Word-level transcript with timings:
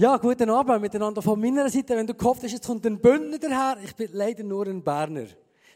Ja, 0.00 0.16
guten 0.16 0.48
Abend 0.48 0.80
miteinander 0.80 1.20
von 1.20 1.38
meiner 1.38 1.68
Seite. 1.68 1.94
Wenn 1.94 2.06
du 2.06 2.14
gehofft 2.14 2.42
hast, 2.42 2.52
jetzt 2.52 2.66
kommt 2.66 2.86
ein 2.86 2.98
Bündner 2.98 3.38
daher, 3.38 3.76
ich 3.84 3.94
bin 3.94 4.08
leider 4.14 4.42
nur 4.42 4.66
ein 4.66 4.82
Berner. 4.82 5.26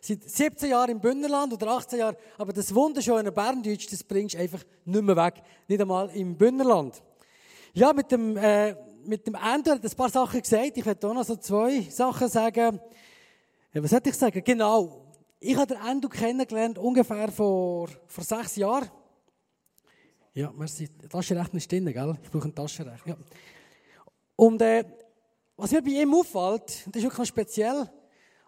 Seit 0.01 0.23
17 0.23 0.71
Jahren 0.71 0.93
im 0.93 0.99
Bündnerland 0.99 1.53
oder 1.53 1.69
18 1.73 1.99
Jahren, 1.99 2.17
aber 2.39 2.55
das 2.55 2.75
wunderschöne 2.75 3.31
Berndeutsch, 3.31 3.87
das 3.93 4.03
bringst 4.03 4.35
du 4.35 4.39
einfach 4.39 4.65
nicht 4.87 5.03
mehr 5.03 5.15
weg. 5.15 5.43
Nicht 5.69 5.79
einmal 5.79 6.09
im 6.17 6.39
Bündnerland. 6.39 7.03
Ja, 7.75 7.93
mit 7.93 8.11
dem, 8.11 8.39
äh, 8.39 8.75
mit 9.05 9.27
dem 9.27 9.35
Endo 9.35 9.73
hat 9.73 9.85
ein 9.85 9.91
paar 9.91 10.09
Sachen 10.09 10.41
gesagt. 10.41 10.79
Ich 10.79 10.87
werde 10.87 11.07
auch 11.07 11.13
noch 11.13 11.25
so 11.25 11.37
zwei 11.37 11.83
Sachen 11.91 12.27
sagen. 12.27 12.81
Ja, 13.75 13.83
was 13.83 13.91
sollte 13.91 14.09
ich 14.09 14.17
sagen? 14.17 14.43
Genau. 14.43 15.05
Ich 15.39 15.55
habe 15.55 15.67
den 15.67 15.87
Endo 15.87 16.09
kennengelernt 16.09 16.79
ungefähr 16.79 17.31
vor, 17.31 17.91
vor 18.07 18.25
sechs 18.25 18.57
Jahren. 18.57 18.89
Ja, 20.33 20.51
merci. 20.57 20.89
Taschenrechner 21.11 21.59
ist 21.59 21.71
drin, 21.71 21.85
gell? 21.93 22.19
Ich 22.23 22.31
brauche 22.31 22.45
einen 22.45 22.55
Taschenrechner. 22.55 23.19
Ja. 23.19 23.25
Und 24.37 24.61
äh, 24.63 24.85
was 25.57 25.71
mir 25.71 25.83
bei 25.83 25.91
ihm 25.91 26.15
auffällt, 26.15 26.87
das 26.87 26.97
ist 26.97 27.03
wirklich 27.05 27.29
speziell, 27.29 27.91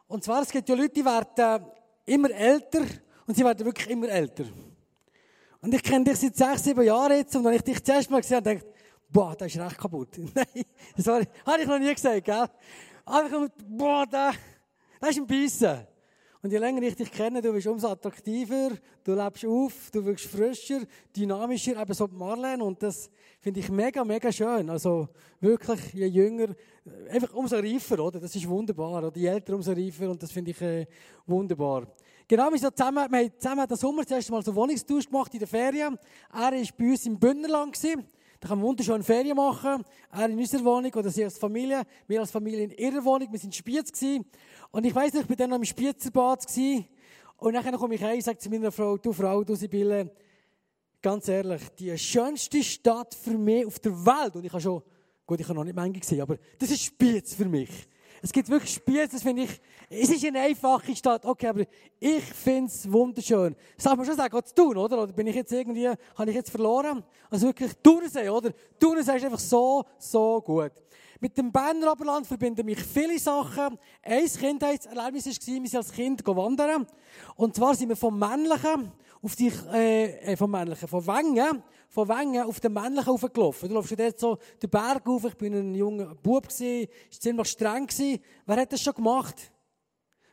und 0.08 0.22
zwar, 0.22 0.42
es 0.42 0.50
gibt 0.50 0.68
ja 0.68 0.74
Leute, 0.74 0.90
die 0.90 1.04
werden 1.04 1.66
immer 2.04 2.30
älter 2.30 2.82
und 3.26 3.36
sie 3.36 3.44
werden 3.44 3.64
wirklich 3.64 3.90
immer 3.90 4.08
älter. 4.08 4.44
Und 5.60 5.74
ich 5.74 5.82
kenne 5.82 6.04
dich 6.04 6.18
seit 6.18 6.36
sechs, 6.36 6.64
sieben 6.64 6.84
Jahren 6.84 7.16
jetzt 7.16 7.34
und 7.34 7.44
wenn 7.44 7.54
ich 7.54 7.62
dich 7.62 7.82
das 7.82 7.96
erste 7.96 8.12
Mal 8.12 8.20
gesehen 8.20 8.36
habe, 8.36 8.54
dachte 8.54 8.66
boah, 9.10 9.34
der 9.36 9.46
ist 9.46 9.58
recht 9.58 9.78
kaputt. 9.78 10.18
Nein, 10.34 10.64
sorry, 10.96 11.26
habe 11.44 11.62
ich 11.62 11.66
noch 11.66 11.78
nie 11.78 11.94
gesagt, 11.94 12.24
gell? 12.24 12.46
Aber 13.04 13.26
ich 13.26 13.32
komme, 13.32 13.50
boah, 13.66 14.06
der, 14.06 14.32
der 15.00 15.08
ist 15.08 15.18
ein 15.18 15.26
Bissen. 15.26 15.86
Und 16.42 16.52
je 16.52 16.58
länger 16.58 16.82
ich 16.82 16.94
dich 16.94 17.10
kenne, 17.10 17.40
du 17.40 17.52
bist 17.52 17.66
umso 17.66 17.88
attraktiver, 17.88 18.70
du 19.02 19.14
lebst 19.14 19.44
auf, 19.44 19.90
du 19.90 20.04
wirkst 20.04 20.26
frischer, 20.26 20.80
dynamischer, 21.16 21.80
eben 21.80 21.94
so 21.94 22.06
Marlene. 22.08 22.62
Und 22.62 22.82
das 22.82 23.10
finde 23.46 23.60
ich 23.60 23.70
mega, 23.70 24.04
mega 24.04 24.32
schön. 24.32 24.68
Also 24.68 25.08
wirklich, 25.40 25.92
je 25.92 26.06
jünger, 26.06 26.48
einfach 27.08 27.32
umso 27.32 27.54
reifer, 27.54 28.00
oder? 28.00 28.18
Das 28.18 28.34
ist 28.34 28.48
wunderbar. 28.48 29.04
Oder 29.04 29.16
je 29.16 29.28
älter, 29.28 29.54
umso 29.54 29.70
reifer. 29.70 30.10
Und 30.10 30.20
das 30.20 30.32
finde 30.32 30.50
ich 30.50 30.60
äh, 30.60 30.84
wunderbar. 31.28 31.86
Genau, 32.26 32.50
wir, 32.50 32.58
so 32.58 32.70
zusammen, 32.70 33.08
wir 33.08 33.18
haben 33.20 33.30
zusammen 33.38 33.68
den 33.68 33.76
Sommer 33.76 34.04
zuerst 34.04 34.32
mal 34.32 34.42
so 34.42 34.52
Wohnungstausch 34.52 35.06
gemacht 35.06 35.32
in 35.32 35.38
der 35.38 35.46
Ferien. 35.46 35.96
Er 36.32 36.40
war 36.40 36.50
bei 36.50 36.90
uns 36.90 37.06
im 37.06 37.20
Bündnerland. 37.20 37.72
Gewesen. 37.72 38.08
Da 38.40 38.48
kann 38.48 38.58
man 38.58 38.66
wunderschön 38.66 39.04
Ferien 39.04 39.36
machen. 39.36 39.84
Er 40.10 40.28
in 40.28 40.36
unserer 40.36 40.64
Wohnung 40.64 40.92
oder 40.92 41.10
sie 41.10 41.22
als 41.22 41.38
Familie. 41.38 41.82
Wir 42.08 42.18
als 42.18 42.32
Familie 42.32 42.64
in 42.64 42.70
ihrer 42.72 43.04
Wohnung. 43.04 43.28
Wir 43.30 43.38
sind 43.38 43.50
in 43.50 43.52
Spiez 43.52 43.92
gewesen. 43.92 44.26
Und 44.72 44.84
ich 44.84 44.92
weiss 44.92 45.12
nicht, 45.12 45.22
ich 45.22 45.28
war 45.28 45.36
dann 45.36 45.50
noch 45.50 45.58
im 45.58 45.64
Spiezerbad 45.64 46.44
gewesen. 46.44 46.88
Und 47.36 47.52
dann 47.52 47.76
komme 47.76 47.94
ich 47.94 48.02
heim 48.02 48.16
und 48.16 48.24
sage 48.24 48.38
zu 48.38 48.50
meiner 48.50 48.72
Frau, 48.72 48.96
du 48.96 49.12
Frau, 49.12 49.44
du 49.44 49.54
Sibylle, 49.54 50.10
ganz 51.02 51.28
ehrlich, 51.28 51.62
die 51.78 51.96
schönste 51.98 52.62
Stadt 52.62 53.14
für 53.14 53.36
mich 53.36 53.66
auf 53.66 53.78
der 53.78 53.92
Welt. 53.92 54.36
Und 54.36 54.44
ich 54.44 54.52
habe 54.52 54.60
schon, 54.60 54.82
gut, 55.26 55.40
ich 55.40 55.46
habe 55.46 55.58
noch 55.58 55.64
nicht 55.64 55.76
Menge 55.76 55.98
gesehen, 55.98 56.20
aber 56.20 56.36
das 56.58 56.70
ist 56.70 56.82
Spiez 56.82 57.34
für 57.34 57.46
mich. 57.46 57.70
Es 58.22 58.32
gibt 58.32 58.48
wirklich 58.48 58.74
Spiez, 58.74 59.10
das 59.12 59.22
finde 59.22 59.42
ich, 59.44 59.60
es 59.88 60.10
ist 60.10 60.24
eine 60.24 60.40
einfache 60.40 60.96
Stadt, 60.96 61.24
okay, 61.24 61.48
aber 61.48 61.64
ich 62.00 62.24
finde 62.24 62.70
es 62.70 62.90
wunderschön. 62.90 63.54
Das 63.76 63.84
darf 63.84 63.96
man 63.96 64.06
schon 64.06 64.16
sagen, 64.16 64.38
zu 64.44 64.54
tun, 64.54 64.76
oder? 64.76 65.02
Oder 65.02 65.12
bin 65.12 65.26
ich 65.26 65.36
jetzt 65.36 65.52
irgendwie, 65.52 65.88
habe 65.88 66.30
ich 66.30 66.34
jetzt 66.34 66.50
verloren? 66.50 67.04
Also 67.30 67.46
wirklich 67.46 67.72
Thunersee, 67.82 68.28
oder? 68.28 68.52
Thunersee 68.80 69.16
ist 69.16 69.24
einfach 69.24 69.38
so, 69.38 69.84
so 69.98 70.40
gut. 70.40 70.72
Mit 71.20 71.36
dem 71.38 71.50
Berner 71.50 71.92
Oberland 71.92 72.26
verbinden 72.26 72.66
mich 72.66 72.82
viele 72.82 73.18
Sachen. 73.18 73.78
Ein 74.02 74.26
Kindheitserlebnis 74.26 75.26
war, 75.26 75.62
wir 75.62 75.68
sind 75.68 75.76
als 75.76 75.92
Kind 75.92 76.26
wandern. 76.26 76.86
Und 77.36 77.54
zwar 77.54 77.74
sind 77.74 77.88
wir 77.88 77.96
vom 77.96 78.18
Männlichen 78.18 78.92
auf 79.26 79.34
die, 79.34 79.52
äh, 79.72 80.32
äh 80.32 80.36
vom 80.36 80.52
Männlichen, 80.52 80.86
von 80.86 81.04
Wengen, 81.04 81.60
von 81.88 82.08
Wengen 82.08 82.44
auf 82.44 82.60
den 82.60 82.72
Männlichen 82.72 83.12
hochgelaufen. 83.12 83.68
Du 83.68 83.74
läufst 83.74 83.98
dort 83.98 84.20
so 84.20 84.38
den 84.62 84.70
Berg 84.70 85.04
auf. 85.08 85.24
Ich 85.24 85.34
bin 85.34 85.52
ein 85.52 85.74
junger 85.74 86.14
Bub 86.14 86.46
gewesen, 86.46 86.88
ist 87.10 87.22
ziemlich 87.22 87.48
streng 87.48 87.88
gewesen. 87.88 88.20
Wer 88.46 88.56
hat 88.56 88.72
das 88.72 88.80
schon 88.80 88.94
gemacht? 88.94 89.50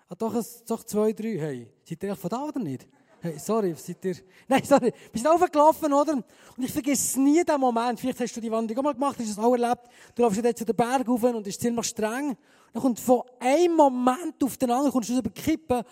Ah, 0.09 0.15
doch, 0.15 0.35
doch 0.67 0.83
zwei, 0.83 1.11
drei. 1.11 1.39
Hey, 1.39 1.67
seid 1.83 2.03
ihr 2.03 2.15
von 2.15 2.29
da 2.29 2.43
oder 2.43 2.59
nicht? 2.59 2.87
Hey, 3.19 3.39
sorry, 3.39 3.73
seid 3.75 4.05
ihr... 4.05 4.15
Nein, 4.47 4.61
sorry. 4.63 4.93
Wir 5.11 5.21
sind 5.21 5.27
aufgelaufen, 5.27 5.91
oder? 5.91 6.13
Und 6.13 6.25
ich 6.63 6.71
vergesse 6.71 7.19
nie 7.19 7.43
den 7.43 7.59
Moment. 7.59 7.99
Vielleicht 7.99 8.19
hast 8.19 8.37
du 8.37 8.41
die 8.41 8.51
Wanderung 8.51 8.77
auch 8.77 8.83
mal 8.83 8.93
gemacht, 8.93 9.17
hast 9.17 9.27
du 9.27 9.31
es 9.31 9.39
auch 9.39 9.53
erlebt. 9.53 9.87
Du 10.13 10.21
läufst 10.21 10.43
jetzt 10.43 10.59
zu 10.59 10.65
den 10.65 10.75
Berg 10.75 11.07
rauf 11.07 11.23
und 11.23 11.47
ist 11.47 11.59
ziemlich 11.59 11.87
streng. 11.87 12.37
Dann 12.73 12.81
kommt 12.81 12.99
von 12.99 13.23
einem 13.39 13.75
Moment 13.75 14.43
auf 14.43 14.55
den 14.57 14.69
anderen, 14.69 14.91
kommst 14.91 15.09
du 15.09 15.17
über 15.17 15.29
die 15.29 15.41
Kippe 15.41 15.83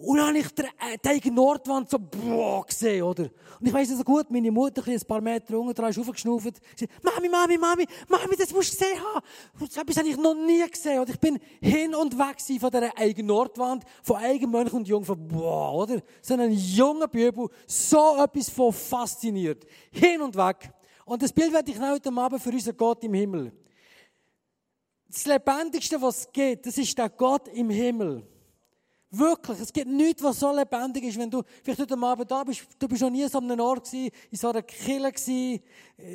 und 0.00 0.16
dann 0.16 0.28
habe 0.28 0.38
ich 0.38 0.48
die, 0.54 0.62
äh, 0.62 1.20
die 1.20 1.30
Nordwand 1.30 1.90
so, 1.90 1.98
boah, 1.98 2.64
gesehen, 2.64 3.02
oder? 3.02 3.24
Und 3.58 3.66
ich 3.66 3.72
weiss 3.72 3.88
so 3.88 4.04
gut, 4.04 4.30
meine 4.30 4.52
Mutter 4.52 4.80
ein 4.86 5.00
paar 5.00 5.20
Meter 5.20 5.58
unten 5.58 5.74
dran 5.74 5.90
ist. 5.90 5.96
Sie 5.96 6.04
sagt, 6.04 7.02
Mami, 7.02 7.28
Mami, 7.28 7.58
Mami, 7.58 7.84
Mami, 8.08 8.36
das 8.36 8.52
musst 8.52 8.74
du 8.74 8.78
gesehen 8.78 9.02
haben. 9.02 9.26
So 9.68 9.80
etwas 9.80 9.96
habe 9.96 10.08
ich 10.08 10.16
noch 10.16 10.34
nie 10.34 10.64
gesehen. 10.70 11.00
Und 11.00 11.10
ich 11.10 11.18
bin 11.18 11.40
hin 11.60 11.96
und 11.96 12.16
weg 12.16 12.36
von 12.60 12.70
dieser 12.70 12.96
eigenen 12.96 13.26
Nordwand, 13.26 13.82
von 14.04 14.18
eigenen 14.18 14.52
Mönch 14.52 14.72
und 14.72 14.86
Jung, 14.86 15.04
von, 15.04 15.26
boah, 15.26 15.74
oder? 15.74 16.00
So 16.22 16.34
ein 16.34 16.52
junger 16.52 17.08
Bibel, 17.08 17.48
so 17.66 18.22
etwas 18.22 18.50
von 18.50 18.72
fasziniert. 18.72 19.66
Hin 19.90 20.22
und 20.22 20.36
weg. 20.36 20.70
Und 21.06 21.20
das 21.22 21.32
Bild 21.32 21.52
werde 21.52 21.72
ich 21.72 21.80
heute 21.80 22.12
Abend 22.12 22.40
für 22.40 22.50
unseren 22.50 22.76
Gott 22.76 23.02
im 23.02 23.14
Himmel. 23.14 23.52
Das 25.08 25.26
Lebendigste, 25.26 26.00
was 26.00 26.20
es 26.20 26.32
gibt, 26.32 26.66
das 26.66 26.78
ist 26.78 26.96
der 26.96 27.08
Gott 27.08 27.48
im 27.48 27.70
Himmel. 27.70 28.24
Wirklich, 29.10 29.60
es 29.60 29.72
gibt 29.72 29.88
nichts, 29.88 30.22
was 30.22 30.38
so 30.38 30.54
lebendig 30.54 31.04
ist, 31.04 31.18
wenn 31.18 31.30
du 31.30 31.42
vielleicht 31.64 31.80
heute 31.80 31.96
Abend 31.96 32.30
da 32.30 32.44
bist, 32.44 32.66
du 32.78 32.86
bist 32.86 33.00
noch 33.00 33.08
nie 33.08 33.26
so 33.26 33.38
an 33.38 33.50
einem 33.50 33.60
Ort 33.60 33.90
gewesen, 33.90 34.10
in 34.30 34.36
so 34.36 34.50
einer 34.50 34.60
Kille 34.60 35.10
gewesen, 35.10 35.62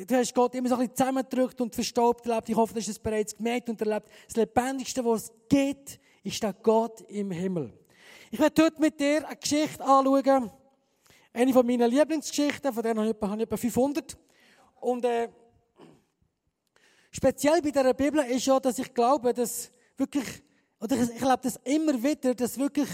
du 0.06 0.14
hast 0.14 0.32
Gott 0.32 0.54
immer 0.54 0.68
so 0.68 0.76
ein 0.76 0.82
bisschen 0.82 0.96
zusammengedrückt 0.96 1.60
und 1.60 1.74
verstaubt 1.74 2.24
erlebt. 2.24 2.48
Ich 2.48 2.54
hoffe, 2.54 2.72
du 2.72 2.78
hast 2.78 2.86
es 2.86 2.98
bereits 3.00 3.36
gemerkt 3.36 3.68
und 3.68 3.80
erlebt. 3.80 4.08
Das 4.28 4.36
Lebendigste, 4.36 5.04
was 5.04 5.24
es 5.24 5.32
gibt, 5.48 5.98
ist 6.22 6.40
der 6.40 6.52
Gott 6.52 7.00
im 7.08 7.32
Himmel. 7.32 7.72
Ich 8.30 8.38
werde 8.38 8.62
heute 8.62 8.80
mit 8.80 9.00
dir 9.00 9.26
eine 9.26 9.36
Geschichte 9.36 9.84
anschauen, 9.84 10.50
eine 11.32 11.52
von 11.52 11.66
meinen 11.66 11.90
Lieblingsgeschichten, 11.90 12.72
von 12.72 12.82
denen 12.82 13.00
habe 13.00 13.08
ich 13.08 13.16
etwa, 13.16 13.34
etwa 13.34 13.56
500. 13.56 14.16
Und 14.80 15.04
äh, 15.04 15.28
speziell 17.10 17.60
bei 17.60 17.72
dieser 17.72 17.92
Bibel 17.92 18.24
ist 18.24 18.46
ja, 18.46 18.60
dass 18.60 18.78
ich 18.78 18.94
glaube, 18.94 19.34
dass 19.34 19.72
wirklich 19.96 20.44
und 20.78 20.92
ich, 20.92 21.00
ich 21.00 21.18
glaube 21.18 21.42
das 21.42 21.56
immer 21.64 22.02
wieder, 22.02 22.34
dass 22.34 22.58
wirklich 22.58 22.88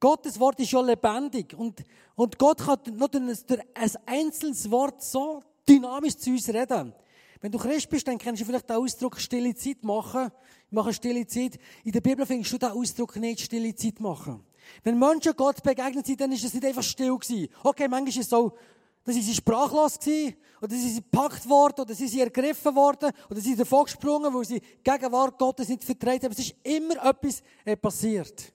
Gottes 0.00 0.40
Wort 0.40 0.58
ist 0.58 0.70
schon 0.70 0.86
lebendig. 0.86 1.54
Und, 1.54 1.84
und 2.16 2.36
Gott 2.36 2.58
kann 2.58 2.80
nur 2.92 3.08
durch 3.08 3.60
ein 3.74 3.90
einzelnes 4.06 4.68
Wort 4.70 5.00
so 5.00 5.40
dynamisch 5.68 6.16
zu 6.16 6.30
uns 6.30 6.48
reden. 6.48 6.92
Wenn 7.40 7.52
du 7.52 7.58
Christ 7.58 7.88
bist, 7.88 8.06
dann 8.08 8.18
kennst 8.18 8.40
du 8.40 8.44
vielleicht 8.44 8.68
den 8.68 8.76
Ausdruck 8.76 9.20
stille 9.20 9.54
Zeit 9.54 9.82
machen. 9.84 10.30
Ich 10.66 10.72
mache 10.72 10.92
stille 10.92 11.26
Zeit. 11.26 11.58
In 11.84 11.92
der 11.92 12.00
Bibel 12.00 12.26
findest 12.26 12.52
du 12.52 12.58
den 12.58 12.70
Ausdruck 12.70 13.16
nicht 13.16 13.40
stille 13.40 13.74
Zeit 13.74 14.00
machen. 14.00 14.44
Wenn 14.82 14.98
Menschen 14.98 15.34
Gott 15.36 15.62
begegnet 15.62 16.06
sind, 16.06 16.20
dann 16.20 16.32
ist 16.32 16.44
es 16.44 16.54
nicht 16.54 16.64
einfach 16.64 16.82
still 16.82 17.16
gewesen. 17.16 17.48
Okay, 17.62 17.88
manchmal 17.88 18.08
ist 18.08 18.18
es 18.18 18.28
so, 18.28 18.56
dann 19.04 19.14
sind 19.14 19.24
sie 19.24 19.34
sprachlos 19.34 19.98
gewesen, 19.98 20.36
oder 20.60 20.74
sie 20.74 20.90
sind 20.92 21.10
gepackt 21.10 21.48
worden, 21.48 21.80
oder 21.80 21.94
sie 21.94 22.06
sind 22.06 22.20
ergriffen 22.20 22.74
worden, 22.74 23.10
oder 23.28 23.40
sie 23.40 23.48
sind 23.48 23.60
davon 23.60 23.84
gesprungen, 23.84 24.32
weil 24.32 24.44
sie 24.44 24.60
die 24.60 24.82
Gegenwart 24.82 25.38
Gottes 25.38 25.68
nicht 25.68 25.82
vertreten 25.82 26.26
haben. 26.26 26.32
Es 26.32 26.38
ist 26.38 26.54
immer 26.62 27.04
etwas 27.04 27.42
äh, 27.64 27.76
passiert. 27.76 28.52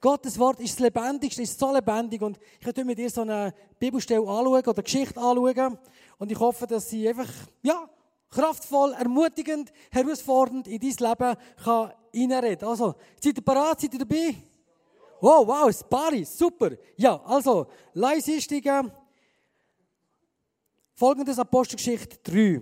Gottes 0.00 0.38
Wort 0.38 0.60
ist 0.60 0.74
das 0.74 0.80
Lebendigste, 0.80 1.42
ist 1.42 1.58
so 1.58 1.72
lebendig. 1.72 2.22
Und 2.22 2.38
ich 2.60 2.66
werde 2.66 2.84
mit 2.84 2.98
dir 2.98 3.10
so 3.10 3.22
eine 3.22 3.52
Bibelstelle 3.78 4.20
anschauen 4.20 4.64
oder 4.64 4.82
Geschichte 4.82 5.18
anschauen. 5.18 5.78
Und 6.18 6.30
ich 6.30 6.38
hoffe, 6.38 6.66
dass 6.66 6.88
sie 6.90 7.08
einfach, 7.08 7.28
ja, 7.62 7.88
kraftvoll, 8.30 8.92
ermutigend, 8.92 9.72
herausfordernd 9.90 10.68
in 10.68 10.78
dein 10.78 11.08
Leben 11.08 11.36
kann 11.64 11.92
reinreden. 12.14 12.68
Also, 12.68 12.94
seid 13.20 13.38
ihr 13.38 13.44
bereit? 13.44 13.80
Seid 13.80 13.94
ihr 13.94 14.00
dabei? 14.00 14.34
Wow, 15.20 15.48
wow, 15.48 15.66
das 15.66 15.82
Pari, 15.82 16.24
super. 16.24 16.70
Ja, 16.96 17.20
also, 17.24 17.66
einsteigen. 18.00 18.92
Folgendes 20.98 21.38
Apostelgeschichte 21.38 22.18
3. 22.24 22.60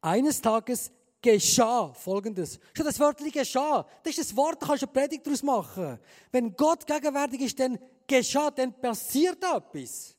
Eines 0.00 0.40
Tages 0.40 0.90
geschah 1.20 1.92
Folgendes. 1.92 2.58
Schon 2.74 2.86
das 2.86 2.98
Wörtchen 2.98 3.30
geschah. 3.30 3.86
Das 4.02 4.16
ist 4.16 4.30
das 4.30 4.34
Wort, 4.34 4.62
da 4.62 4.68
kannst 4.68 4.84
du 4.84 4.86
eine 4.86 4.94
Predigt 4.94 5.26
daraus 5.26 5.42
machen. 5.42 5.98
Wenn 6.32 6.56
Gott 6.56 6.86
gegenwärtig 6.86 7.42
ist, 7.42 7.60
dann 7.60 7.78
geschah, 8.06 8.50
dann 8.50 8.72
passiert 8.72 9.36
etwas. 9.44 10.16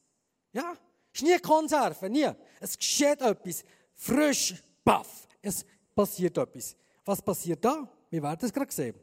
Ja? 0.54 0.76
Ist 1.12 1.24
nie 1.24 1.40
Konserve, 1.40 2.08
nie. 2.08 2.30
Es 2.60 2.78
geschieht 2.78 3.20
etwas. 3.20 3.64
Frisch, 3.96 4.54
baff. 4.84 5.28
Es 5.42 5.66
passiert 5.96 6.38
etwas. 6.38 6.76
Was 7.04 7.20
passiert 7.20 7.66
da? 7.66 7.92
Wir 8.12 8.22
werden 8.22 8.46
es 8.46 8.54
gerade 8.54 8.72
sehen. 8.72 8.94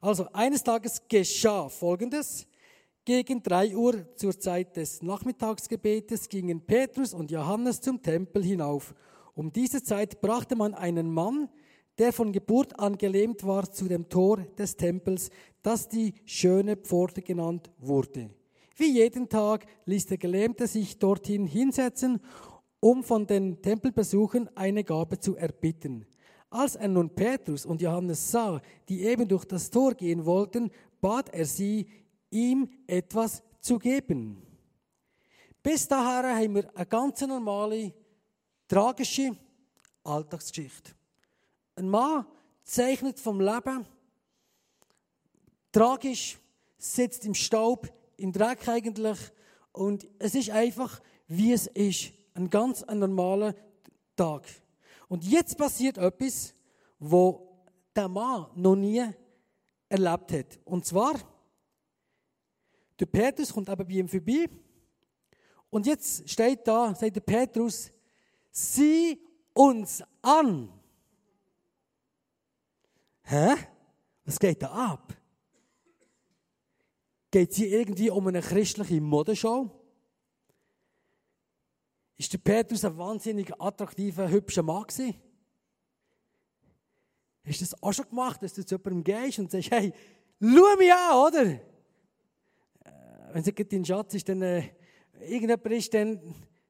Also, 0.00 0.26
eines 0.32 0.64
Tages 0.64 1.00
geschah 1.06 1.68
Folgendes. 1.68 2.48
Gegen 3.10 3.42
drei 3.42 3.74
Uhr 3.74 4.06
zur 4.14 4.38
Zeit 4.38 4.76
des 4.76 5.02
Nachmittagsgebetes 5.02 6.28
gingen 6.28 6.60
Petrus 6.60 7.12
und 7.12 7.32
Johannes 7.32 7.80
zum 7.80 8.00
Tempel 8.00 8.44
hinauf. 8.44 8.94
Um 9.34 9.52
diese 9.52 9.82
Zeit 9.82 10.20
brachte 10.20 10.54
man 10.54 10.74
einen 10.74 11.10
Mann, 11.10 11.48
der 11.98 12.12
von 12.12 12.30
Geburt 12.30 12.78
an 12.78 12.96
gelähmt 12.96 13.44
war, 13.44 13.68
zu 13.68 13.88
dem 13.88 14.08
Tor 14.08 14.36
des 14.56 14.76
Tempels, 14.76 15.30
das 15.60 15.88
die 15.88 16.14
schöne 16.24 16.76
Pforte 16.76 17.20
genannt 17.20 17.72
wurde. 17.78 18.30
Wie 18.76 18.92
jeden 18.92 19.28
Tag 19.28 19.66
ließ 19.86 20.06
der 20.06 20.18
Gelähmte 20.18 20.68
sich 20.68 20.96
dorthin 21.00 21.46
hinsetzen 21.46 22.20
um 22.78 23.02
von 23.02 23.26
den 23.26 23.60
Tempelbesuchern 23.60 24.50
eine 24.54 24.84
Gabe 24.84 25.18
zu 25.18 25.34
erbitten. 25.34 26.06
Als 26.48 26.76
er 26.76 26.88
nun 26.88 27.10
Petrus 27.10 27.66
und 27.66 27.82
Johannes 27.82 28.30
sah, 28.30 28.60
die 28.88 29.02
eben 29.02 29.26
durch 29.26 29.44
das 29.44 29.68
Tor 29.68 29.94
gehen 29.94 30.24
wollten, 30.24 30.70
bat 31.00 31.28
er 31.32 31.44
sie, 31.44 31.86
ihm 32.30 32.68
etwas 32.86 33.42
zu 33.60 33.78
geben. 33.78 34.42
Bis 35.62 35.86
dahin 35.86 36.36
haben 36.36 36.54
wir 36.54 36.76
eine 36.76 36.86
ganz 36.86 37.20
normale, 37.20 37.92
tragische 38.66 39.36
Alltagsgeschichte. 40.04 40.92
Ein 41.76 41.88
Mann 41.88 42.26
zeichnet 42.62 43.18
vom 43.20 43.40
Leben, 43.40 43.84
tragisch, 45.72 46.38
sitzt 46.78 47.26
im 47.26 47.34
Staub, 47.34 47.92
im 48.16 48.32
Dreck 48.32 48.66
eigentlich, 48.68 49.18
und 49.72 50.08
es 50.18 50.34
ist 50.34 50.50
einfach, 50.50 51.00
wie 51.28 51.52
es 51.52 51.66
ist. 51.68 52.12
Ein 52.34 52.50
ganz 52.50 52.84
normaler 52.86 53.54
Tag. 54.16 54.44
Und 55.08 55.24
jetzt 55.24 55.56
passiert 55.56 55.98
etwas, 55.98 56.54
wo 56.98 57.64
der 57.94 58.08
Mann 58.08 58.46
noch 58.54 58.76
nie 58.76 59.04
erlebt 59.88 60.32
hat. 60.32 60.58
Und 60.64 60.84
zwar, 60.84 61.14
der 63.00 63.06
Petrus 63.06 63.52
kommt 63.52 63.68
eben 63.68 63.86
bei 63.86 63.94
ihm 63.94 64.08
vorbei. 64.08 64.48
Und 65.70 65.86
jetzt 65.86 66.28
steht 66.28 66.66
da, 66.66 66.94
sagt 66.94 67.16
der 67.16 67.20
Petrus, 67.20 67.90
sieh 68.50 69.18
uns 69.54 70.02
an. 70.20 70.72
Hä? 73.22 73.54
Was 74.24 74.38
geht 74.38 74.62
da 74.62 74.70
ab? 74.70 75.16
Geht 77.30 77.50
es 77.50 77.56
hier 77.56 77.68
irgendwie 77.68 78.10
um 78.10 78.26
eine 78.26 78.40
christliche 78.40 79.00
Modenschau? 79.00 79.70
Ist 82.16 82.32
der 82.32 82.38
Petrus 82.38 82.84
ein 82.84 82.98
wahnsinnig 82.98 83.52
attraktiver, 83.60 84.28
hübscher 84.28 84.62
Mann 84.62 84.82
gewesen? 84.82 85.14
Hast 87.46 87.60
du 87.60 87.64
das 87.64 87.82
auch 87.82 87.92
schon 87.92 88.08
gemacht, 88.08 88.42
dass 88.42 88.54
du 88.54 88.66
zu 88.66 88.74
jemandem 88.74 89.04
gehst 89.04 89.38
und 89.38 89.50
sagst, 89.50 89.70
hey, 89.70 89.94
schau 90.40 90.76
mich 90.76 90.92
an, 90.92 91.16
oder? 91.16 91.69
Wenn 93.32 93.42
es 93.42 93.68
dein 93.68 93.84
Schatz 93.84 94.14
ist, 94.14 94.28
dann 94.28 94.42
äh, 94.42 94.62
irgendjemand 95.20 95.66
ist, 95.66 95.92
dann, 95.94 96.20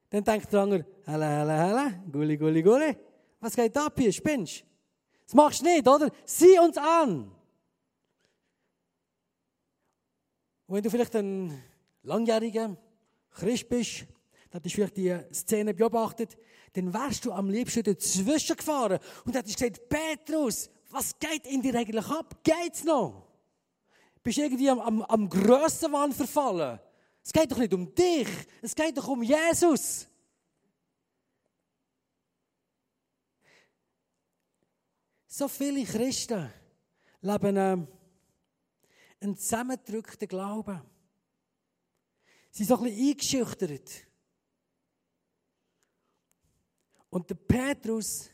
dann 0.09 0.23
denkt 0.23 0.51
der 0.51 0.59
andere, 0.61 0.85
helle, 1.05 1.25
helle, 1.25 1.57
helle, 1.57 2.03
gulli, 2.11 2.37
gulli, 2.37 2.61
gulli. 2.61 2.95
Was 3.39 3.55
geht 3.55 3.75
ab 3.77 3.93
hier, 3.97 4.11
spinnst 4.11 4.63
Das 5.25 5.33
machst 5.33 5.61
du 5.61 5.65
nicht, 5.65 5.87
oder? 5.87 6.11
Sieh 6.25 6.59
uns 6.59 6.77
an. 6.77 7.31
Und 10.67 10.75
wenn 10.75 10.83
du 10.83 10.89
vielleicht 10.89 11.15
ein 11.15 11.61
langjähriger 12.03 12.77
Christ 13.31 13.67
bist, 13.67 14.05
dann 14.51 14.61
hast 14.63 14.65
du 14.65 14.69
vielleicht 14.69 14.97
die 14.97 15.17
Szene 15.33 15.73
beobachtet, 15.73 16.37
dann 16.73 16.93
wärst 16.93 17.25
du 17.25 17.31
am 17.31 17.49
liebsten 17.49 17.83
dazwischen 17.83 18.55
gefahren 18.55 18.99
und 19.25 19.35
hättest 19.35 19.57
gesagt, 19.57 19.89
Petrus, 19.89 20.69
was 20.89 21.17
geht 21.17 21.47
in 21.47 21.61
dir 21.61 21.75
eigentlich 21.75 22.05
ab? 22.05 22.43
Geht's 22.43 22.83
noch? 22.83 23.30
Bist 24.23 24.37
du 24.37 24.41
irgendwie 24.43 24.69
am, 24.69 24.79
am, 24.79 25.01
am 25.03 25.29
Grössenwahn 25.29 26.11
verfallen? 26.11 26.79
Es 27.23 27.33
geht 27.33 27.51
doch 27.51 27.57
nicht 27.57 27.73
um 27.73 27.93
dich, 27.93 28.27
es 28.61 28.75
geht 28.75 28.97
doch 28.97 29.07
um 29.07 29.23
Jesus. 29.23 30.07
So 35.27 35.47
viele 35.47 35.83
Christen 35.85 36.51
leben 37.21 37.57
ähm, 37.57 37.87
einen 39.21 39.37
zusammengedrückten 39.37 40.27
Glauben. 40.27 40.81
Sie 42.49 42.63
sind 42.63 42.67
so 42.67 42.83
ein 42.83 42.83
bisschen 42.83 43.09
eingeschüchtert. 43.09 43.91
Und 47.09 47.29
der 47.29 47.35
Petrus 47.35 48.29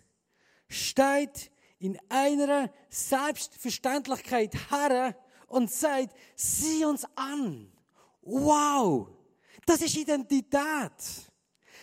steht 0.68 1.52
in 1.80 2.00
einer 2.10 2.72
Selbstverständlichkeit 2.90 4.56
her 4.72 5.16
und 5.48 5.72
sagt, 5.72 6.16
sieh 6.36 6.86
uns 6.86 7.06
an. 7.16 7.72
Wow! 8.22 9.10
Das 9.66 9.82
ist 9.82 9.96
Identität. 9.98 10.92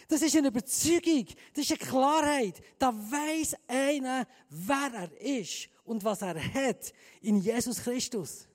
Das 0.08 0.22
ist 0.22 0.37
eine 0.37 0.49
Überzeugung. 0.49 1.26
Das 1.55 1.64
ist 1.64 1.72
eine 1.72 1.90
Klarheit. 1.90 2.61
Da 2.78 2.94
weiß 2.94 3.56
einer, 3.66 4.26
wer 4.49 4.90
er 4.94 5.20
ist 5.20 5.69
und 5.84 6.05
was 6.05 6.22
er 6.22 6.34
hat 6.55 6.93
in 7.20 7.40
Jesus 7.40 7.82
Christus. 7.82 8.46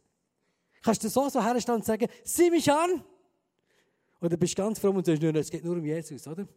Kannst 0.82 1.04
du 1.04 1.10
so 1.10 1.28
so 1.30 1.44
herstellen 1.44 1.80
und 1.80 1.86
sagen, 1.86 2.08
sieh 2.24 2.50
mich 2.50 2.72
an? 2.72 3.04
Oder 4.22 4.38
bist 4.38 4.58
du 4.58 4.64
ganz 4.64 4.80
fromm 4.80 4.98
und 4.98 5.06
sagst, 5.06 5.24
es 5.24 5.52
geht 5.52 5.64
nur 5.64 5.76
um 5.76 5.86
Jesus, 5.86 6.28
oder? 6.28 6.48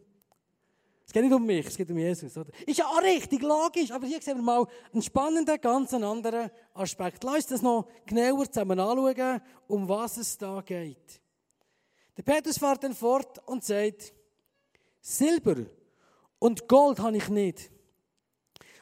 Es 1.05 1.11
geht 1.11 1.23
nicht 1.23 1.33
um 1.33 1.45
mich, 1.45 1.65
es 1.65 1.75
geht 1.75 1.89
um 1.91 1.97
Jesus. 1.97 2.35
Oder? 2.37 2.49
Ist 2.65 2.79
ja 2.79 2.85
auch 2.85 3.01
richtig, 3.01 3.41
logisch, 3.41 3.91
aber 3.91 4.07
hier 4.07 4.21
sehen 4.21 4.37
wir 4.37 4.43
mal 4.43 4.65
einen 4.91 5.01
spannenden, 5.01 5.59
ganz 5.59 5.93
anderen 5.93 6.49
Aspekt. 6.73 7.23
Lass 7.23 7.35
uns 7.35 7.47
das 7.47 7.61
noch 7.61 7.87
genauer 8.05 8.49
zusammen 8.49 8.79
anschauen, 8.79 9.41
um 9.67 9.87
was 9.87 10.17
es 10.17 10.37
da 10.37 10.61
geht. 10.61 11.21
Der 12.15 12.23
Petrus 12.23 12.57
fährt 12.57 12.83
dann 12.83 12.93
fort 12.93 13.39
und 13.47 13.63
sagt, 13.63 14.13
Silber 15.01 15.65
und 16.39 16.67
Gold 16.67 16.99
habe 16.99 17.17
ich 17.17 17.27
nicht, 17.27 17.71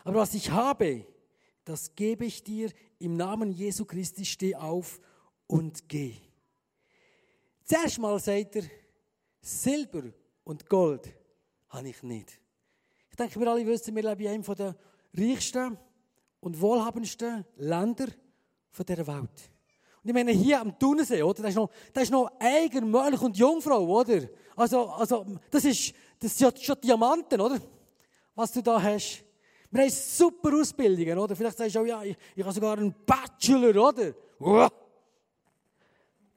aber 0.03 0.19
was 0.19 0.33
ich 0.33 0.51
habe, 0.51 1.05
das 1.63 1.95
gebe 1.95 2.25
ich 2.25 2.43
dir 2.43 2.71
im 2.99 3.15
Namen 3.15 3.51
Jesu 3.51 3.85
Christi, 3.85 4.25
steh 4.25 4.55
auf 4.55 4.99
und 5.47 5.87
geh. 5.87 6.15
Zuerst 7.63 7.99
mal 7.99 8.19
sagt 8.19 8.57
er, 8.57 8.63
Silber 9.41 10.03
und 10.43 10.67
Gold 10.67 11.13
habe 11.71 11.89
ich 11.89 12.03
nicht. 12.03 12.39
Ich 13.09 13.15
denke, 13.15 13.39
wir 13.39 13.47
alle 13.47 13.65
wissen, 13.65 13.95
wir 13.95 14.03
leben 14.03 14.21
in 14.21 14.27
einem 14.27 14.55
der 14.55 14.75
reichsten 15.17 15.77
und 16.39 16.61
wohlhabendsten 16.61 17.45
Länder 17.57 18.07
dieser 18.77 19.07
Welt. 19.07 19.51
Und 20.03 20.09
ich 20.09 20.13
meine, 20.13 20.31
hier 20.31 20.59
am 20.59 20.77
Thunersee, 20.77 21.21
oder? 21.21 21.43
Da 21.43 21.49
ist 21.49 21.55
noch, 21.55 21.69
noch 22.09 22.31
Eiger, 22.39 22.81
Mönch 22.81 23.21
und 23.21 23.37
Jungfrau, 23.37 23.85
oder? 23.85 24.21
Also, 24.55 24.89
also, 24.89 25.25
das 25.49 25.65
ist, 25.65 25.93
das 26.19 26.37
sind 26.37 26.59
schon 26.59 26.81
Diamanten, 26.81 27.39
oder? 27.39 27.59
Was 28.33 28.51
du 28.51 28.63
da 28.63 28.81
hast. 28.81 29.23
Wir 29.69 29.83
haben 29.83 29.89
super 29.89 30.57
Ausbildungen, 30.59 31.17
oder? 31.17 31.35
Vielleicht 31.35 31.57
sagst 31.57 31.75
du 31.75 31.79
auch, 31.81 31.85
ja, 31.85 32.03
ich, 32.03 32.17
ich 32.35 32.43
habe 32.43 32.53
sogar 32.53 32.77
einen 32.77 32.95
Bachelor, 33.05 33.89
oder? 33.89 34.13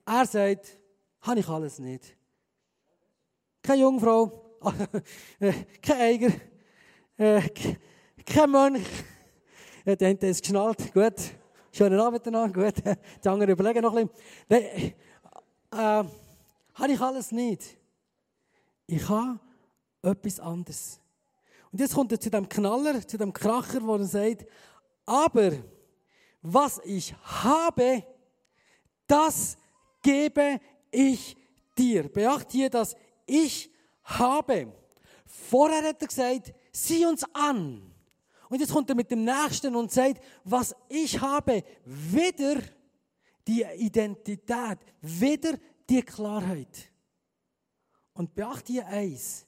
Er 0.06 0.26
sagt, 0.26 0.78
habe 1.22 1.40
ich 1.40 1.48
alles 1.48 1.78
nicht. 1.78 2.16
Keine 3.62 3.81
Jungfrau, 3.81 4.44
kein 5.82 6.00
Eiger, 6.00 6.32
äh, 7.19 7.43
kein 8.25 8.50
Mönch. 8.50 8.87
Ja, 9.84 9.96
der 9.96 10.10
hat 10.10 10.22
es 10.22 10.41
geschnallt. 10.41 10.93
Gut. 10.94 11.15
Schönen 11.72 12.00
Abend 12.00 12.24
noch. 12.27 12.53
Gut. 12.53 12.74
Die 13.24 13.29
anderen 13.29 13.53
überlegen 13.53 13.82
noch 13.82 13.94
ein 13.94 14.08
bisschen. 14.08 14.94
Nein, 15.70 16.06
äh, 16.06 16.08
habe 16.74 16.93
ich 16.93 17.00
alles 17.00 17.32
nicht. 17.32 17.77
Ich 18.86 19.08
habe 19.08 19.38
etwas 20.03 20.41
anderes. 20.41 21.00
Und 21.70 21.81
jetzt 21.81 21.94
kommt 21.94 22.12
er 22.12 22.20
zu 22.20 22.31
dem 22.31 22.48
Knaller, 22.48 23.06
zu 23.06 23.19
dem 23.19 23.32
Kracher, 23.32 23.82
wo 23.82 23.96
er 23.96 24.05
sagt, 24.05 24.46
aber 25.05 25.53
was 26.41 26.81
ich 26.84 27.15
habe, 27.22 28.05
das 29.06 29.56
gebe 30.03 30.60
ich 30.91 31.36
dir. 31.77 32.08
Beachte 32.08 32.53
hier, 32.53 32.70
dass 32.70 32.94
ich 33.27 33.73
habe. 34.05 34.73
Vorher 35.27 35.89
hat 35.89 36.01
er 36.01 36.08
gesagt, 36.08 36.55
sieh 36.73 37.05
uns 37.06 37.25
an. 37.32 37.91
Und 38.49 38.61
jetzt 38.61 38.73
kommt 38.73 38.89
er 38.89 38.94
mit 38.94 39.11
dem 39.11 39.25
Nächsten 39.25 39.75
und 39.75 39.91
sagt, 39.91 40.23
was 40.44 40.75
ich 40.89 41.20
habe, 41.20 41.65
wieder 41.84 42.61
die 43.46 43.65
Identität, 43.79 44.79
wieder 45.01 45.58
die 45.89 46.03
Klarheit. 46.03 46.91
Und 48.13 48.34
beachte 48.34 48.73
hier 48.73 48.87
eins. 48.87 49.46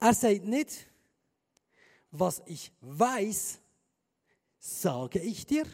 Er 0.00 0.14
sagt 0.14 0.44
nicht, 0.44 0.86
was 2.10 2.42
ich 2.46 2.72
weiß, 2.80 3.60
sage 4.58 5.20
ich 5.20 5.46
dir, 5.46 5.66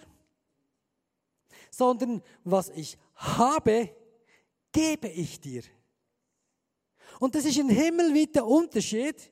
sondern 1.70 2.22
was 2.44 2.70
ich 2.70 2.98
habe, 3.14 3.94
gebe 4.72 5.08
ich 5.08 5.40
dir. 5.40 5.62
Und 7.22 7.36
das 7.36 7.44
ist 7.44 7.56
ein 7.56 7.68
himmelweiter 7.68 8.44
Unterschied, 8.44 9.30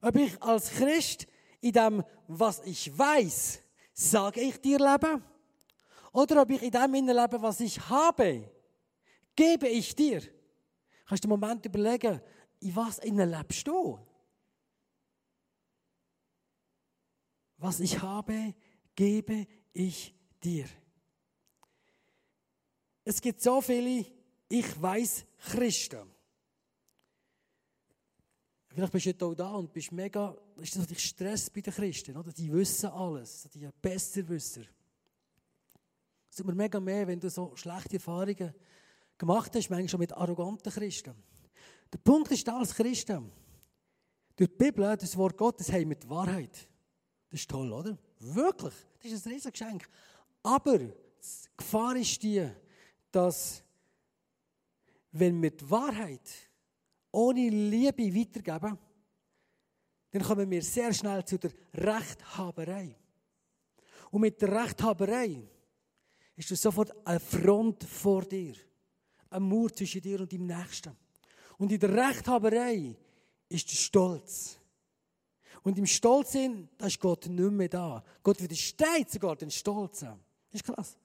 ob 0.00 0.16
ich 0.16 0.42
als 0.42 0.70
Christ 0.70 1.26
in 1.60 1.72
dem, 1.72 2.02
was 2.26 2.60
ich 2.64 2.96
weiß, 2.96 3.60
sage 3.92 4.40
ich 4.40 4.58
dir 4.58 4.78
lebe, 4.78 5.20
oder 6.10 6.40
ob 6.40 6.48
ich 6.48 6.62
in 6.62 6.70
dem 6.70 6.94
lebe, 6.94 7.42
was 7.42 7.60
ich 7.60 7.78
habe, 7.86 8.50
gebe 9.36 9.68
ich 9.68 9.94
dir. 9.94 10.22
Kannst 11.04 11.22
du 11.22 11.28
einen 11.28 11.38
Moment 11.38 11.66
überlegen, 11.66 12.18
in 12.60 12.74
was 12.74 12.98
lebst 13.04 13.68
du? 13.68 13.98
Was 17.58 17.80
ich 17.80 18.00
habe, 18.00 18.54
gebe 18.94 19.46
ich 19.74 20.14
dir. 20.42 20.64
Es 23.04 23.20
gibt 23.20 23.42
so 23.42 23.60
viele 23.60 24.06
Ich 24.48 24.80
weiß 24.80 25.26
Christen. 25.50 26.17
Vielleicht 28.78 28.92
bist 28.92 29.06
du 29.06 29.10
heute 29.10 29.24
auch 29.24 29.34
da 29.34 29.50
und 29.54 29.72
bist 29.72 29.90
mega, 29.90 30.36
ist 30.58 30.76
das 30.76 30.82
natürlich 30.82 31.04
Stress 31.04 31.50
bei 31.50 31.62
den 31.62 31.74
Christen, 31.74 32.16
oder? 32.16 32.30
Die 32.30 32.52
wissen 32.52 32.88
alles, 32.90 33.48
die 33.52 33.68
Besserwisser. 33.82 34.60
Es 36.30 36.36
tut 36.36 36.46
mir 36.46 36.54
mega 36.54 36.78
mehr, 36.78 37.04
wenn 37.08 37.18
du 37.18 37.28
so 37.28 37.56
schlechte 37.56 37.94
Erfahrungen 37.94 38.54
gemacht 39.18 39.52
hast, 39.56 39.68
manchmal 39.68 39.88
schon 39.88 39.98
mit 39.98 40.12
arroganten 40.12 40.72
Christen. 40.72 41.12
Der 41.92 41.98
Punkt 41.98 42.30
ist 42.30 42.48
als 42.48 42.72
Christen, 42.72 43.32
durch 44.36 44.48
die 44.50 44.56
Bibel, 44.56 44.96
das 44.96 45.16
Wort 45.16 45.36
Gottes, 45.36 45.72
haben 45.72 45.88
wir 45.88 45.96
die 45.96 46.08
Wahrheit. 46.08 46.68
Das 47.30 47.40
ist 47.40 47.50
toll, 47.50 47.72
oder? 47.72 47.98
Wirklich. 48.20 48.74
Das 49.02 49.10
ist 49.10 49.26
ein 49.26 49.32
riesiges 49.32 49.58
Geschenk. 49.58 49.88
Aber 50.44 50.78
die 50.78 50.92
Gefahr 51.56 51.96
ist 51.96 52.22
die, 52.22 52.48
dass 53.10 53.60
wenn 55.10 55.42
wir 55.42 55.50
die 55.50 55.68
Wahrheit 55.68 56.47
ohne 57.10 57.48
Liebe 57.48 58.14
weitergeben, 58.14 58.78
dann 60.10 60.22
kommen 60.22 60.50
wir 60.50 60.62
sehr 60.62 60.92
schnell 60.92 61.24
zu 61.24 61.38
der 61.38 61.52
Rechthaberei. 61.74 62.96
Und 64.10 64.22
mit 64.22 64.40
der 64.40 64.52
Rechthaberei 64.64 65.48
ist 66.36 66.48
sofort 66.48 66.94
eine 67.06 67.20
Front 67.20 67.84
vor 67.84 68.24
dir. 68.24 68.54
Ein 69.30 69.42
Mauer 69.42 69.72
zwischen 69.72 70.00
dir 70.00 70.20
und 70.20 70.32
dem 70.32 70.46
Nächsten. 70.46 70.96
Und 71.58 71.72
in 71.72 71.80
der 71.80 71.92
Rechthaberei 71.92 72.96
ist 73.48 73.70
der 73.70 73.76
Stolz. 73.76 74.58
Und 75.62 75.76
im 75.76 75.86
Stolzsinn, 75.86 76.68
da 76.78 76.86
ist 76.86 77.00
Gott 77.00 77.26
nicht 77.26 77.50
mehr 77.50 77.68
da. 77.68 78.02
Gott 78.22 78.40
widersteht 78.40 79.10
sogar 79.10 79.36
den 79.36 79.50
Stolzen. 79.50 80.14
Ist 80.50 80.64
krass. 80.64 80.96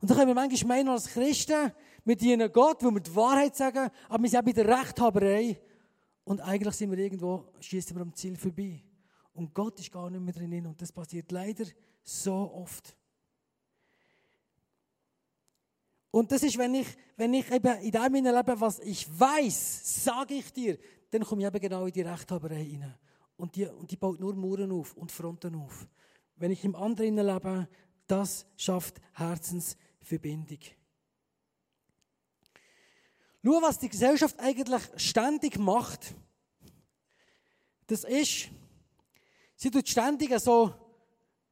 Und 0.00 0.10
da 0.10 0.14
können 0.14 0.28
wir 0.28 0.34
manchmal 0.34 0.78
meinen, 0.78 0.90
als 0.90 1.06
Christen, 1.06 1.72
wir 2.06 2.16
dienen 2.16 2.50
Gott, 2.52 2.82
wo 2.84 2.90
wir 2.92 3.00
die 3.00 3.14
Wahrheit 3.14 3.56
sagen, 3.56 3.90
aber 4.08 4.22
wir 4.22 4.30
sind 4.30 4.38
auch 4.38 4.44
bei 4.44 4.52
der 4.52 4.68
Rechthaberei. 4.80 5.60
Und 6.24 6.40
eigentlich 6.40 6.74
sind 6.74 6.90
wir 6.90 6.98
irgendwo, 6.98 7.52
schießen 7.60 7.96
wir 7.96 8.02
am 8.02 8.14
Ziel 8.14 8.36
vorbei. 8.36 8.80
Und 9.34 9.52
Gott 9.52 9.78
ist 9.80 9.92
gar 9.92 10.08
nicht 10.08 10.22
mehr 10.22 10.32
drin. 10.32 10.66
Und 10.66 10.80
das 10.80 10.92
passiert 10.92 11.30
leider 11.32 11.64
so 12.02 12.52
oft. 12.54 12.96
Und 16.12 16.30
das 16.30 16.44
ist, 16.44 16.56
wenn 16.56 16.74
ich, 16.76 16.86
wenn 17.16 17.34
ich 17.34 17.50
eben 17.50 17.76
in 17.80 17.90
dem 17.90 18.14
Leben, 18.14 18.60
was 18.60 18.78
ich 18.80 19.06
weiß, 19.18 20.04
sage 20.04 20.34
ich 20.34 20.52
dir, 20.52 20.78
dann 21.10 21.24
komme 21.24 21.42
ich 21.42 21.48
eben 21.48 21.60
genau 21.60 21.86
in 21.86 21.92
die 21.92 22.02
Rechthaberei 22.02 22.56
rein. 22.56 22.94
Und 23.36 23.56
die, 23.56 23.66
und 23.66 23.90
die 23.90 23.96
baut 23.96 24.20
nur 24.20 24.34
Mauern 24.34 24.72
auf 24.72 24.94
und 24.94 25.12
Fronten 25.12 25.56
auf. 25.56 25.86
Wenn 26.36 26.52
ich 26.52 26.64
im 26.64 26.76
anderen 26.76 27.16
lebe, 27.16 27.68
das 28.06 28.46
schafft 28.56 29.00
Herzensverbindung. 29.12 30.60
Schau, 33.46 33.62
was 33.62 33.78
die 33.78 33.88
Gesellschaft 33.88 34.40
eigentlich 34.40 34.82
ständig 34.96 35.56
macht. 35.56 36.12
Das 37.86 38.02
ist, 38.02 38.48
sie 39.54 39.70
tut 39.70 39.88
ständig 39.88 40.36
so 40.40 40.74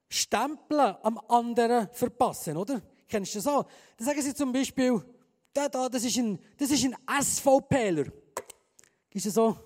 Stempel 0.09 0.81
am 0.81 1.19
anderen 1.29 1.89
verpassen, 1.93 2.57
oder? 2.57 2.83
Kennst 3.07 3.35
du 3.35 3.39
das 3.39 3.47
auch? 3.47 3.69
Dann 3.97 4.09
sagen 4.09 4.23
sie 4.23 4.35
zum 4.35 4.53
Beispiel, 4.53 5.05
der 5.55 5.69
da, 5.69 5.89
das 5.89 6.03
ist 6.03 6.17
ein, 6.17 6.37
das 6.57 6.73
ist 6.73 6.85
ein 6.85 6.97
SVPler. 7.23 8.07
Ist 9.13 9.31
so 9.33 9.57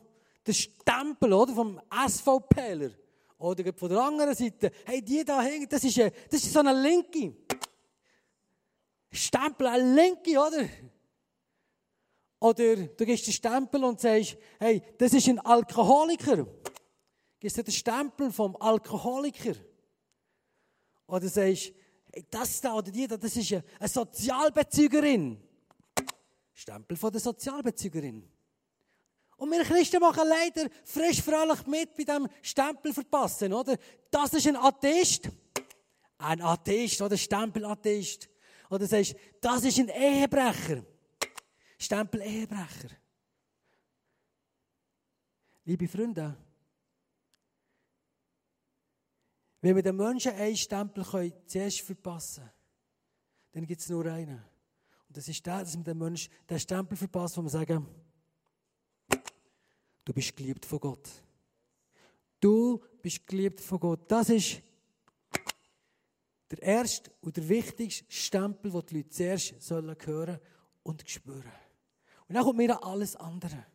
der 0.47 0.52
Stempel, 0.52 1.32
oder? 1.32 1.54
Vom 1.54 1.80
SVPler. 2.08 2.90
Oder 3.38 3.73
von 3.73 3.88
der 3.88 4.02
anderen 4.02 4.35
Seite, 4.35 4.70
hey, 4.85 5.00
die 5.00 5.25
da 5.25 5.40
hängen, 5.40 5.66
das 5.66 5.82
ist, 5.82 5.97
das 5.97 6.42
ist 6.42 6.52
so 6.52 6.58
eine 6.58 6.78
Linke. 6.78 7.35
Stempel, 9.11 9.66
eine 9.66 9.94
Linke, 9.94 10.38
oder? 10.38 10.68
Oder 12.40 12.76
du 12.76 13.04
gehst 13.04 13.26
den 13.26 13.33
Stempel 13.33 13.83
und 13.85 14.00
sagst, 14.00 14.37
hey, 14.59 14.83
das 14.97 15.12
ist 15.12 15.28
ein 15.28 15.40
Alkoholiker. 15.40 16.47
Gibst 17.40 17.57
du 17.57 17.64
den 17.64 17.73
Stempel 17.73 18.30
vom 18.30 18.57
Alkoholiker. 18.57 19.54
Oder 21.07 21.28
sagst, 21.28 21.73
hey, 22.12 22.26
das 22.30 22.61
da 22.61 22.75
oder 22.75 22.90
die 22.90 23.07
da, 23.07 23.16
das 23.16 23.37
ist 23.37 23.52
eine 23.52 23.88
Sozialbezügerin. 23.88 25.42
Stempel 26.54 26.97
von 26.97 27.11
der 27.11 27.21
Sozialbezügerin. 27.21 28.28
Und 29.37 29.50
wir 29.52 29.62
Christen 29.62 30.00
machen 30.00 30.28
leider 30.28 30.68
frisch 30.85 31.23
fröhlich 31.23 31.64
mit 31.66 31.97
bei 31.97 32.02
diesem 32.02 32.28
Stempel 32.42 32.92
verpassen, 32.92 33.52
oder? 33.52 33.76
Das 34.11 34.35
ist 34.35 34.47
ein 34.49 34.57
Atheist. 34.57 35.28
Ein 36.18 36.42
Atheist 36.42 37.00
oder 37.00 37.16
Stempel-Atheist. 37.16 38.28
Oder 38.71 38.87
sagst, 38.87 39.14
das 39.40 39.64
ist 39.64 39.78
ein 39.78 39.88
Ehebrecher. 39.88 40.85
Stempel 41.78 42.23
Ehebrecher. 42.23 42.90
Liebe 45.64 45.87
Freunde, 45.87 46.37
wenn 49.61 49.76
wir 49.76 49.82
den 49.82 49.97
Menschen 49.97 50.32
einen 50.32 50.56
Stempel 50.56 51.04
können, 51.04 51.32
zuerst 51.47 51.80
verpassen 51.80 52.42
können, 52.42 52.52
dann 53.52 53.66
gibt 53.66 53.80
es 53.80 53.88
nur 53.88 54.06
einen. 54.06 54.42
Und 55.08 55.16
das 55.16 55.28
ist 55.28 55.44
der, 55.44 55.61
dass 55.61 55.76
wir 55.76 55.85
den 55.85 55.99
Menschen 55.99 56.32
den 56.49 56.58
Stempel 56.58 56.97
verpassen, 56.97 57.38
wo 57.38 57.42
wir 57.44 57.50
sagen, 57.50 57.87
Du 60.08 60.14
bist 60.14 60.35
geliebt 60.35 60.64
von 60.64 60.80
Gott. 60.80 61.06
Du 62.40 62.82
bist 63.02 63.26
geliebt 63.26 63.61
von 63.61 63.78
Gott. 63.78 64.11
Das 64.11 64.30
ist 64.30 64.62
der 66.50 66.62
erste 66.62 67.11
und 67.20 67.37
der 67.37 67.47
wichtigste 67.47 68.06
Stempel, 68.08 68.70
den 68.70 68.87
die 68.87 68.97
Leute 68.97 69.11
zuerst 69.11 69.61
sollen 69.61 69.94
hören 70.02 70.40
und 70.82 71.06
spüren. 71.06 71.52
Und 72.28 72.35
dann 72.35 72.44
kommt 72.44 72.58
mir 72.58 72.82
alles 72.82 73.16
andere. 73.16 73.66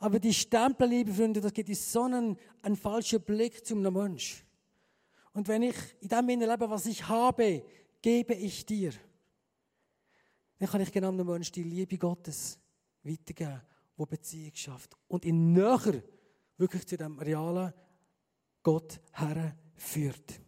Aber 0.00 0.18
die 0.18 0.34
Stempel, 0.34 0.88
liebe 0.88 1.12
Freunde, 1.12 1.40
das 1.40 1.52
gibt 1.52 1.68
uns 1.68 1.92
so 1.92 2.02
einen, 2.02 2.36
einen 2.62 2.76
falschen 2.76 3.22
Blick 3.22 3.64
zum 3.64 3.82
Mensch. 3.82 4.44
Und 5.32 5.48
wenn 5.48 5.62
ich 5.62 5.76
in 6.00 6.08
dem 6.08 6.26
lebe, 6.26 6.68
was 6.68 6.86
ich 6.86 7.06
habe, 7.08 7.64
gebe 8.00 8.34
ich 8.34 8.64
dir. 8.66 8.92
Dann 10.58 10.68
kann 10.68 10.80
ich 10.80 10.92
genau 10.92 11.10
dem 11.12 11.26
Menschen 11.26 11.52
die 11.52 11.62
Liebe 11.62 11.98
Gottes 11.98 12.58
weitergeben 13.02 13.60
wo 13.96 14.06
Beziehung 14.06 14.54
schafft 14.54 14.96
und 15.08 15.24
ihn 15.24 15.52
näher 15.52 16.02
wirklich 16.56 16.86
zu 16.86 16.96
dem 16.96 17.18
realen 17.18 17.72
Gott 18.62 19.00
herführt. 19.12 20.40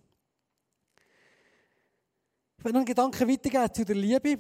Ich 2.59 2.65
will 2.65 2.73
noch 2.73 2.79
einen 2.79 2.87
Gedanken 2.87 3.29
weitergeben 3.29 3.75
zu 3.75 3.85
der 3.85 3.95
Liebe. 3.95 4.39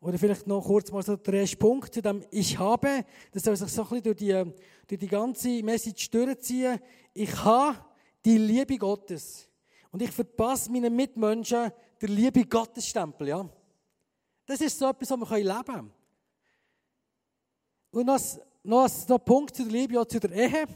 Oder 0.00 0.18
vielleicht 0.18 0.46
noch 0.46 0.64
kurz 0.64 0.92
mal 0.92 1.02
so 1.02 1.16
der 1.16 1.34
erste 1.34 1.56
Punkt 1.56 1.92
zu 1.92 2.00
dem 2.00 2.24
Ich 2.30 2.56
habe. 2.58 3.04
Das 3.32 3.42
soll 3.42 3.56
sich 3.56 3.68
so 3.68 3.82
ein 3.82 3.88
bisschen 3.88 4.02
durch 4.04 4.16
die, 4.16 4.52
durch 4.86 5.00
die 5.00 5.08
ganze 5.08 5.62
Message 5.62 6.10
durchziehen. 6.10 6.78
Ich 7.12 7.34
habe 7.44 7.78
die 8.24 8.38
Liebe 8.38 8.78
Gottes. 8.78 9.48
Und 9.90 10.02
ich 10.02 10.10
verpasse 10.10 10.70
meinen 10.70 10.94
Mitmenschen 10.94 11.72
der 12.00 12.08
Liebe 12.08 12.44
Gottes 12.44 12.86
Stempel. 12.86 13.28
Ja? 13.28 13.48
Das 14.46 14.60
ist 14.60 14.78
so 14.78 14.88
etwas, 14.88 15.10
was 15.10 15.30
wir 15.30 15.38
leben 15.38 15.64
können. 15.64 15.92
Und 17.90 18.06
noch, 18.06 18.20
noch, 18.62 19.08
noch 19.08 19.18
ein 19.18 19.24
Punkt 19.24 19.56
zu 19.56 19.64
der 19.64 19.72
Liebe, 19.72 19.94
ja, 19.94 20.06
zu 20.06 20.20
der 20.20 20.30
Ehe. 20.30 20.66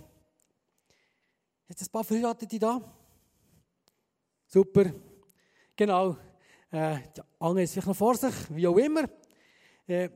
Jetzt 1.69 1.83
ein 1.83 1.93
paar 1.93 2.05
Verheiratete 2.05 2.59
da. 2.59 2.81
Super. 4.47 4.93
Genau. 5.77 6.17
Äh, 6.73 7.01
die 7.15 7.21
Ange 7.39 7.65
ist 7.65 7.75
vielleicht 7.75 7.89
noch 7.89 7.97
vor 7.97 8.17
sich, 8.17 8.33
wie 8.49 8.67
auch 8.67 8.79
immer. 8.79 9.05
Äh, 9.87 10.09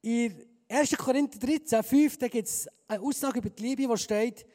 in 0.00 0.46
1. 0.66 0.96
Korinther 0.96 1.38
13, 1.38 1.82
5, 1.82 2.18
da 2.18 2.28
gibt 2.28 2.48
es 2.48 2.66
eine 2.88 3.02
Aussage 3.02 3.38
über 3.38 3.50
die 3.50 3.62
Liebe, 3.62 3.88
wo 3.88 3.96
steht, 3.96 4.46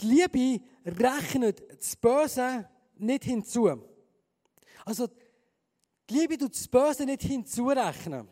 die 0.00 0.06
Liebe 0.06 0.64
rechnet 0.86 1.64
das 1.76 1.96
Böse 1.96 2.68
nicht 2.96 3.24
hinzu. 3.24 3.68
Also, 4.84 5.08
die 6.08 6.14
Liebe 6.14 6.38
tut 6.38 6.54
das 6.54 6.68
Böse 6.68 7.04
nicht 7.04 7.22
hinzurechnen. 7.22 8.28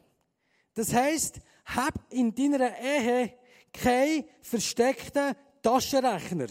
Das 0.72 0.94
heisst, 0.94 1.40
hab 1.64 1.94
in 2.10 2.32
deiner 2.32 2.78
Ehe 2.78 3.32
keinen 3.72 4.24
versteckten 4.40 5.34
Taschenrechner. 5.60 6.46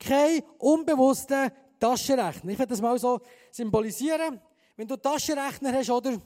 Kein 0.00 0.42
unbewussten 0.58 1.52
Taschenrechner. 1.78 2.50
Ich 2.50 2.58
werde 2.58 2.70
das 2.70 2.80
mal 2.80 2.98
so 2.98 3.20
symbolisieren. 3.52 4.40
Wenn 4.76 4.88
du 4.88 4.96
Taschenrechner 4.96 5.72
hast, 5.72 5.90
oder? 5.90 6.20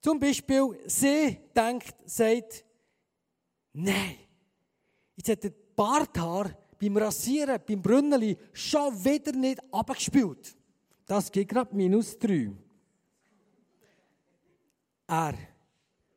Zum 0.00 0.18
Beispiel, 0.18 0.78
sie 0.86 1.38
denkt, 1.54 1.94
sagt, 2.04 2.64
nein, 3.72 4.16
jetzt 5.16 5.28
hat 5.28 5.44
der 5.44 5.52
Barthaar 5.76 6.50
beim 6.80 6.96
Rasieren, 6.96 7.60
beim 7.66 7.80
Brünneli 7.80 8.36
schon 8.52 9.04
wieder 9.04 9.32
nicht 9.32 9.60
abgespielt. 9.72 10.56
Das 11.06 11.30
geht 11.30 11.48
gerade 11.48 11.74
minus 11.74 12.18
drei. 12.18 12.50
Er 15.06 15.34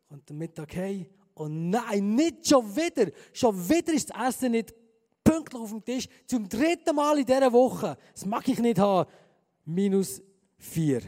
und 0.10 0.32
am 0.32 0.38
Mittag 0.38 0.76
hey, 0.76 1.10
oh 1.36 1.48
nein, 1.48 2.16
nicht 2.16 2.48
schon 2.48 2.76
wieder. 2.76 3.12
Schon 3.34 3.70
wieder 3.70 3.94
ist 3.94 4.10
das 4.10 4.30
Essen 4.30 4.52
nicht 4.52 4.74
pünktlich 5.24 5.62
auf 5.62 5.70
dem 5.70 5.84
Tisch. 5.84 6.08
Zum 6.26 6.48
dritten 6.48 6.96
Mal 6.96 7.20
in 7.20 7.26
dieser 7.26 7.52
Woche. 7.52 7.98
Das 8.14 8.26
mag 8.26 8.48
ich 8.48 8.60
nicht 8.60 8.80
haben. 8.80 9.10
Minus 9.66 10.22
vier. 10.58 11.02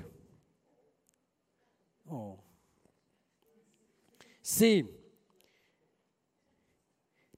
Oh. 2.10 2.38
Sie. 4.42 4.86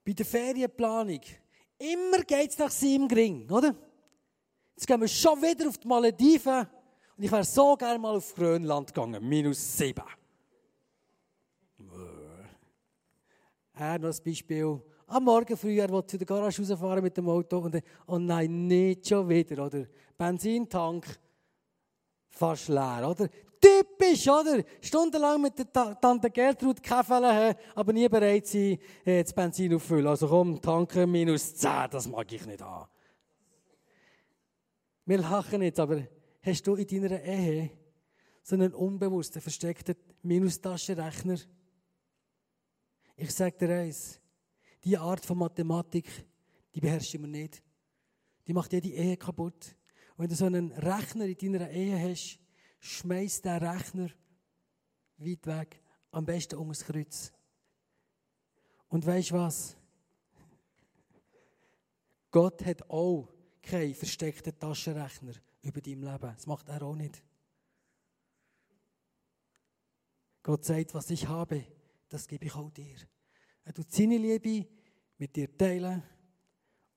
bei 0.09 0.13
der 0.13 0.25
Ferienplanung. 0.25 1.21
Immer 1.77 2.23
geht 2.23 2.49
es 2.49 2.57
nach 2.57 2.71
sieben 2.71 3.07
Gring, 3.07 3.49
oder? 3.49 3.75
Jetzt 4.75 4.87
gehen 4.87 4.99
wir 4.99 5.07
schon 5.07 5.39
wieder 5.41 5.69
auf 5.69 5.77
die 5.77 5.87
Malediven 5.87 6.67
und 7.15 7.23
ich 7.23 7.31
wäre 7.31 7.43
so 7.43 7.75
gerne 7.75 7.99
mal 7.99 8.15
auf 8.15 8.33
Grönland 8.33 8.93
gegangen. 8.93 9.27
Minus 9.27 9.77
sieben. 9.77 10.03
Äh, 13.75 13.97
noch 13.99 14.09
ein 14.09 14.23
Beispiel. 14.25 14.81
Am 15.07 15.23
Morgen 15.23 15.55
früh, 15.55 15.79
er 15.79 16.07
zu 16.07 16.17
der 16.17 16.25
Garage 16.25 16.61
rausfahren 16.61 17.03
mit 17.03 17.15
dem 17.15 17.29
Auto 17.29 17.59
und 17.59 17.75
dann, 17.75 17.81
oh 18.07 18.17
nein, 18.17 18.67
nicht 18.67 19.07
schon 19.07 19.29
wieder, 19.29 19.65
oder? 19.65 19.85
Benzintank 20.17 21.05
fast 22.39 22.69
leer, 22.69 23.07
oder? 23.09 23.29
Typisch, 23.61 24.27
oder? 24.27 24.63
Stundenlang 24.81 25.41
mit 25.41 25.59
der 25.59 25.99
Tante 25.99 26.31
Gertrud 26.31 26.81
Kaffee 26.81 27.13
haben, 27.13 27.55
aber 27.75 27.91
nie 27.91 28.07
bereit 28.07 28.47
sein, 28.47 28.79
äh, 29.03 29.21
das 29.21 29.33
Benzin 29.33 29.73
auffüllen. 29.75 30.07
Also 30.07 30.27
komm, 30.27 30.61
tanken 30.61 31.11
minus 31.11 31.55
10, 31.55 31.89
das 31.91 32.07
mag 32.07 32.31
ich 32.31 32.45
nicht 32.45 32.61
haben. 32.61 32.89
Wir 35.05 35.17
lachen 35.17 35.61
jetzt, 35.61 35.79
aber 35.79 36.03
hast 36.41 36.65
du 36.65 36.75
in 36.75 36.87
deiner 36.87 37.21
Ehe 37.21 37.71
so 38.41 38.55
einen 38.55 38.73
unbewussten, 38.73 39.41
versteckten 39.41 39.95
Minustaschenrechner? 40.21 41.37
Ich 43.17 43.35
sage 43.35 43.57
dir 43.57 43.75
eins, 43.75 44.21
die 44.85 44.97
Art 44.97 45.25
von 45.25 45.37
Mathematik, 45.37 46.05
die 46.73 46.79
beherrschen 46.79 47.21
wir 47.21 47.27
nicht. 47.27 47.61
Die 48.47 48.53
macht 48.53 48.71
jede 48.71 48.89
Ehe 48.89 49.17
kaputt. 49.17 49.75
Wenn 50.19 50.27
du 50.27 50.35
so 50.35 50.47
einen 50.47 50.73
Rechner 50.73 51.27
in 51.27 51.53
deiner 51.53 51.69
Ehe 51.71 51.97
hast, 51.97 52.39
schmeiß 52.81 53.41
den 53.41 53.63
Rechner 53.63 54.09
weit 55.15 55.47
weg, 55.47 55.81
am 56.11 56.25
besten 56.25 56.57
um 56.57 56.67
das 56.67 56.83
Kreuz. 56.83 57.31
Und 58.89 59.05
weißt 59.05 59.31
was? 59.31 59.77
Gott 62.31 62.65
hat 62.65 62.89
auch 62.89 63.29
keinen 63.61 63.95
versteckten 63.95 64.59
Taschenrechner 64.59 65.35
über 65.61 65.79
dein 65.79 66.01
Leben. 66.01 66.33
Das 66.35 66.45
macht 66.45 66.67
er 66.67 66.81
auch 66.81 66.95
nicht. 66.95 67.23
Gott 70.43 70.65
sagt, 70.65 70.93
was 70.95 71.09
ich 71.11 71.29
habe, 71.29 71.63
das 72.09 72.27
gebe 72.27 72.43
ich 72.43 72.55
auch 72.55 72.71
dir. 72.71 72.97
Er 73.63 73.73
tut 73.73 73.89
seine 73.89 74.17
Liebe 74.17 74.67
mit 75.17 75.33
dir 75.33 75.55
teilen 75.57 76.03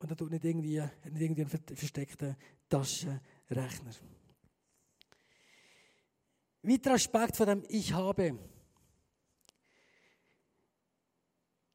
und 0.01 0.11
er 0.11 0.17
tut 0.17 0.33
nicht 0.33 0.45
irgendwie, 0.45 0.81
nicht 0.81 1.21
irgendwie 1.21 1.43
einen 1.43 1.77
versteckten 1.77 2.37
Taschenrechner. 2.73 3.93
Weiterer 6.63 6.95
Aspekt 6.95 7.37
von 7.37 7.47
dem 7.47 7.63
Ich 7.69 7.93
habe. 7.93 8.39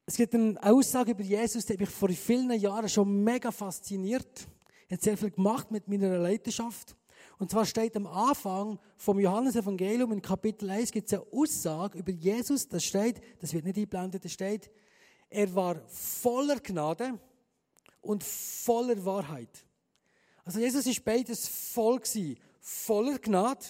Es 0.06 0.16
gibt 0.16 0.34
eine 0.34 0.60
Aussage 0.60 1.12
über 1.12 1.22
Jesus, 1.22 1.66
die 1.66 1.76
mich 1.76 1.88
vor 1.88 2.08
vielen 2.08 2.50
Jahren 2.58 2.88
schon 2.88 3.22
mega 3.22 3.52
fasziniert. 3.52 4.48
Er 4.88 4.96
hat 4.96 5.02
sehr 5.02 5.16
viel 5.16 5.30
gemacht 5.30 5.70
mit 5.70 5.86
meiner 5.86 6.18
Leidenschaft. 6.18 6.96
Und 7.38 7.52
zwar 7.52 7.64
steht 7.64 7.94
am 7.96 8.08
Anfang 8.08 8.80
vom 8.96 9.20
Johannesevangelium 9.20 10.10
in 10.10 10.22
Kapitel 10.22 10.68
1 10.68 10.90
gibt 10.90 11.06
es 11.06 11.14
eine 11.14 11.30
Aussage 11.32 11.98
über 11.98 12.10
Jesus, 12.10 12.66
das 12.66 12.82
steht, 12.82 13.20
das 13.40 13.52
wird 13.52 13.64
nicht 13.64 13.76
eingeblendet, 13.76 14.24
das 14.24 14.32
steht, 14.32 14.68
er 15.30 15.54
war 15.54 15.80
voller 15.86 16.58
Gnade 16.58 17.20
und 18.00 18.24
voller 18.24 19.04
Wahrheit. 19.04 19.67
Also 20.48 20.60
Jesus 20.60 20.86
ist 20.86 21.04
beides 21.04 21.46
voll 21.46 21.98
gewesen, 21.98 22.38
voller 22.58 23.18
Gnade 23.18 23.66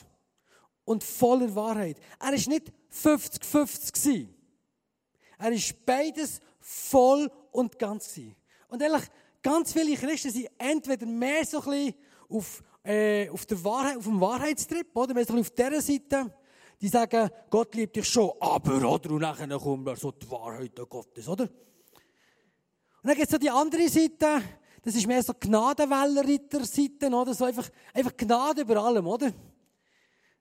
und 0.85 1.03
voller 1.03 1.53
Wahrheit. 1.57 1.97
Er 2.21 2.33
ist 2.33 2.47
nicht 2.47 2.73
50-50 2.93 3.93
gewesen. 3.93 4.35
Er 5.41 5.51
ist 5.51 5.85
beides 5.85 6.41
voll 6.61 7.29
und 7.51 7.77
ganz 7.81 8.15
gewesen. 8.15 8.37
Und 8.69 8.81
ehrlich, 8.81 9.03
ganz 9.43 9.73
viele 9.73 9.97
Christen 9.97 10.31
sind 10.31 10.51
entweder 10.57 11.05
mehr 11.05 11.45
so 11.45 11.61
ein 11.63 11.65
bisschen 11.65 11.95
auf, 12.29 12.63
äh, 12.85 13.29
auf, 13.29 13.45
der 13.45 13.65
Wahrheit, 13.65 13.97
auf 13.97 14.05
dem 14.05 14.21
Wahrheitstrip, 14.21 14.97
oder? 14.97 15.15
Mehr 15.15 15.25
so 15.25 15.33
ein 15.33 15.43
bisschen 15.43 15.65
auf 15.65 15.71
dieser 15.73 15.83
Seite. 15.83 16.33
Die 16.81 16.87
sagen, 16.87 17.29
Gott 17.51 17.75
liebt 17.75 17.97
dich 17.97 18.09
schon, 18.09 18.31
aber, 18.39 18.89
oder? 18.89 19.11
Und 19.11 19.23
nachher 19.23 19.49
kommt 19.59 19.99
so 19.99 20.13
die 20.13 20.31
Wahrheit 20.31 20.77
Gottes, 20.89 21.27
oder? 21.27 21.43
Und 21.43 21.51
dann 23.03 23.17
gibt 23.17 23.27
es 23.27 23.33
so 23.33 23.39
die 23.39 23.51
andere 23.51 23.89
Seite, 23.89 24.43
das 24.89 24.97
ist 24.97 25.07
mehr 25.07 25.23
so 25.23 25.35
Gnadenwellenritter-Seite, 25.39 27.11
oder? 27.11 27.35
So 27.35 27.45
einfach, 27.45 27.69
einfach 27.93 28.17
Gnade 28.17 28.63
über 28.63 28.83
allem, 28.83 29.07
oder? 29.07 29.31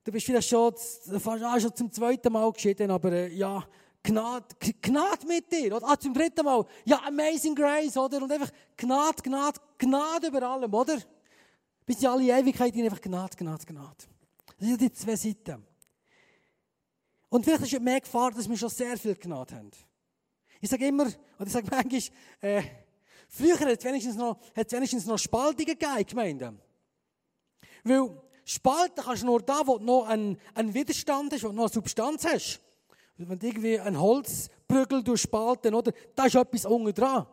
Du 0.05 0.11
bist 0.13 0.25
vielleicht 0.25 0.47
schon, 0.47 0.73
fast, 0.73 1.43
ah, 1.43 1.59
schon 1.59 1.75
zum 1.75 1.91
zweiten 1.91 2.31
Mal 2.31 2.49
geschieden, 2.53 2.89
aber 2.89 3.11
äh, 3.11 3.33
ja, 3.33 3.61
Gnade, 4.01 4.45
Gnade 4.81 5.27
mit 5.27 5.51
dir. 5.51 5.75
Oder? 5.75 5.85
Ah, 5.85 5.99
zum 5.99 6.13
dritten 6.13 6.45
Mal. 6.45 6.65
Ja, 6.85 7.01
Amazing 7.05 7.55
Grace, 7.55 7.97
oder? 7.97 8.23
Und 8.23 8.31
einfach 8.31 8.49
Gnade, 8.77 9.21
Gnade, 9.21 9.59
Gnade 9.77 10.27
über 10.27 10.43
allem, 10.43 10.73
oder? 10.73 10.97
Bis 11.85 12.01
in 12.01 12.07
alle 12.07 12.39
Ewigkeit 12.39 12.73
einfach 12.73 13.01
Gnade, 13.01 13.35
Gnade, 13.35 13.65
Gnade. 13.65 14.05
Das 14.57 14.65
sind 14.65 14.79
die 14.79 14.93
zwei 14.93 15.17
Seiten. 15.17 15.61
Und 17.27 17.43
vielleicht 17.43 17.63
ist 17.63 17.73
es 17.73 17.79
mehr 17.81 17.99
Gefahr, 17.99 18.31
dass 18.31 18.47
wir 18.47 18.55
schon 18.55 18.69
sehr 18.69 18.97
viel 18.97 19.15
Gnade 19.15 19.55
haben. 19.57 19.71
Ich 20.61 20.69
sage 20.69 20.87
immer, 20.87 21.03
oder 21.03 21.47
ich 21.47 21.51
sage 21.51 21.67
manchmal, 21.69 22.01
äh, 22.39 22.63
früher 23.27 23.59
hat 23.59 23.79
es 23.79 23.85
wenigstens 23.85 24.15
noch, 24.15 24.39
hat 24.55 24.67
es 24.67 24.73
wenigstens 24.73 25.05
noch 25.05 25.17
Spaltungen 25.17 25.65
gegeben 25.65 25.97
in 25.97 26.05
Gemeinden. 26.05 26.61
Weil 27.83 28.09
Spalten 28.45 29.03
kannst 29.03 29.23
du 29.23 29.27
nur 29.27 29.41
da, 29.41 29.61
wo 29.65 29.77
du 29.77 29.83
noch 29.83 30.07
einen, 30.07 30.39
einen 30.55 30.73
Widerstand 30.73 31.33
hast, 31.33 31.43
wo 31.43 31.49
du 31.49 31.53
noch 31.53 31.65
eine 31.65 31.73
Substanz 31.73 32.25
hast. 32.25 32.61
Wenn 33.17 33.37
du 33.37 33.45
irgendwie 33.45 33.77
ein 33.77 33.99
Holzprügel 33.99 35.17
spalten, 35.17 35.73
oder? 35.73 35.91
Da 36.15 36.25
ist 36.25 36.35
etwas 36.35 36.65
unten 36.65 36.93
dran. 36.93 37.25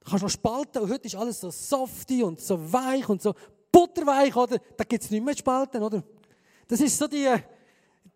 Da 0.00 0.10
kannst 0.10 0.22
du 0.22 0.26
noch 0.26 0.30
spalten 0.30 0.82
und 0.82 0.90
heute 0.90 1.06
ist 1.06 1.14
alles 1.14 1.40
so 1.40 1.50
softy 1.50 2.22
und 2.22 2.40
so 2.40 2.72
weich 2.72 3.08
und 3.08 3.22
so 3.22 3.34
butterweich, 3.72 4.36
oder? 4.36 4.58
Da 4.76 4.84
gibt 4.84 5.02
es 5.02 5.10
nicht 5.10 5.24
mehr 5.24 5.36
spalten, 5.36 5.82
oder? 5.82 6.02
Das 6.66 6.80
ist 6.80 6.98
so 6.98 7.06
die, 7.06 7.34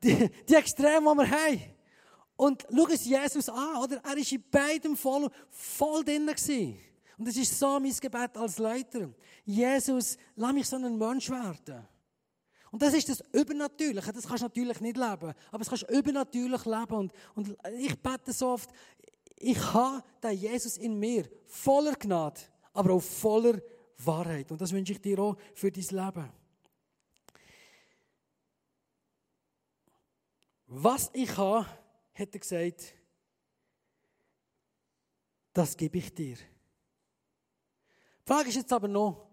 die, 0.02 0.28
die 0.48 0.54
Extreme, 0.54 1.12
die 1.12 1.18
wir 1.18 1.30
haben. 1.30 1.60
Und 2.42 2.66
schau 2.74 2.88
es 2.88 3.04
Jesus 3.04 3.48
an, 3.48 3.76
oder? 3.76 3.98
Er 3.98 4.16
war 4.16 4.16
in 4.16 4.44
beidem 4.50 4.96
voll, 4.96 5.30
voll 5.48 6.04
drin. 6.04 6.26
Gewesen. 6.26 6.76
Und 7.16 7.28
das 7.28 7.36
ist 7.36 7.56
so 7.56 7.78
mein 7.78 7.92
Gebet 7.92 8.36
als 8.36 8.58
Leiter. 8.58 9.10
Jesus, 9.44 10.16
lass 10.34 10.52
mich 10.52 10.66
so 10.66 10.74
ein 10.74 10.98
Mensch 10.98 11.30
werden. 11.30 11.86
Und 12.72 12.82
das 12.82 12.94
ist 12.94 13.08
das 13.08 13.22
Übernatürliche. 13.32 14.12
Das 14.12 14.26
kannst 14.26 14.42
du 14.42 14.46
natürlich 14.46 14.80
nicht 14.80 14.96
leben. 14.96 15.34
Aber 15.52 15.58
das 15.58 15.68
kannst 15.68 15.88
du 15.88 15.96
übernatürlich 15.96 16.64
leben. 16.64 16.94
Und, 16.94 17.12
und 17.36 17.56
ich 17.78 17.96
bete 18.02 18.32
so 18.32 18.48
oft, 18.48 18.70
ich 19.36 19.72
habe 19.72 20.02
den 20.20 20.32
Jesus 20.32 20.78
in 20.78 20.98
mir. 20.98 21.30
Voller 21.46 21.94
Gnade, 21.94 22.40
aber 22.72 22.94
auch 22.94 23.02
voller 23.02 23.60
Wahrheit. 23.98 24.50
Und 24.50 24.60
das 24.60 24.72
wünsche 24.72 24.94
ich 24.94 25.00
dir 25.00 25.20
auch 25.20 25.36
für 25.54 25.70
dein 25.70 25.84
Leben. 25.84 26.28
Was 30.66 31.08
ich 31.12 31.36
habe, 31.36 31.68
hat 32.14 32.34
er 32.34 32.40
gesagt, 32.40 32.94
das 35.52 35.76
gebe 35.76 35.98
ich 35.98 36.12
dir. 36.14 36.36
Die 36.36 36.42
Frage 38.24 38.48
ist 38.48 38.56
jetzt 38.56 38.72
aber 38.72 38.88
noch, 38.88 39.28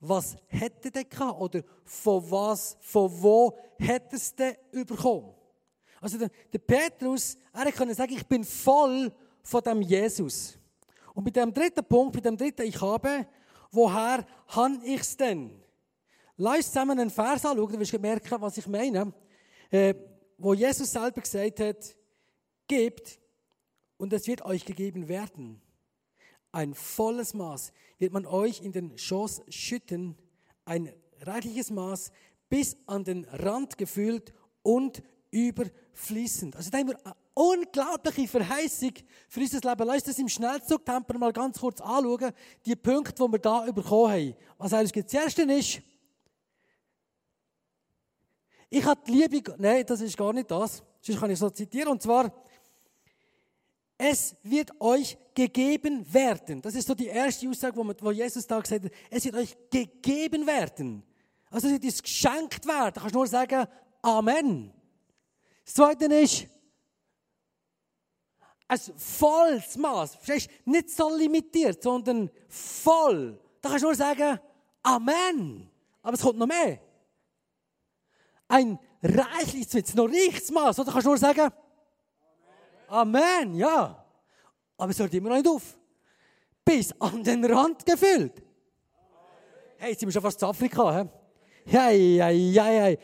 was 0.00 0.36
hätte 0.48 0.90
er 0.92 1.04
gehabt? 1.04 1.40
Oder 1.40 1.62
von 1.84 2.30
was, 2.30 2.76
von 2.80 3.10
wo 3.22 3.56
hätte 3.78 4.16
es 4.16 4.34
denn 4.34 4.56
bekommen? 4.72 5.34
Also 6.00 6.18
der, 6.18 6.30
der 6.52 6.58
Petrus, 6.58 7.38
er 7.52 7.72
konnte 7.72 7.94
sagen, 7.94 8.12
ich 8.12 8.26
bin 8.26 8.44
voll 8.44 9.10
von 9.42 9.62
dem 9.62 9.80
Jesus. 9.80 10.58
Und 11.14 11.24
bei 11.24 11.30
dem 11.30 11.54
dritten 11.54 11.84
Punkt, 11.84 12.14
bei 12.14 12.20
dem 12.20 12.36
dritten 12.36 12.62
Ich 12.62 12.80
habe, 12.80 13.26
woher 13.70 14.26
habe 14.48 14.80
ich 14.84 15.00
es 15.00 15.16
denn? 15.16 15.62
Lass 16.36 16.56
uns 16.56 16.66
zusammen 16.66 16.98
einen 16.98 17.10
Vers 17.10 17.46
anschauen, 17.46 17.70
dann 17.70 17.80
wirst 17.80 17.92
du 17.92 17.98
merken, 17.98 18.40
was 18.40 18.58
ich 18.58 18.66
meine. 18.66 19.14
Äh, 19.70 19.94
wo 20.38 20.54
Jesus 20.54 20.92
selber 20.92 21.20
gesagt 21.20 21.60
hat, 21.60 21.96
gebt 22.66 23.18
und 23.96 24.12
es 24.12 24.26
wird 24.26 24.42
euch 24.42 24.64
gegeben 24.64 25.08
werden. 25.08 25.60
Ein 26.52 26.74
volles 26.74 27.34
Maß 27.34 27.72
wird 27.98 28.12
man 28.12 28.26
euch 28.26 28.60
in 28.60 28.72
den 28.72 28.96
Schoß 28.96 29.42
schütten, 29.48 30.16
ein 30.64 30.92
reichliches 31.20 31.70
Maß, 31.70 32.12
bis 32.48 32.76
an 32.86 33.04
den 33.04 33.24
Rand 33.24 33.76
gefüllt 33.78 34.32
und 34.62 35.02
überfließend. 35.30 36.54
Also 36.54 36.70
da 36.70 36.78
haben 36.78 36.88
wir 36.88 37.04
eine 37.04 37.16
unglaubliche 37.34 38.28
Verheißung 38.28 38.92
für 39.28 39.40
unser 39.40 39.68
Leben. 39.68 39.86
Lass 39.86 39.96
uns 39.96 40.04
das 40.04 40.18
im 40.18 40.28
Schnellzugtempo 40.28 41.18
mal 41.18 41.32
ganz 41.32 41.58
kurz 41.58 41.80
anschauen, 41.80 42.32
die 42.64 42.76
Punkte, 42.76 43.24
die 43.24 43.32
wir 43.32 43.38
da 43.38 43.70
bekommen 43.72 44.12
haben. 44.12 44.34
Was 44.58 44.72
eigentlich 44.72 45.04
das 45.04 45.12
erste 45.12 45.42
ist, 45.42 45.82
ich 48.78 48.84
habe 48.84 49.00
die 49.06 49.12
Liebe, 49.12 49.54
nein, 49.58 49.84
das 49.86 50.00
ist 50.00 50.16
gar 50.16 50.32
nicht 50.32 50.50
das, 50.50 50.82
sonst 51.00 51.20
kann 51.20 51.30
ich 51.30 51.38
so 51.38 51.48
zitieren, 51.50 51.92
und 51.92 52.02
zwar, 52.02 52.32
es 53.96 54.34
wird 54.42 54.72
euch 54.80 55.16
gegeben 55.32 56.12
werden. 56.12 56.60
Das 56.60 56.74
ist 56.74 56.88
so 56.88 56.94
die 56.94 57.06
erste 57.06 57.48
Aussage, 57.48 57.76
wo, 57.76 58.10
Jesus 58.10 58.46
da 58.46 58.58
gesagt 58.60 58.84
hat, 58.84 58.92
es 59.10 59.24
wird 59.24 59.36
euch 59.36 59.56
gegeben 59.70 60.46
werden. 60.46 61.04
Also 61.50 61.68
es 61.68 61.74
wird 61.74 61.84
uns 61.84 62.02
geschenkt 62.02 62.66
werden. 62.66 62.92
Da 62.92 63.00
kannst 63.00 63.14
du 63.14 63.18
nur 63.18 63.26
sagen, 63.28 63.66
Amen. 64.02 64.72
Das 65.64 65.74
Zweite 65.74 66.06
ist, 66.06 66.48
ein 68.66 68.78
volles 68.96 69.76
Maß. 69.76 70.16
Verstehst 70.16 70.50
du? 70.64 70.70
Nicht 70.70 70.90
so 70.90 71.16
limitiert, 71.16 71.82
sondern 71.82 72.28
voll. 72.48 73.40
Da 73.60 73.68
kannst 73.68 73.84
du 73.84 73.88
nur 73.88 73.94
sagen, 73.94 74.40
Amen. 74.82 75.70
Aber 76.02 76.14
es 76.14 76.20
kommt 76.20 76.38
noch 76.38 76.46
mehr. 76.46 76.80
Ein 78.48 78.78
reichliches, 79.02 79.72
jetzt 79.72 79.94
noch 79.94 80.08
reiches 80.08 80.50
Maß. 80.50 80.78
Oder 80.78 80.92
kannst 80.92 81.06
du 81.06 81.10
nur 81.10 81.18
sagen, 81.18 81.50
Amen. 82.88 83.16
Amen, 83.16 83.54
ja. 83.54 84.04
Aber 84.76 84.90
es 84.90 84.98
hört 84.98 85.14
immer 85.14 85.30
noch 85.30 85.36
nicht 85.36 85.48
auf. 85.48 85.76
Bis 86.64 86.92
an 87.00 87.22
den 87.22 87.44
Rand 87.44 87.84
gefüllt. 87.84 88.42
Hey, 89.78 89.90
jetzt 89.90 90.00
sind 90.00 90.08
wir 90.08 90.12
schon 90.12 90.22
fast 90.22 90.38
zu 90.38 90.46
Afrika. 90.46 91.02
He? 91.02 91.08
Hey, 91.66 92.16
hey, 92.20 92.52
hey, 92.54 92.78
hey. 92.80 92.98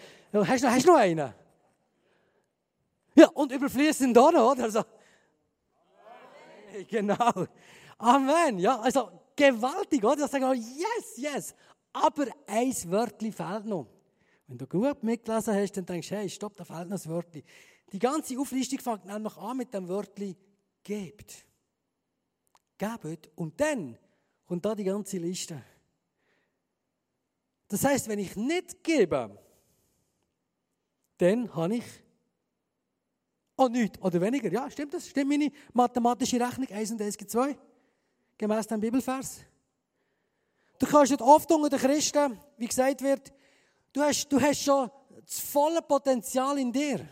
Hast 0.46 0.62
du 0.62 0.66
noch, 0.66 0.74
hast 0.74 0.87
noch 0.87 0.96
einen? 0.96 1.35
Ja, 3.14 3.29
und 3.29 3.53
überfließend 3.53 4.16
da 4.16 4.31
noch, 4.31 4.53
oder? 4.53 4.64
Also, 4.64 4.83
Genau. 6.88 7.46
Amen. 7.98 8.59
Ja, 8.59 8.81
also 8.81 9.11
gewaltig, 9.37 10.05
oder? 10.05 10.16
Das 10.16 10.31
sagen 10.31 10.44
wir, 10.44 10.55
yes, 10.55 11.16
yes. 11.16 11.55
Aber 11.92 12.26
ein 12.46 12.72
Wörtchen 12.87 13.33
fehlt 13.33 13.66
noch. 13.66 13.87
Wenn 14.50 14.58
du 14.58 14.66
gut 14.66 15.04
mitgelesen 15.04 15.54
hast, 15.54 15.76
dann 15.76 15.86
denkst 15.86 16.08
du, 16.08 16.16
hey, 16.16 16.28
stopp, 16.28 16.56
da 16.56 16.64
fehlt 16.64 16.88
noch 16.88 17.00
ein 17.00 17.10
Wörtchen. 17.10 17.44
Die 17.92 18.00
ganze 18.00 18.36
Auflistung 18.36 18.80
fängt 18.80 19.04
nämlich 19.04 19.36
an 19.36 19.56
mit 19.56 19.72
dem 19.72 19.86
Wörtchen 19.86 20.36
gebt. 20.82 21.46
Gebt. 22.76 23.30
Und 23.36 23.60
dann 23.60 23.96
kommt 24.44 24.64
da 24.64 24.74
die 24.74 24.82
ganze 24.82 25.18
Liste. 25.18 25.62
Das 27.68 27.84
heißt, 27.84 28.08
wenn 28.08 28.18
ich 28.18 28.34
nicht 28.34 28.82
gebe, 28.82 29.38
dann 31.18 31.54
habe 31.54 31.76
ich 31.76 31.84
Oh, 33.56 33.68
nichts 33.68 34.00
oder 34.00 34.20
weniger. 34.20 34.50
Ja, 34.50 34.68
stimmt 34.68 34.94
das? 34.94 35.06
Stimmt 35.06 35.28
meine 35.28 35.52
mathematische 35.74 36.40
Rechnung? 36.40 36.66
1 36.68 36.90
und 36.92 37.02
1 37.02 37.16
gibt 37.16 37.30
2. 37.30 37.56
Gemäß 38.36 38.66
dem 38.66 38.80
Bibelvers. 38.80 39.42
Du 40.78 40.86
kannst 40.86 41.12
nicht 41.12 41.22
oft 41.22 41.52
unter 41.52 41.68
den 41.68 41.78
Christen, 41.78 42.40
wie 42.56 42.66
gesagt 42.66 43.02
wird, 43.02 43.32
du 43.92 44.00
hast, 44.03 44.29
du 44.29 44.40
hast 44.40 44.62
schon 44.62 44.90
das 45.24 45.40
volle 45.40 45.83
Potenzial 45.83 46.59
in 46.59 46.72
dir. 46.72 47.07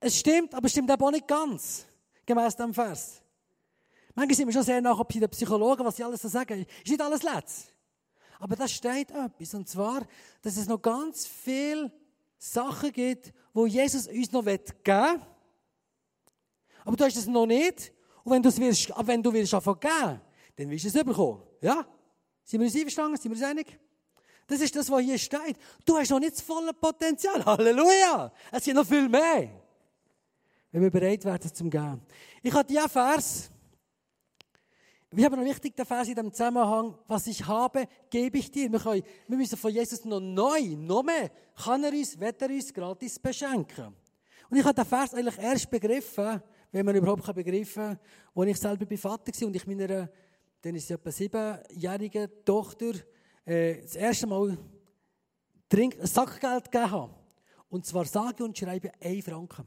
Es 0.00 0.18
stimmt, 0.18 0.54
aber 0.54 0.66
es 0.66 0.72
stimmt 0.72 0.90
auch 0.90 1.10
nicht 1.10 1.26
ganz. 1.26 1.86
Gemäß 2.26 2.56
dem 2.56 2.74
Vers. 2.74 3.22
Manchmal 4.14 4.36
sind 4.36 4.46
wir 4.46 4.52
schon 4.52 4.62
sehr 4.62 4.80
nach 4.80 5.02
bei 5.04 5.18
den 5.18 5.30
Psychologen, 5.30 5.84
was 5.84 5.96
sie 5.96 6.04
alles 6.04 6.20
so 6.20 6.28
sagen. 6.28 6.66
Ist 6.84 6.90
nicht 6.90 7.00
alles 7.00 7.22
letzt. 7.22 7.72
Aber 8.38 8.56
da 8.56 8.66
steht 8.68 9.10
etwas. 9.10 9.54
Und 9.54 9.68
zwar, 9.68 10.06
dass 10.42 10.56
es 10.56 10.66
noch 10.66 10.82
ganz 10.82 11.26
viel 11.26 11.90
Sachen 12.38 12.92
gibt, 12.92 13.32
wo 13.52 13.66
Jesus 13.66 14.08
uns 14.08 14.32
noch 14.32 14.44
geben 14.44 14.64
will. 14.84 15.20
Aber 16.84 16.96
du 16.96 17.04
hast 17.04 17.16
es 17.16 17.26
noch 17.26 17.46
nicht. 17.46 17.92
Und 18.24 18.32
wenn 18.32 18.42
du 18.42 18.48
es 18.48 18.58
willst, 18.58 18.92
wenn 19.04 19.22
du 19.22 19.32
willst 19.32 19.54
einfach 19.54 19.78
geben, 19.78 20.20
dann 20.56 20.70
wirst 20.70 20.84
du 20.84 20.88
es 20.88 21.04
bekommen. 21.04 21.42
Ja? 21.60 21.86
Sind 22.44 22.60
wir 22.60 22.66
uns 22.66 22.74
einverstanden? 22.74 23.16
Sind 23.16 23.30
wir 23.30 23.36
uns 23.36 23.48
einig? 23.48 23.78
Das 24.46 24.60
ist 24.60 24.74
das, 24.74 24.90
was 24.90 25.00
hier 25.02 25.18
steht. 25.18 25.56
Du 25.84 25.96
hast 25.96 26.10
noch 26.10 26.20
nicht 26.20 26.32
das 26.34 26.42
volle 26.42 26.72
Potenzial. 26.72 27.44
Halleluja! 27.46 28.32
Es 28.50 28.64
gibt 28.64 28.76
noch 28.76 28.86
viel 28.86 29.08
mehr. 29.08 29.48
Wenn 30.70 30.82
wir 30.82 30.90
bereit 30.90 31.24
werden 31.24 31.54
zum 31.54 31.70
Gehen. 31.70 32.00
Ich 32.42 32.52
habe 32.52 32.66
diesen 32.66 32.88
Vers 32.88 33.50
wir 35.14 35.26
haben 35.26 35.38
noch 35.38 35.44
wichtig, 35.44 35.76
der 35.76 35.84
Vers 35.84 36.08
in 36.08 36.14
dem 36.14 36.32
Zusammenhang, 36.32 36.96
was 37.06 37.26
ich 37.26 37.46
habe, 37.46 37.86
gebe 38.08 38.38
ich 38.38 38.50
dir. 38.50 38.72
Wir, 38.72 38.78
können, 38.78 39.02
wir 39.28 39.36
müssen 39.36 39.58
von 39.58 39.70
Jesus 39.70 40.06
noch 40.06 40.20
neu, 40.20 40.74
noch 40.74 41.02
mehr, 41.02 41.30
kann 41.54 41.84
er 41.84 41.92
uns, 41.92 42.18
wird 42.18 42.40
er 42.40 42.48
uns 42.48 42.72
gratis 42.72 43.18
beschenken. 43.18 43.94
Und 44.48 44.56
ich 44.56 44.64
habe 44.64 44.72
den 44.72 44.86
Vers 44.86 45.12
eigentlich 45.12 45.36
erst 45.38 45.70
begriffen, 45.70 46.42
wenn 46.70 46.86
man 46.86 46.96
überhaupt 46.96 47.34
begriffen 47.34 47.98
kann, 47.98 47.98
als 48.34 48.50
ich 48.50 48.56
selber 48.58 48.86
bei 48.86 48.96
Vater 48.96 49.32
war 49.38 49.46
und 49.48 49.56
ich 49.56 49.66
meiner, 49.66 50.08
dann 50.62 50.74
ist 50.74 50.88
sie 50.88 50.94
etwa 50.94 51.12
siebenjährigen 51.12 52.30
Tochter, 52.46 52.92
äh, 53.44 53.82
das 53.82 53.96
erste 53.96 54.26
Mal 54.26 54.56
Trink, 55.68 55.96
Sackgeld 56.02 56.70
gegeben 56.70 56.90
habe. 56.90 57.14
Und 57.68 57.86
zwar 57.86 58.04
sage 58.04 58.44
und 58.44 58.56
schreibe 58.56 58.92
1 59.00 59.24
Franken. 59.24 59.66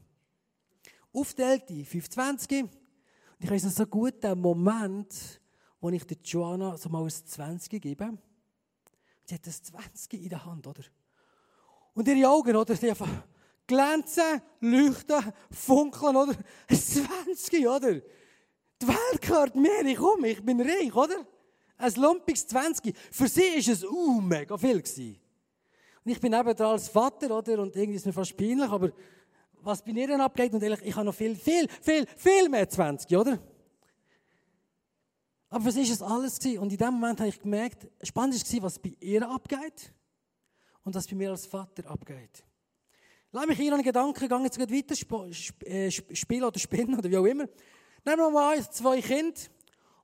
Aufteilt 1.12 1.70
in 1.70 1.84
25 1.84 2.62
und 2.62 2.70
ich 3.38 3.50
weiß 3.50 3.64
noch 3.64 3.72
so 3.72 3.86
gut 3.86 4.22
den 4.22 4.38
Moment, 4.40 5.40
wo 5.80 5.90
ich 5.90 6.04
der 6.04 6.16
Joanna 6.24 6.76
so 6.76 6.88
mal 6.88 7.02
ein 7.02 7.10
20 7.10 7.82
gebe. 7.82 8.16
Sie 9.24 9.34
hat 9.34 9.46
das 9.46 9.62
20 9.62 10.22
in 10.22 10.28
der 10.28 10.44
Hand, 10.44 10.66
oder? 10.66 10.82
Und 11.94 12.08
ihre 12.08 12.28
Augen, 12.30 12.54
oder? 12.56 12.74
Die 12.74 12.90
einfach 12.90 13.10
glänzen, 13.66 14.40
leuchten, 14.60 15.32
funkeln, 15.50 16.16
oder? 16.16 16.34
Ein 16.68 16.76
20, 16.76 17.66
oder? 17.66 17.94
Die 17.94 18.86
Welt 18.88 19.20
gehört 19.20 19.56
mir, 19.56 19.84
ich 19.84 19.96
komme, 19.96 20.28
ich 20.28 20.44
bin 20.44 20.60
reich, 20.60 20.94
oder? 20.94 21.26
Ein 21.78 21.92
lumpiges 21.94 22.46
20. 22.46 22.96
Für 23.10 23.28
sie 23.28 23.40
war 23.40 23.72
es 23.72 23.84
uh, 23.84 24.20
mega 24.20 24.56
viel. 24.56 24.80
Gewesen. 24.80 25.18
Und 26.04 26.12
ich 26.12 26.20
bin 26.20 26.32
eben 26.32 26.56
da 26.56 26.70
als 26.70 26.88
Vater, 26.88 27.36
oder? 27.36 27.58
Und 27.60 27.74
irgendwie 27.76 27.96
ist 27.96 28.06
mir 28.06 28.12
fast 28.12 28.36
peinlich, 28.36 28.70
aber 28.70 28.92
was 29.62 29.82
bei 29.82 29.90
ihr 29.90 30.20
abgeht. 30.20 30.54
Und 30.54 30.62
ehrlich, 30.62 30.80
ich 30.82 30.94
habe 30.94 31.04
noch 31.04 31.14
viel, 31.14 31.34
viel, 31.34 31.68
viel, 31.82 32.06
viel 32.16 32.48
mehr 32.48 32.68
20, 32.68 33.16
oder? 33.16 33.38
Aber 35.48 35.64
was 35.64 35.76
ist 35.76 35.90
es 35.90 36.02
alles 36.02 36.38
gewesen? 36.38 36.60
Und 36.60 36.72
in 36.72 36.78
dem 36.78 36.94
Moment 36.94 37.20
habe 37.20 37.28
ich 37.28 37.40
gemerkt, 37.40 37.86
spannend 38.02 38.52
war, 38.52 38.62
was 38.62 38.78
bei 38.78 38.96
ihr 39.00 39.28
abgeht 39.28 39.92
und 40.84 40.94
was 40.94 41.06
bei 41.06 41.16
mir 41.16 41.30
als 41.30 41.46
Vater 41.46 41.88
abgeht. 41.90 42.44
Lass 43.32 43.46
mich 43.46 43.58
hier 43.58 43.72
einen 43.72 43.82
Gedanken 43.82 44.28
gehen, 44.28 44.44
jetzt 44.44 44.58
weiter 44.58 44.94
sp 44.94 45.66
äh, 45.66 45.90
spielen 45.90 46.44
oder 46.44 46.58
spinnen 46.58 46.98
oder 46.98 47.10
wie 47.10 47.16
auch 47.16 47.24
immer. 47.24 47.46
Nehmen 48.04 48.18
wir 48.18 48.30
mal 48.30 48.70
zwei 48.70 49.00
Kinder 49.00 49.40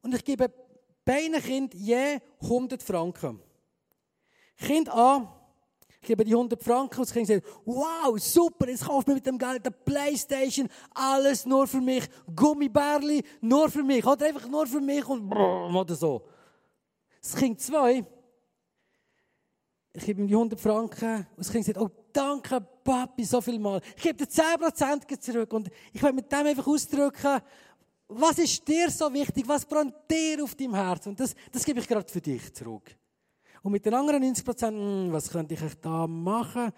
und 0.02 0.14
ich 0.14 0.24
gebe 0.24 0.52
beiden 1.04 1.40
Kindern 1.42 1.80
je 1.80 2.18
100 2.40 2.82
Franken. 2.82 3.40
Kind 4.56 4.88
A 4.88 5.42
ich 6.02 6.08
gebe 6.08 6.24
die 6.24 6.32
100 6.32 6.60
Franken 6.60 6.98
und 6.98 7.06
das 7.06 7.12
Kind 7.12 7.28
sagt, 7.28 7.46
wow, 7.64 8.18
super, 8.18 8.68
jetzt 8.68 8.84
kauft 8.84 9.06
mir 9.06 9.14
mit 9.14 9.24
dem 9.24 9.38
Geld 9.38 9.64
eine 9.64 9.70
Playstation, 9.70 10.68
alles 10.92 11.46
nur 11.46 11.64
für 11.68 11.80
mich, 11.80 12.08
Gummibärli, 12.34 13.22
nur 13.40 13.70
für 13.70 13.84
mich, 13.84 14.04
oder 14.04 14.26
einfach 14.26 14.48
nur 14.48 14.66
für 14.66 14.80
mich 14.80 15.06
und 15.06 15.28
brrr, 15.28 15.72
oder 15.72 15.94
so. 15.94 16.26
Das 17.22 17.36
Kind 17.36 17.60
2, 17.60 18.04
ich 19.92 20.04
gebe 20.04 20.22
ihm 20.22 20.26
die 20.26 20.34
100 20.34 20.58
Franken 20.58 21.18
und 21.18 21.38
das 21.38 21.52
Kind 21.52 21.66
sagt, 21.66 21.78
oh 21.78 21.88
danke 22.12 22.60
Papi, 22.82 23.24
so 23.24 23.40
viel 23.40 23.60
mal. 23.60 23.80
Ich 23.96 24.02
gebe 24.02 24.16
dir 24.16 24.28
10% 24.28 25.20
zurück 25.20 25.52
und 25.52 25.70
ich 25.92 26.02
will 26.02 26.12
mit 26.12 26.32
dem 26.32 26.46
einfach 26.46 26.66
ausdrücken, 26.66 27.40
was 28.14 28.38
ist 28.38 28.66
dir 28.66 28.90
so 28.90 29.12
wichtig, 29.12 29.46
was 29.46 29.64
brennt 29.64 29.94
dir 30.10 30.42
auf 30.42 30.54
deinem 30.54 30.74
Herz 30.74 31.06
und 31.06 31.18
das, 31.18 31.34
das 31.50 31.64
gebe 31.64 31.80
ich 31.80 31.88
gerade 31.88 32.10
für 32.10 32.20
dich 32.20 32.52
zurück. 32.54 32.96
Und 33.62 33.72
mit 33.72 33.86
den 33.86 33.94
anderen 33.94 34.22
90 34.22 34.44
Prozent, 34.44 34.76
hm, 34.76 35.12
was 35.12 35.30
könnte 35.30 35.54
ich 35.54 35.60
da 35.80 36.06
machen? 36.06 36.72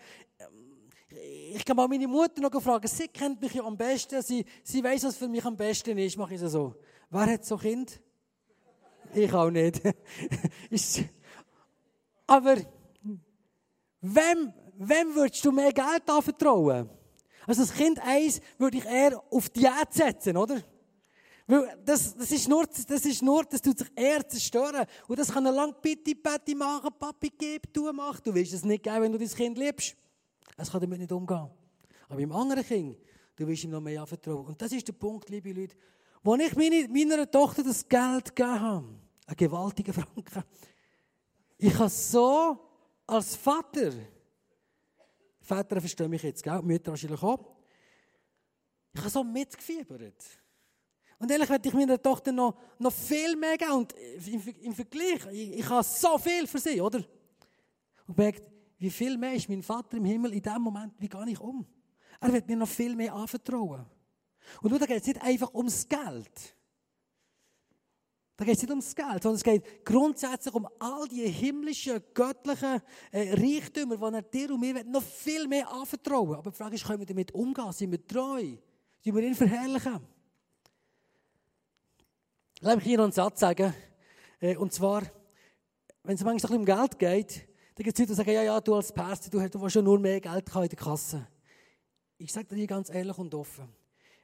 Ich 1.54 1.64
kann 1.64 1.76
mal 1.76 1.88
meine 1.88 2.06
Mutter 2.06 2.40
noch 2.42 2.60
fragen. 2.60 2.86
Sie 2.88 3.08
kennt 3.08 3.40
mich 3.40 3.54
ja 3.54 3.62
am 3.64 3.76
besten. 3.76 4.20
Sie, 4.20 4.44
sie 4.62 4.82
weiß, 4.82 5.04
was 5.04 5.16
für 5.16 5.28
mich 5.28 5.44
am 5.44 5.56
besten 5.56 5.96
ist. 5.96 6.16
Mache 6.16 6.34
ich 6.34 6.42
es 6.42 6.52
so. 6.52 6.74
Wer 7.10 7.26
hat 7.26 7.44
so 7.44 7.56
Kind? 7.56 8.00
Ich 9.14 9.32
auch 9.32 9.50
nicht. 9.50 9.80
Aber 12.26 12.56
wem, 14.00 14.52
wem 14.76 15.14
würdest 15.14 15.44
du 15.44 15.52
mehr 15.52 15.72
Geld 15.72 16.08
anvertrauen? 16.08 16.90
Also 17.46 17.62
das 17.62 17.72
Kind 17.72 18.00
1 18.00 18.40
würde 18.58 18.78
ich 18.78 18.84
eher 18.84 19.22
auf 19.30 19.48
Diät 19.50 19.92
setzen, 19.92 20.36
oder? 20.36 20.62
Weil 21.46 21.78
das, 21.84 22.16
das, 22.16 22.32
ist 22.32 22.48
nur, 22.48 22.64
das 22.66 23.04
ist 23.04 23.22
nur, 23.22 23.44
das 23.44 23.60
tut 23.60 23.78
sich 23.78 23.88
eher 23.94 24.26
zerstören. 24.26 24.86
Und 25.06 25.18
das 25.18 25.30
kann 25.30 25.44
er 25.44 25.52
lang 25.52 25.74
bitte, 25.82 26.14
bitte 26.14 26.56
machen, 26.56 26.90
Papi, 26.98 27.32
gib, 27.36 27.72
du, 27.72 27.92
mach. 27.92 28.20
Du 28.20 28.34
willst 28.34 28.54
es 28.54 28.64
nicht 28.64 28.82
geben, 28.82 29.02
wenn 29.02 29.12
du 29.12 29.18
dein 29.18 29.28
Kind 29.28 29.58
liebst. 29.58 29.94
Es 30.56 30.70
kann 30.70 30.80
damit 30.80 31.00
nicht 31.00 31.12
umgehen. 31.12 31.50
Aber 32.08 32.20
im 32.20 32.32
anderen 32.32 32.64
Kind, 32.64 32.98
du 33.36 33.46
willst 33.46 33.64
ihm 33.64 33.70
noch 33.70 33.80
mehr 33.80 34.00
anvertrauen. 34.00 34.46
Und 34.46 34.62
das 34.62 34.72
ist 34.72 34.88
der 34.88 34.94
Punkt, 34.94 35.28
liebe 35.28 35.52
Leute. 35.52 35.76
Wo 36.22 36.34
ich 36.36 36.56
meine, 36.56 36.88
meiner 36.88 37.30
Tochter 37.30 37.62
das 37.62 37.86
Geld 37.86 38.34
gegeben 38.34 38.60
habe, 38.60 38.86
einen 39.26 39.36
gewaltigen 39.36 39.92
Franken, 39.92 40.44
ich 41.58 41.74
habe 41.78 41.90
so 41.90 42.58
als 43.06 43.36
Vater, 43.36 43.92
Väter 45.40 45.80
verstehen 45.80 46.10
mich 46.10 46.22
jetzt, 46.22 46.42
gell? 46.42 46.62
Mütter 46.62 46.92
wahrscheinlich 46.92 47.22
auch, 47.22 47.54
ich 48.94 49.00
habe 49.00 49.10
so 49.10 49.22
mitgefiebert. 49.22 50.24
Und 51.24 51.30
ehrlich 51.30 51.48
werde 51.48 51.66
ich 51.66 51.74
meiner 51.74 52.02
Tochter 52.02 52.32
noch, 52.32 52.54
noch 52.78 52.92
viel 52.92 53.34
mehr 53.34 53.56
geben. 53.56 53.72
Und 53.72 53.94
im, 54.26 54.42
im 54.60 54.74
Vergleich, 54.74 55.24
ich, 55.32 55.58
ich 55.58 55.68
habe 55.70 55.82
so 55.82 56.18
viel 56.18 56.46
für 56.46 56.58
sie, 56.58 56.78
oder? 56.82 57.02
Und 58.06 58.18
merkt, 58.18 58.42
wie 58.76 58.90
viel 58.90 59.16
mehr 59.16 59.32
ist 59.32 59.48
mein 59.48 59.62
Vater 59.62 59.96
im 59.96 60.04
Himmel 60.04 60.34
in 60.34 60.42
dem 60.42 60.60
Moment, 60.60 60.92
wie 60.98 61.08
gehe 61.08 61.30
ich 61.30 61.40
um? 61.40 61.66
Er 62.20 62.30
wird 62.30 62.46
mir 62.46 62.56
noch 62.56 62.68
viel 62.68 62.94
mehr 62.94 63.14
anvertrauen. 63.14 63.86
Und 64.60 64.72
da 64.78 64.84
geht 64.84 65.00
es 65.00 65.06
nicht 65.06 65.22
einfach 65.22 65.54
ums 65.54 65.88
Geld. 65.88 66.54
Da 68.36 68.44
geht 68.44 68.56
es 68.56 68.62
nicht 68.62 68.70
ums 68.70 68.94
Geld, 68.94 69.22
sondern 69.22 69.36
es 69.36 69.44
geht 69.44 69.82
grundsätzlich 69.82 70.54
um 70.54 70.68
all 70.78 71.08
die 71.08 71.26
himmlischen, 71.26 72.02
göttlichen 72.12 72.82
äh, 73.12 73.32
Reichtümer, 73.32 73.96
die 73.96 74.14
er 74.16 74.22
dir 74.22 74.50
und 74.50 74.60
mir 74.60 74.84
noch 74.84 75.02
viel 75.02 75.48
mehr 75.48 75.72
anvertrauen 75.72 76.34
Aber 76.34 76.50
die 76.50 76.56
Frage 76.58 76.74
ist, 76.74 76.84
können 76.84 76.98
wir 76.98 77.06
damit 77.06 77.32
umgehen? 77.32 77.72
Sind 77.72 77.92
wir 77.92 78.06
treu? 78.06 78.58
Die 79.02 79.14
wir 79.14 79.22
ihn 79.22 79.34
verherrlichen. 79.34 80.13
Lass 82.64 82.76
mich 82.76 82.84
hier 82.84 82.96
noch 82.96 83.04
einen 83.04 83.12
Satz 83.12 83.40
sagen. 83.40 83.74
Äh, 84.40 84.56
und 84.56 84.72
zwar, 84.72 85.02
wenn 86.02 86.14
es 86.14 86.24
manchmal 86.24 86.58
um 86.58 86.64
Geld 86.64 86.98
geht, 86.98 87.46
dann 87.74 87.84
gibt 87.84 87.94
es 87.94 87.98
Leute, 87.98 88.12
die 88.12 88.16
sagen, 88.16 88.30
ja, 88.30 88.42
ja, 88.42 88.58
du 88.58 88.74
als 88.74 88.90
Pastor, 88.90 89.30
du, 89.30 89.50
du 89.50 89.60
willst 89.60 89.74
schon 89.74 89.84
nur 89.84 89.98
mehr 90.00 90.18
Geld 90.18 90.48
in 90.48 90.60
der 90.62 90.68
Kasse. 90.70 91.28
Ich 92.16 92.32
sage 92.32 92.54
dir 92.54 92.66
ganz 92.66 92.88
ehrlich 92.88 93.18
und 93.18 93.34
offen. 93.34 93.68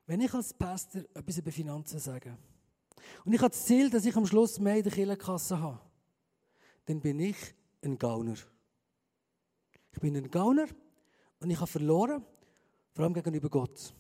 Wenn 0.07 0.23
ich 0.23 0.33
als 0.33 0.55
Pastor 0.55 1.03
etwas 1.13 1.37
über 1.37 1.53
Finanzen 1.53 1.99
sage, 1.99 2.39
und 3.27 3.35
ich 3.35 3.43
habe 3.43 3.51
das 3.51 3.67
Ziel, 3.67 3.91
dass 3.91 4.07
ich 4.07 4.17
am 4.17 4.25
Schluss 4.25 4.59
mehr 4.59 4.77
in 4.77 4.85
der 4.85 4.93
Kirchenkasse 4.93 5.61
habe, 5.61 5.81
dann 6.87 7.03
bin 7.03 7.21
ich 7.21 7.37
ein 7.85 7.99
Gauner. 7.99 8.37
Ich 9.93 10.01
bin 10.01 10.17
ein 10.17 10.31
Gauner 10.31 10.67
und 11.41 11.51
ich 11.51 11.61
habe 11.61 11.71
verloren, 11.71 12.25
vor 12.95 13.05
allem 13.05 13.13
gegenüber 13.13 13.51
Gott. 13.51 13.95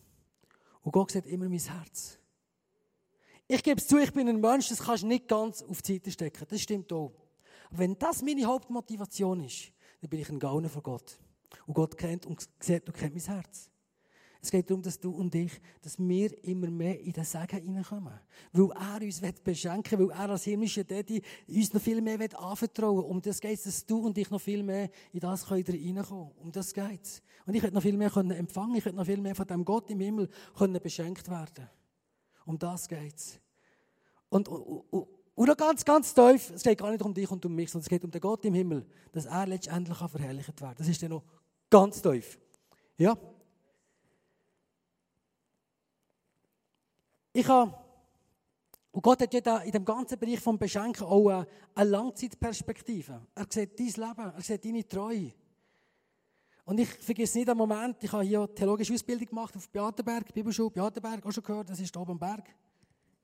Und 0.80 0.92
Gott 0.92 1.10
sieht 1.10 1.26
immer 1.26 1.46
mein 1.46 1.58
Herz. 1.58 2.19
Ich 3.52 3.64
gebe 3.64 3.80
es 3.80 3.88
zu, 3.88 3.98
ich 3.98 4.12
bin 4.12 4.28
ein 4.28 4.40
Mensch, 4.40 4.68
das 4.68 4.78
kannst 4.78 5.02
du 5.02 5.08
nicht 5.08 5.26
ganz 5.26 5.60
auf 5.60 5.82
die 5.82 5.94
Seite 5.94 6.12
stecken. 6.12 6.46
Das 6.48 6.60
stimmt 6.60 6.92
auch. 6.92 7.10
Aber 7.68 7.78
wenn 7.80 7.98
das 7.98 8.22
meine 8.22 8.44
Hauptmotivation 8.44 9.42
ist, 9.42 9.72
dann 10.00 10.08
bin 10.08 10.20
ich 10.20 10.28
ein 10.28 10.38
Gauner 10.38 10.68
von 10.68 10.84
Gott. 10.84 11.18
Und 11.66 11.74
Gott 11.74 11.98
kennt 11.98 12.26
und 12.26 12.48
sieht 12.60 12.86
und 12.86 12.96
kennt 12.96 13.12
mein 13.12 13.24
Herz. 13.24 13.68
Es 14.40 14.52
geht 14.52 14.70
darum, 14.70 14.82
dass 14.82 15.00
du 15.00 15.10
und 15.10 15.34
ich, 15.34 15.50
dass 15.82 15.98
wir 15.98 16.44
immer 16.44 16.70
mehr 16.70 17.00
in 17.00 17.12
den 17.12 17.24
Segen 17.24 17.60
hineinkommen. 17.60 18.12
Weil 18.52 18.70
er 18.70 19.02
uns 19.02 19.20
beschenken 19.42 19.98
will, 19.98 20.10
weil 20.10 20.16
er 20.16 20.30
als 20.30 20.44
himmlischer 20.44 20.84
Daddy 20.84 21.20
uns 21.48 21.74
noch 21.74 21.82
viel 21.82 22.00
mehr 22.00 22.20
anvertrauen 22.40 22.98
will. 22.98 23.04
Um 23.04 23.20
das 23.20 23.40
geht 23.40 23.58
es, 23.58 23.64
dass 23.64 23.84
du 23.84 23.98
und 24.06 24.16
ich 24.16 24.30
noch 24.30 24.40
viel 24.40 24.62
mehr 24.62 24.90
in 25.12 25.18
das 25.18 25.50
reinkommen 25.50 26.04
können. 26.04 26.30
Um 26.40 26.52
das 26.52 26.72
geht 26.72 27.02
es. 27.02 27.20
Und 27.46 27.54
ich 27.54 27.64
hätte 27.64 27.74
noch 27.74 27.82
viel 27.82 27.96
mehr 27.96 28.16
empfangen 28.16 28.76
ich 28.76 28.84
hätte 28.84 28.94
noch 28.94 29.06
viel 29.06 29.20
mehr 29.20 29.34
von 29.34 29.48
dem 29.48 29.64
Gott 29.64 29.90
im 29.90 29.98
Himmel 29.98 30.30
können 30.56 30.80
beschenkt 30.80 31.28
werden 31.28 31.68
Um 32.50 32.58
das 32.58 32.88
geht 32.88 33.14
es. 33.14 33.38
Und, 34.28 34.48
noch 34.48 35.56
ganz, 35.56 35.84
ganz 35.84 36.12
tief, 36.12 36.50
es 36.50 36.64
geht 36.64 36.78
gar 36.78 36.90
nicht 36.90 37.02
um 37.02 37.14
dich 37.14 37.30
und 37.30 37.46
um 37.46 37.54
mich, 37.54 37.70
sondern 37.70 37.84
es 37.84 37.88
geht 37.88 38.02
um 38.02 38.10
den 38.10 38.20
Gott 38.20 38.44
im 38.44 38.54
Himmel, 38.54 38.84
dass 39.12 39.26
er 39.26 39.46
letztendlich 39.46 39.96
verherrlicht 39.96 40.56
kann. 40.56 40.74
Das 40.76 40.88
ist 40.88 41.00
dann 41.00 41.10
noch 41.10 41.22
ganz 41.70 42.02
tief. 42.02 42.40
Ja? 42.98 43.16
Ich 47.32 47.46
habe, 47.46 47.72
und 48.90 49.02
Gott 49.02 49.22
hat 49.22 49.32
ja 49.32 49.58
in 49.58 49.70
dem 49.70 49.84
ganzen 49.84 50.18
Bereich 50.18 50.40
vom 50.40 50.58
Beschenken 50.58 51.04
auch 51.04 51.46
eine 51.72 51.88
Langzeitperspektive. 51.88 53.28
Er 53.32 53.46
sieht 53.48 53.78
dein 53.78 53.86
Leben, 53.86 54.32
er 54.34 54.40
sieht 54.40 54.64
deine 54.64 54.88
Treue. 54.88 55.32
Und 56.70 56.78
ich 56.78 56.88
vergesse 56.88 57.36
nicht 57.36 57.48
einen 57.48 57.58
Moment, 57.58 57.96
ich 58.00 58.12
habe 58.12 58.22
hier 58.22 58.48
theologische 58.54 58.94
Ausbildung 58.94 59.26
gemacht 59.26 59.56
auf 59.56 59.68
Beatenberg, 59.70 60.32
Bibelschule 60.32 60.70
Beatenberg, 60.70 61.26
auch 61.26 61.32
schon 61.32 61.42
gehört, 61.42 61.68
das 61.68 61.80
ist 61.80 61.96
oben 61.96 62.12
am 62.12 62.18
Berg. 62.20 62.44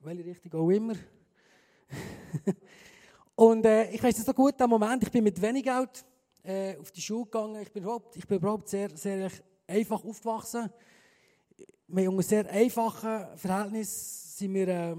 Welche 0.01 0.25
Richtung 0.25 0.53
auch 0.61 0.69
immer. 0.69 0.95
und 3.37 3.65
äh, 3.65 3.89
ich 3.93 4.03
weiß 4.03 4.19
es 4.19 4.25
so 4.25 4.35
gut, 4.35 4.59
der 4.59 4.67
Moment, 4.67 5.05
ich 5.05 5.13
bin 5.13 5.23
mit 5.23 5.41
wenig 5.41 5.63
Geld 5.63 6.05
äh, 6.43 6.77
auf 6.77 6.91
die 6.91 7.01
Schule 7.01 7.27
gegangen, 7.27 7.63
ich 7.63 7.71
bin 7.71 7.85
überhaupt, 7.85 8.17
ich 8.17 8.27
bin 8.27 8.39
überhaupt 8.39 8.69
sehr, 8.69 8.91
sehr 8.97 9.31
einfach 9.69 10.05
aufgewachsen 10.05 10.69
wir 11.87 12.07
haben 12.07 12.17
unter 12.17 12.23
sehr 12.25 12.51
einfachen 12.51 13.27
Verhältnissen 13.37 14.39
sind 14.39 14.55
wir, 14.55 14.67
äh, 14.67 14.97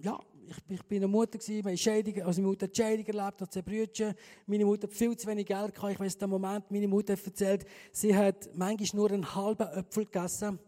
ja, 0.00 0.20
ich, 0.48 0.56
ich 0.68 0.82
bin 0.84 0.98
eine 0.98 1.08
Mutter 1.08 1.38
gewesen, 1.38 1.64
wir 1.64 1.76
Scheidung, 1.76 2.22
also 2.22 2.40
meine 2.40 2.50
Mutter 2.50 2.66
hat 2.66 2.76
Scheidung 2.76 3.06
erlebt, 3.06 3.40
hat 3.40 3.52
zwei 3.52 3.62
Brüder. 3.62 4.14
Meine 4.46 4.64
Mutter 4.64 4.88
hat 4.88 4.94
viel 4.94 5.16
zu 5.16 5.26
wenig 5.26 5.46
Geld 5.46 5.74
gehabt. 5.74 5.92
Ich 5.92 6.00
weiß 6.00 6.18
den 6.18 6.30
Moment, 6.30 6.70
meine 6.70 6.88
Mutter 6.88 7.14
hat 7.14 7.24
erzählt, 7.24 7.64
sie 7.92 8.16
hat 8.16 8.48
manchmal 8.54 8.88
nur 8.94 9.10
einen 9.10 9.34
halben 9.34 9.68
Apfel 9.68 10.04
gegessen, 10.04 10.58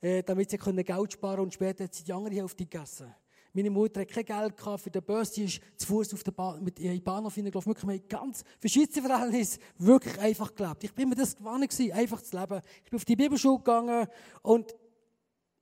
äh, 0.00 0.22
damit 0.22 0.50
sie 0.50 0.58
Geld 0.58 1.12
sparen 1.12 1.40
und 1.40 1.54
später 1.54 1.84
hat 1.84 1.94
sie 1.94 2.04
die 2.04 2.12
andere 2.12 2.34
Hälfte 2.34 2.64
gegessen. 2.64 3.14
Meine 3.52 3.70
Mutter 3.70 4.02
hat 4.02 4.08
kein 4.08 4.24
Geld 4.24 4.56
gehabt 4.56 4.82
für 4.82 4.90
den 4.90 5.02
Bus, 5.02 5.32
sie 5.32 5.44
ist 5.44 5.60
zu 5.76 5.86
Fuß 5.86 6.14
auf 6.14 6.22
der 6.22 6.32
Bahn, 6.32 6.62
mit 6.62 6.78
in 6.78 6.90
den 6.90 7.02
Bahnhof 7.02 7.34
hineingelaufen. 7.34 7.70
Wirklich, 7.70 7.88
wir 7.88 7.98
ganz, 8.08 8.44
für 8.60 8.68
Schweizer 8.68 9.02
Verhältnis, 9.02 9.58
wirklich 9.78 10.18
einfach 10.20 10.54
gelebt. 10.54 10.84
Ich 10.84 10.94
bin 10.94 11.08
mir 11.08 11.16
das 11.16 11.34
gewohnt 11.34 11.68
gewesen, 11.68 11.92
einfach 11.92 12.22
zu 12.22 12.38
leben. 12.38 12.60
Ich 12.84 12.90
bin 12.90 12.98
auf 12.98 13.04
die 13.04 13.16
Bibelschule 13.16 13.58
gegangen 13.58 14.06
und, 14.42 14.76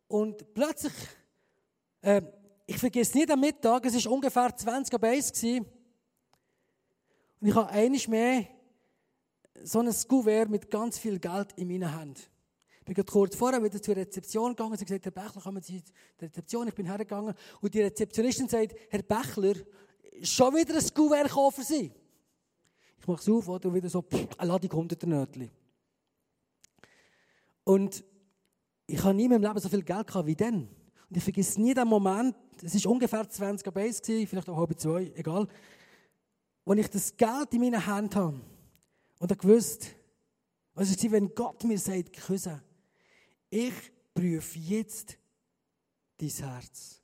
und 0.09 0.53
plötzlich, 0.53 0.93
äh, 2.03 2.23
ich 2.67 2.79
vergesse 2.79 3.17
nicht 3.17 3.31
am 3.31 3.41
Mittag, 3.41 3.87
es 3.87 4.05
war 4.05 4.13
ungefähr 4.13 4.55
20 4.55 4.95
ab 4.95 5.05
1 5.05 5.33
gewesen, 5.33 5.67
und 7.41 7.49
ich 7.49 7.55
habe 7.55 7.71
einiges 7.71 8.09
mehr 8.09 8.47
so 9.63 9.81
ein 9.81 9.95
Kuvert 10.09 10.49
mit 10.49 10.71
ganz 10.71 10.99
viel 10.99 11.19
Geld 11.19 11.53
in 11.57 11.69
meinen 11.69 11.97
Händen. 11.97 12.21
Ich 12.89 12.95
bin 12.95 13.05
kurz 13.05 13.35
vorher 13.35 13.63
wieder 13.63 13.83
zur 13.83 13.97
Rezeption 13.97 14.51
gegangen. 14.51 14.77
Sie 14.77 14.83
hat 14.83 14.89
gesagt, 14.89 15.05
Herr 15.05 15.13
Bechler, 15.13 15.43
kommen 15.43 15.63
Sie 15.63 15.83
zur 15.83 15.95
Rezeption. 16.23 16.69
Ich 16.69 16.75
bin 16.75 16.87
hergegangen. 16.87 17.35
Und 17.61 17.75
die 17.75 17.83
Rezeptionistin 17.83 18.49
sagt, 18.49 18.77
Herr 18.91 19.03
Bechler, 19.03 19.55
schon 20.23 20.55
wieder 20.55 20.77
ein 20.77 20.95
Kuvert 20.95 21.55
für 21.55 21.65
Sie. 21.65 21.93
Ich 22.99 23.07
mache 23.07 23.21
es 23.21 23.29
auf, 23.29 23.49
oder 23.49 23.75
wieder 23.75 23.89
so, 23.89 24.03
pff, 24.03 24.29
eine 24.39 24.53
Ladung 24.53 24.73
hunderter 24.73 25.07
Nötchen. 25.07 25.51
Und 27.65 28.05
ich 28.87 29.03
habe 29.03 29.15
nie 29.15 29.25
in 29.25 29.31
meinem 29.31 29.43
Leben 29.43 29.59
so 29.59 29.69
viel 29.69 29.83
Geld 29.83 30.07
gehabt 30.07 30.27
wie 30.27 30.37
dann. 30.37 30.69
Und 31.09 31.17
ich 31.17 31.25
vergesse 31.25 31.61
nie 31.61 31.75
den 31.75 31.89
Moment, 31.89 32.37
es 32.63 32.85
war 32.85 32.93
ungefähr 32.93 33.29
20 33.29 33.73
Base, 33.73 34.27
vielleicht 34.27 34.49
auch 34.49 34.57
halb 34.57 34.79
zwei, 34.79 35.13
egal, 35.15 35.47
wo 36.65 36.73
ich 36.75 36.89
das 36.89 37.17
Geld 37.17 37.55
in 37.55 37.61
meinen 37.61 37.85
Händen 37.85 38.15
habe. 38.15 38.41
Und 39.19 39.33
ich 39.33 39.45
wusste, 39.45 39.89
was 40.75 40.91
ist, 40.91 41.11
wenn 41.11 41.35
Gott 41.35 41.65
mir 41.65 41.79
sagt, 41.79 42.13
küssen, 42.13 42.61
ich 43.49 43.75
prüfe 44.13 44.59
jetzt 44.59 45.17
dein 46.19 46.29
Herz. 46.29 47.01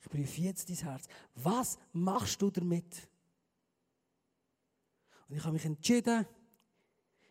Ich 0.00 0.08
prüfe 0.08 0.40
jetzt 0.40 0.68
dein 0.68 0.76
Herz. 0.76 1.06
Was 1.34 1.78
machst 1.92 2.40
du 2.40 2.50
damit? 2.50 3.08
Und 5.28 5.36
ich 5.36 5.42
habe 5.42 5.52
mich 5.52 5.64
entschieden, 5.64 6.26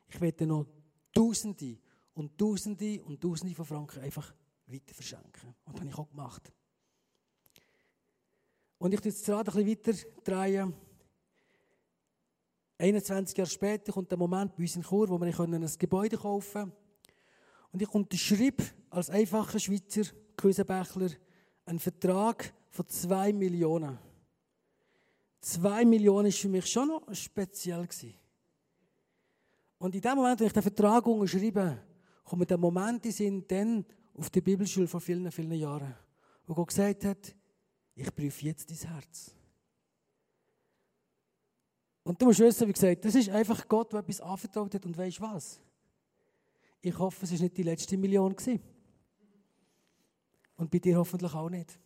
ich 0.08 0.21
werde 0.21 0.45
noch 0.45 0.67
Tausende 1.13 1.78
und 2.13 2.38
Tausende 2.38 3.01
und 3.04 3.21
Tausende 3.21 3.56
von 3.56 3.65
Franken 3.65 4.01
einfach 4.01 4.34
weiter 4.67 4.93
verschenken. 4.93 5.56
Und 5.65 5.73
das 5.73 5.82
habe 5.82 5.89
ich 5.89 5.97
auch 5.97 6.10
gemacht. 6.10 6.51
Und 8.85 8.93
ich 8.93 9.03
jetzt 9.03 9.27
das 9.27 9.35
Rad 9.35 9.49
ein 9.49 9.65
bisschen 9.65 10.05
weiter 10.23 10.45
drehen. 10.45 10.73
21 12.77 13.35
Jahre 13.35 13.49
später 13.49 13.91
kommt 13.91 14.11
der 14.11 14.17
Moment 14.19 14.55
bei 14.55 14.61
uns 14.61 14.75
in 14.75 14.83
Chur, 14.83 15.09
wo 15.09 15.19
wir 15.19 15.39
ein 15.39 15.71
Gebäude 15.79 16.15
kaufen 16.19 16.51
können. 16.51 16.71
Und 17.71 17.81
ich 17.81 17.89
unterschrieb 17.89 18.61
als 18.91 19.09
einfacher 19.09 19.57
Schweizer 19.57 20.03
Küsenbächler 20.37 21.09
einen 21.65 21.79
Vertrag 21.79 22.53
von 22.69 22.87
2 22.87 23.33
Millionen. 23.33 23.97
2 25.41 25.83
Millionen 25.85 26.31
war 26.31 26.31
für 26.31 26.49
mich 26.49 26.67
schon 26.67 26.89
noch 26.89 27.11
speziell. 27.11 27.87
Und 29.79 29.95
in 29.95 30.01
dem 30.01 30.15
Moment, 30.15 30.41
wo 30.41 30.45
ich 30.45 30.53
den 30.53 30.61
Vertrag 30.61 31.07
unterschriebe, 31.07 31.81
kommt 32.23 32.51
der 32.51 32.59
Moment 32.59 33.03
in 33.07 33.11
Sinn, 33.11 33.45
dann 33.47 33.83
auf 34.13 34.29
der 34.29 34.41
Bibelschule 34.41 34.87
vor 34.87 35.01
vielen, 35.01 35.31
vielen 35.31 35.53
Jahren, 35.53 35.95
wo 36.45 36.53
Gott 36.53 36.67
gesagt 36.67 37.03
hat, 37.03 37.35
ich 37.95 38.13
prüfe 38.13 38.45
jetzt 38.45 38.69
dein 38.69 38.91
Herz. 38.91 39.34
Und 42.03 42.21
du 42.21 42.25
musst 42.25 42.39
wissen, 42.39 42.67
wie 42.67 42.73
gesagt, 42.73 43.03
das 43.03 43.15
ist 43.15 43.29
einfach 43.29 43.67
Gott, 43.67 43.91
der 43.91 44.01
etwas 44.01 44.21
anvertraut 44.21 44.73
hat 44.75 44.86
und 44.86 44.95
weißt 44.95 45.19
was? 45.21 45.60
Ich 46.81 46.97
hoffe, 46.99 47.25
es 47.25 47.31
war 47.31 47.39
nicht 47.39 47.58
die 47.58 47.63
letzte 47.63 47.97
Million. 47.97 48.36
Gewesen. 48.36 48.62
Und 50.55 50.69
bei 50.69 50.77
dir 50.77 50.97
hoffentlich 50.97 51.34
auch 51.34 51.49
nicht. 51.49 51.79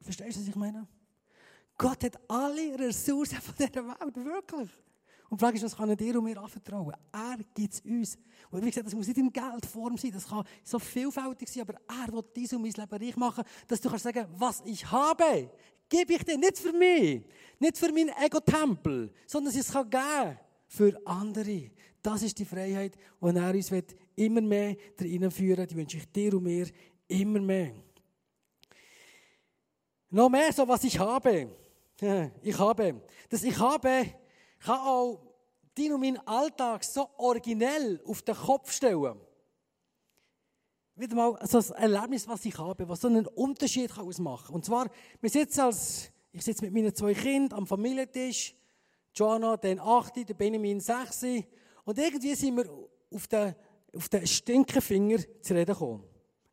Verstehst 0.00 0.36
du, 0.36 0.40
was 0.40 0.48
ich 0.48 0.56
meine? 0.56 0.88
Gott 1.78 2.02
hat 2.04 2.18
alle 2.28 2.78
Ressourcen 2.78 3.40
von 3.40 3.54
dieser 3.56 3.86
Welt, 3.86 4.16
wirklich. 4.16 4.70
Und 5.32 5.40
die 5.40 5.44
Frage 5.46 5.56
ist, 5.56 5.62
was 5.62 5.74
kann 5.74 5.88
er 5.88 5.96
dir 5.96 6.18
und 6.18 6.24
mir 6.24 6.38
anvertrauen? 6.38 6.92
Er 7.10 7.38
gibt 7.54 7.72
es 7.72 7.80
uns. 7.80 8.18
Und 8.50 8.62
wie 8.62 8.68
gesagt, 8.68 8.86
das 8.86 8.94
muss 8.94 9.06
nicht 9.06 9.16
in 9.16 9.32
Geldform 9.32 9.96
sein, 9.96 10.12
das 10.12 10.28
kann 10.28 10.44
so 10.62 10.78
vielfältig 10.78 11.48
sein, 11.48 11.62
aber 11.62 11.72
er 11.88 12.12
will 12.12 12.22
dies 12.36 12.52
und 12.52 12.60
mein 12.60 12.72
Leben 12.72 13.02
reich 13.02 13.16
machen, 13.16 13.42
dass 13.66 13.80
du 13.80 13.88
kannst 13.88 14.04
sagen, 14.04 14.26
was 14.36 14.62
ich 14.66 14.84
habe, 14.92 15.50
gebe 15.88 16.12
ich 16.12 16.22
dir 16.22 16.36
nicht 16.36 16.58
für 16.58 16.74
mich, 16.74 17.24
nicht 17.58 17.78
für 17.78 17.90
meinen 17.90 18.10
Ego-Tempel, 18.22 19.10
sondern 19.26 19.56
es 19.56 19.72
kann 19.72 19.88
geben 19.88 20.38
für 20.66 21.00
andere. 21.06 21.70
Das 22.02 22.22
ist 22.22 22.38
die 22.38 22.44
Freiheit, 22.44 22.94
die 23.22 23.26
er 23.34 23.54
uns 23.54 23.70
immer 24.14 24.42
mehr 24.42 24.76
führen 24.98 25.56
will. 25.56 25.66
Die 25.66 25.76
wünsche 25.76 25.96
ich 25.96 26.12
dir 26.12 26.34
und 26.34 26.42
mir 26.42 26.66
immer 27.08 27.40
mehr. 27.40 27.72
Noch 30.10 30.28
mehr 30.28 30.52
so, 30.52 30.68
was 30.68 30.84
ich 30.84 30.98
habe. 30.98 31.56
Ich 32.42 32.58
habe. 32.58 33.00
Das 33.30 33.44
Ich 33.44 33.56
habe 33.58 34.21
kann 34.62 34.80
auch 34.80 35.20
deinen 35.74 35.94
und 35.94 36.00
meinen 36.00 36.18
Alltag 36.26 36.84
so 36.84 37.08
originell 37.16 38.00
auf 38.06 38.22
den 38.22 38.34
Kopf 38.34 38.72
stellen. 38.72 39.20
Wieder 40.94 41.16
mal 41.16 41.38
so 41.46 41.58
ein 41.58 41.92
Erlebnis, 41.92 42.28
was 42.28 42.44
ich 42.44 42.56
habe, 42.58 42.88
was 42.88 43.00
so 43.00 43.08
einen 43.08 43.26
Unterschied 43.26 43.96
ausmachen 43.98 44.46
kann. 44.46 44.54
Und 44.54 44.64
zwar, 44.64 44.90
wir 45.20 45.30
sitzen 45.30 45.60
als, 45.60 46.10
ich 46.32 46.44
sitze 46.44 46.64
mit 46.64 46.74
meinen 46.74 46.94
zwei 46.94 47.14
Kindern 47.14 47.60
am 47.60 47.66
Familientisch, 47.66 48.54
Joanna, 49.14 49.56
den 49.56 49.80
8., 49.80 50.28
der 50.28 50.34
Benjamin 50.34 50.80
6. 50.80 51.24
Und 51.84 51.98
irgendwie 51.98 52.34
sind 52.34 52.56
wir 52.56 52.70
auf 53.14 53.26
den, 53.26 53.54
auf 53.94 54.08
den 54.08 54.26
Stinkefinger 54.26 55.18
zu 55.40 55.54
reden 55.54 55.72
gekommen. 55.72 56.04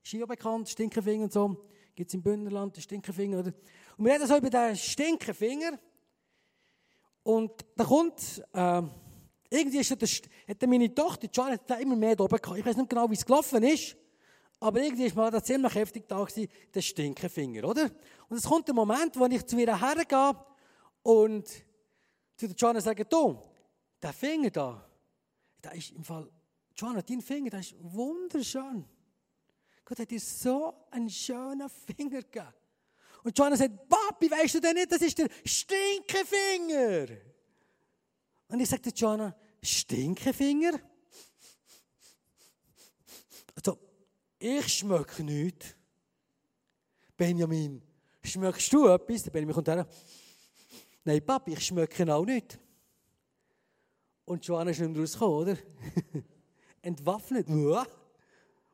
Ist 0.04 0.14
ja 0.14 0.26
bekannt, 0.26 0.70
Stinkefinger 0.70 1.26
und 1.26 1.34
so. 1.34 1.66
Gibt 1.94 2.10
es 2.10 2.14
im 2.14 2.24
Bündnerland 2.24 2.76
den 2.76 2.82
Stinkefinger, 2.82 3.40
oder? 3.40 3.54
Und 3.98 4.06
wir 4.06 4.14
reden 4.14 4.28
so 4.28 4.38
über 4.38 4.50
den 4.50 4.76
Stinkefinger. 4.76 5.78
Und 7.24 7.52
da 7.76 7.84
kommt, 7.84 8.44
äh, 8.54 8.82
irgendwie 9.50 9.80
ist 9.80 10.02
das, 10.02 10.22
hat 10.48 10.62
meine 10.68 10.94
Tochter, 10.94 11.28
Joanne, 11.32 11.54
hat 11.54 11.70
da 11.70 11.76
immer 11.76 11.96
mehr 11.96 12.16
da 12.16 12.24
oben 12.24 12.38
gehabt. 12.38 12.60
Ich 12.60 12.66
weiß 12.66 12.78
nicht 12.78 12.90
genau, 12.90 13.10
wie 13.10 13.16
es 13.16 13.26
gelaufen 13.26 13.64
ist. 13.64 13.96
Aber 14.60 14.82
irgendwie 14.82 15.06
ist 15.06 15.16
mal 15.16 15.32
da 15.32 15.42
ziemlich 15.42 15.74
heftig 15.76 16.08
da 16.08 16.24
gewesen, 16.24 16.50
der 16.74 16.82
Stinkefinger, 16.82 17.64
oder? 17.68 17.90
Und 18.28 18.38
es 18.38 18.44
kommt 18.44 18.68
der 18.68 18.76
Moment, 18.76 19.18
wo 19.18 19.26
ich 19.26 19.46
zu 19.46 19.58
ihr 19.58 19.80
hergehe 19.80 20.36
und 21.02 21.48
zu 22.36 22.48
der 22.48 22.56
Joanna 22.56 22.82
sage, 22.82 23.06
du, 23.06 23.42
der 24.02 24.14
Finger 24.14 24.50
da, 24.50 24.90
der 25.64 25.74
ist 25.76 25.92
im 25.92 26.04
Fall, 26.04 26.30
Joanna, 26.76 27.02
dein 27.02 27.22
Finger, 27.22 27.50
der 27.50 27.62
ist 27.62 27.76
wunderschön. 27.80 28.86
Gott 29.86 30.00
hat 30.00 30.12
dir 30.12 30.20
so 30.20 30.74
einen 30.92 31.10
schönen 31.10 31.70
Finger 31.70 32.22
gegeben. 32.22 32.54
Und 33.24 33.38
Joanna 33.38 33.58
sagt, 33.58 33.88
Papi, 33.88 34.32
weißt 34.32 34.56
du 34.56 34.60
denn 34.60 34.76
nicht, 34.76 34.92
das 34.92 35.02
ist 35.02 35.18
der 35.18 35.30
Stinkefinger. 35.46 37.18
Und 38.48 38.60
ich 38.60 38.70
sagte 38.70 38.90
Joanna, 38.90 39.36
Stinkefinger? 39.62 40.80
Also, 43.56 43.78
ich 44.40 44.68
schmecke 44.68 45.24
nichts. 45.24 45.76
Benjamin, 47.18 47.82
schmeckst 48.24 48.72
du 48.72 48.88
etwas? 48.88 49.24
Der 49.24 49.32
Benjamin 49.32 49.56
kommt 49.56 49.68
her. 49.68 49.88
Nein, 51.04 51.26
Papi, 51.26 51.54
ich 51.54 51.66
schmecke 51.66 52.14
auch 52.14 52.26
nicht. 52.26 52.58
Und 54.24 54.46
Joanna 54.46 54.72
ist 54.72 54.80
nicht 54.80 54.92
mehr 54.92 55.02
rausgekommen, 55.02 55.36
oder? 55.36 55.58
Entwaffnet. 56.82 57.48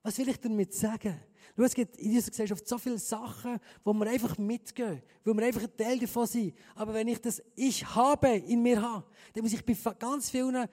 Was 0.04 0.18
will 0.18 0.30
ich 0.30 0.40
damit 0.40 0.74
sagen? 0.74 1.20
Schau, 1.56 1.64
es 1.64 1.74
gibt 1.74 1.96
in 1.98 2.12
dieser 2.12 2.30
Gesellschaft 2.30 2.68
so 2.68 2.78
viele 2.78 3.00
Sachen, 3.00 3.60
wo 3.84 3.94
wir 3.94 4.08
einfach 4.08 4.38
mitgehen, 4.38 5.02
wo 5.24 5.34
wir 5.34 5.46
einfach 5.46 5.64
ein 5.64 5.78
Teil 5.78 5.98
davon 6.00 6.28
sind. 6.28 6.54
Aber 6.76 6.94
wenn 6.94 7.08
ich 7.08 7.22
das 7.22 7.42
Ich 7.56 7.86
habe 7.96 8.28
in 8.28 8.62
mir 8.62 8.82
habe, 8.82 9.06
dann 9.34 9.44
muss 9.44 9.54
ich 9.54 9.66
bei 9.66 9.74
ganz 9.94 10.30
vielen 10.30 10.68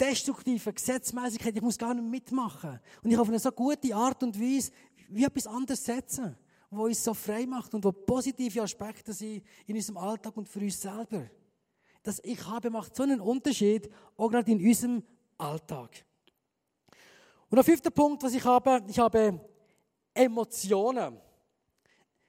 destruktiven 0.00 0.74
Gesetzmäßigkeiten, 0.74 1.56
ich 1.56 1.62
muss 1.62 1.76
gar 1.76 1.92
nicht 1.92 2.08
mitmachen. 2.08 2.78
Und 3.02 3.10
ich 3.10 3.18
auf 3.18 3.28
eine 3.28 3.38
so 3.38 3.50
gute 3.50 3.94
Art 3.94 4.22
und 4.22 4.40
Weise 4.40 4.70
wie 5.08 5.24
etwas 5.24 5.48
anderes 5.48 5.84
setzen, 5.84 6.36
wo 6.70 6.84
uns 6.84 7.02
so 7.02 7.12
frei 7.12 7.44
macht 7.44 7.74
und 7.74 7.84
wo 7.84 7.90
positive 7.90 8.62
Aspekte 8.62 9.12
sind 9.12 9.42
in 9.66 9.74
unserem 9.74 9.98
Alltag 9.98 10.36
und 10.36 10.48
für 10.48 10.60
uns 10.60 10.80
selber. 10.80 11.28
Das 12.02 12.20
Ich 12.22 12.46
habe 12.46 12.70
macht 12.70 12.94
so 12.94 13.02
einen 13.02 13.20
Unterschied, 13.20 13.90
auch 14.16 14.30
gerade 14.30 14.52
in 14.52 14.64
unserem 14.64 15.02
Alltag. 15.36 16.04
Und 17.50 17.56
der 17.56 17.64
fünfte 17.64 17.90
Punkt, 17.90 18.22
was 18.22 18.32
ich 18.32 18.44
habe, 18.44 18.84
ich 18.88 18.98
habe 18.98 19.40
Emotionen. 20.14 21.20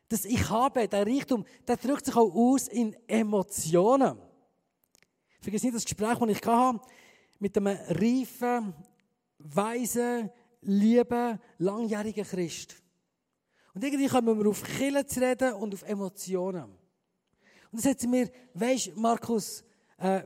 Das 0.08 0.26
Ich 0.26 0.50
habe, 0.50 0.88
der 0.88 1.08
Reichtum, 1.08 1.46
der 1.68 1.78
drückt 1.78 2.06
sich 2.06 2.16
auch 2.16 2.34
aus 2.34 2.68
in 2.68 2.94
Emotionen. 3.08 4.20
Ich 5.38 5.44
vergesse 5.44 5.66
nicht 5.66 5.76
das 5.76 5.86
Gespräch, 5.86 6.18
das 6.18 6.30
ich 6.30 6.46
hatte 6.46 6.82
mit 7.40 7.58
einem 7.58 7.78
reifen, 7.88 8.74
weisen, 9.40 10.30
lieben, 10.62 11.40
langjährigen 11.58 12.26
Christ. 12.26 12.76
Und 13.74 13.84
irgendwie 13.84 14.08
kommen 14.08 14.38
wir 14.38 14.50
auf 14.50 14.64
Killen 14.64 15.08
zu 15.08 15.22
reden 15.22 15.54
und 15.54 15.74
auf 15.74 15.84
Emotionen. 15.84 16.66
Und 16.66 16.76
dann 17.72 17.80
sagt 17.80 18.02
sie 18.02 18.08
mir, 18.08 18.30
weisst 18.54 18.96
Markus, 18.96 19.64
äh, 19.98 20.24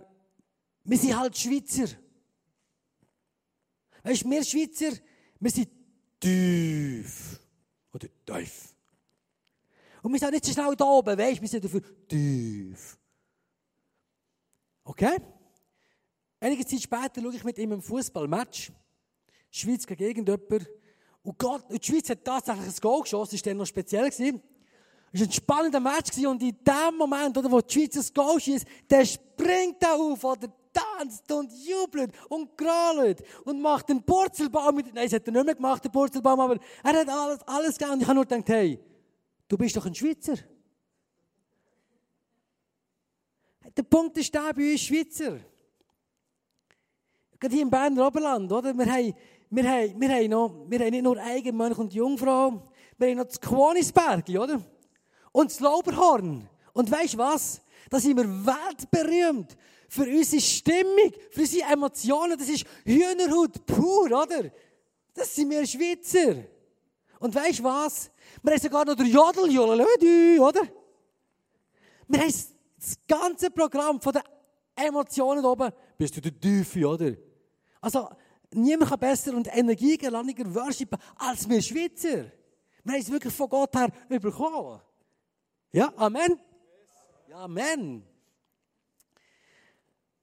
wir 0.83 0.97
sind 0.97 1.17
halt 1.17 1.37
Schweizer. 1.37 1.95
Weisst 4.03 4.29
wir 4.29 4.43
Schweizer, 4.43 4.97
wir 5.39 5.51
sind 5.51 5.69
tief. 6.19 7.39
Oder 7.95 8.10
tief. 8.25 8.75
Und 10.01 10.12
wir 10.12 10.19
sind 10.19 10.31
nicht 10.31 10.45
so 10.45 10.51
schnell 10.51 10.75
da 10.75 10.84
oben, 10.84 11.17
weißt 11.17 11.41
wir 11.41 11.47
sind 11.47 11.63
dafür 11.63 11.81
tief. 12.08 12.97
Okay? 14.84 15.15
Einige 16.41 16.65
Zeit 16.65 16.81
später 16.81 17.21
schaue 17.21 17.36
ich 17.36 17.43
mit 17.45 17.58
ihm 17.58 17.71
ein 17.71 17.81
Fußballmatch. 17.81 18.73
Schweiz 19.49 19.88
gegen 19.88 20.03
irgendjemand. 20.03 20.69
Und 21.23 21.39
Gott, 21.39 21.63
die 21.71 21.79
Schweiz 21.81 22.10
hat 22.10 22.25
tatsächlich 22.25 22.67
ein 22.67 22.81
Goal 22.81 23.01
geschossen, 23.01 23.38
das 23.38 23.45
war 23.45 23.51
dann 23.51 23.58
noch 23.58 23.65
speziell. 23.65 24.08
Es 24.08 24.19
war 24.19 24.27
ein 24.27 25.31
spannender 25.31 25.79
Match 25.79 26.17
und 26.17 26.43
in 26.43 26.58
dem 26.63 26.97
Moment, 26.97 27.38
wo 27.49 27.62
die 27.62 27.73
Schweiz 27.73 27.95
ein 27.95 28.13
Goal 28.13 28.41
schießt, 28.41 28.65
der 28.89 29.05
springt 29.05 29.81
da 29.81 29.93
auf, 29.93 30.21
oder 30.21 30.53
tanzt 30.75 31.31
und 31.31 31.51
jubelt 31.51 32.11
und 32.29 32.57
krallt 32.57 33.23
und 33.45 33.61
macht 33.61 33.89
den 33.89 34.03
Purzelbaum 34.03 34.75
mit, 34.75 34.93
nein, 34.93 35.05
das 35.05 35.13
hat 35.13 35.27
er 35.27 35.33
nicht 35.33 35.45
mehr 35.45 35.55
gemacht, 35.55 35.83
den 35.83 35.91
Purzelbaum, 35.91 36.39
aber 36.39 36.57
er 36.83 36.99
hat 36.99 37.09
alles, 37.09 37.41
alles 37.47 37.77
gegeben 37.77 37.93
und 37.93 38.01
ich 38.01 38.07
habe 38.07 38.15
nur 38.15 38.25
gedacht, 38.25 38.49
hey, 38.49 38.79
du 39.47 39.57
bist 39.57 39.75
doch 39.75 39.85
ein 39.85 39.95
Schweizer. 39.95 40.35
Der 43.75 43.83
Punkt 43.83 44.17
ist 44.17 44.33
da 44.33 44.51
bei 44.51 44.71
uns 44.71 44.81
Schweizer. 44.81 45.39
Gerade 47.39 47.53
hier 47.53 47.63
im 47.63 47.69
Berner 47.69 48.07
Oberland, 48.07 48.51
oder? 48.51 48.73
Wir 48.73 48.85
haben, 48.85 49.13
wir 49.49 49.69
haben, 49.69 50.01
wir 50.01 50.09
haben, 50.09 50.29
noch, 50.29 50.65
wir 50.69 50.79
haben 50.79 50.91
nicht 50.91 51.03
nur 51.03 51.17
Eigenmönch 51.17 51.77
und 51.77 51.93
Jungfrau, 51.93 52.63
wir 52.97 53.09
haben 53.09 53.17
noch 53.17 53.25
das 53.25 53.41
Quonisberg, 53.41 54.29
oder? 54.29 54.61
Und 55.31 55.51
das 55.51 55.59
Lauberhorn. 55.59 56.47
Und 56.73 56.91
weißt 56.91 57.15
du 57.15 57.17
was? 57.17 57.61
Da 57.89 57.99
sind 57.99 58.17
wir 58.17 58.25
weltberühmt 58.25 59.55
für 59.89 60.04
unsere 60.04 60.41
Stimmung, 60.41 61.12
für 61.32 61.41
unsere 61.41 61.71
Emotionen. 61.71 62.38
Das 62.38 62.50
ist 62.50 62.65
Hühnerhut 62.84 63.65
pur, 63.65 64.06
oder? 64.06 64.52
Das 65.13 65.34
sind 65.36 65.50
wir 65.50 65.65
Schweizer. 65.65 66.43
Und 67.19 67.34
weißt 67.34 67.60
du 67.60 67.63
was? 67.63 68.12
Wir 68.43 68.54
haben 68.54 68.62
sogar 68.62 68.86
noch 68.86 68.95
der 68.95 69.06
Jodel, 69.06 69.58
oder? 70.39 70.62
Wir 72.08 72.19
haben 72.19 72.34
das 72.78 73.00
ganze 73.08 73.50
Programm 73.50 74.00
von 74.02 74.13
den 74.13 74.21
Emotionen 74.76 75.45
oben. 75.45 75.71
Bist 75.98 76.17
du 76.17 76.21
der 76.21 76.39
Teufel, 76.39 76.86
oder? 76.86 77.13
Also, 77.82 78.10
niemand 78.52 78.89
kann 78.89 79.00
besser 79.00 79.36
und 79.36 79.48
energiegeladeniger 79.56 80.54
worshipen 80.54 81.00
als 81.15 81.48
wir 81.50 81.62
Schweizer. 81.62 82.32
Wir 82.84 82.93
haben 82.93 83.02
es 83.02 83.12
wirklich 83.12 83.34
von 83.34 83.50
Gott 83.50 83.76
her 83.76 83.89
überkommen. 84.10 84.82
Ja, 85.71 85.91
Amen. 85.95 86.39
Ja, 87.30 87.38
Amen. 87.38 88.04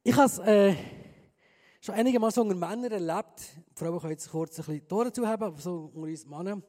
Ich 0.05 0.17
habe 0.17 0.27
es 0.27 0.39
äh, 0.41 0.75
schon 1.81 1.95
einige 1.95 2.19
Mal 2.19 2.33
so 2.33 2.41
unter 2.41 2.57
Männern 2.57 2.91
erlebt. 2.91 3.41
Frauen 3.73 4.01
können 4.01 4.11
jetzt 4.11 4.29
kurz 4.29 4.59
ein 4.59 4.65
bisschen 4.65 4.89
Tore 4.89 5.13
zu 5.13 5.25
haben, 5.25 5.45
aber 5.45 5.61
so 5.61 5.93
unter 5.95 6.09
uns 6.09 6.27
Männer. 6.27 6.61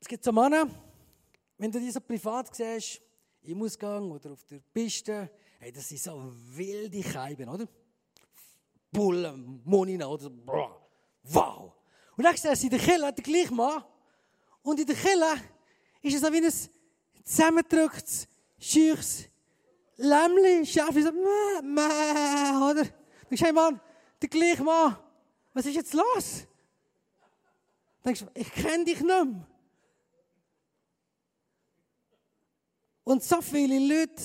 Es 0.00 0.08
gibt 0.08 0.24
so 0.24 0.32
Männer, 0.32 0.68
wenn 1.56 1.70
du 1.70 1.78
die 1.78 1.92
so 1.92 2.00
privat 2.00 2.52
siehst, 2.52 3.00
im 3.42 3.62
Ausgang 3.62 4.10
oder 4.10 4.32
auf 4.32 4.44
der 4.46 4.58
Piste, 4.58 5.30
hey, 5.60 5.70
das 5.70 5.88
sind 5.88 6.00
so 6.00 6.32
wilde 6.56 7.00
Scheiben, 7.00 7.48
oder? 7.48 7.68
Bullen, 8.90 9.62
Monina, 9.64 10.08
oder? 10.08 10.32
Wow! 11.22 11.74
Und 12.16 12.24
dann 12.24 12.36
siehst 12.36 12.62
du 12.62 12.66
in 12.66 12.70
der 12.70 12.80
Kille 12.80 13.12
der 13.12 13.24
gleiche 13.24 13.54
Mann. 13.54 13.84
Und 14.62 14.80
in 14.80 14.86
der 14.86 14.96
Kille 14.96 15.32
ist 16.02 16.16
es 16.16 16.22
so 16.22 16.32
wie 16.32 16.44
ein 16.44 16.52
zusammengedrücktes, 17.22 18.26
scheuches 18.58 19.28
Lämmli, 19.98 20.64
Schäfli, 20.64 21.02
so, 21.02 21.12
mäh, 21.12 21.62
mäh, 21.62 22.70
oder? 22.70 22.84
Du 22.84 23.28
denkst, 23.28 23.42
hey 23.42 23.52
Mann, 23.52 23.80
der 24.22 24.28
gleiche 24.28 24.62
Mann, 24.62 24.96
was 25.52 25.66
ist 25.66 25.74
jetzt 25.74 25.92
los? 25.92 26.46
Du 27.98 28.04
denkst, 28.04 28.24
ich 28.34 28.52
kenne 28.52 28.84
dich 28.84 29.00
nicht 29.00 29.06
mehr. 29.06 29.46
Und 33.02 33.24
so 33.24 33.40
viele 33.40 33.78
Leute 33.78 34.22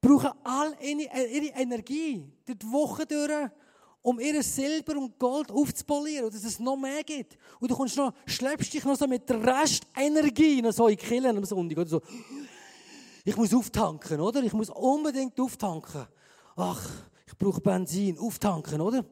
brauchen 0.00 0.30
all 0.44 0.76
ihre 0.80 1.58
Energie 1.58 2.30
durch 2.44 2.58
die 2.58 2.70
Woche 2.70 3.06
durch, 3.06 3.50
um 4.02 4.20
ihr 4.20 4.42
Silber 4.42 4.98
und 4.98 5.18
Gold 5.18 5.50
aufzupolieren, 5.50 6.30
dass 6.30 6.44
es 6.44 6.58
noch 6.60 6.76
mehr 6.76 7.02
gibt. 7.02 7.38
Und 7.58 7.70
du 7.70 7.74
kommst 7.74 7.96
noch, 7.96 8.12
schleppst 8.26 8.74
dich 8.74 8.84
noch 8.84 8.96
so 8.96 9.06
mit 9.06 9.28
der 9.28 9.42
Restenergie 9.42 10.60
noch 10.60 10.72
so 10.72 10.86
in 10.86 10.96
die 10.96 11.04
Kirche 11.04 11.30
am 11.30 11.44
Sonntag 11.44 11.78
oder 11.78 11.88
so. 11.88 12.02
Ich 13.24 13.36
muss 13.36 13.54
auftanken, 13.54 14.20
oder? 14.20 14.42
Ich 14.42 14.52
muss 14.52 14.68
unbedingt 14.68 15.40
auftanken. 15.40 16.06
Ach, 16.56 16.90
ich 17.26 17.36
brauche 17.38 17.60
Benzin, 17.60 18.18
auftanken, 18.18 18.80
oder? 18.82 19.04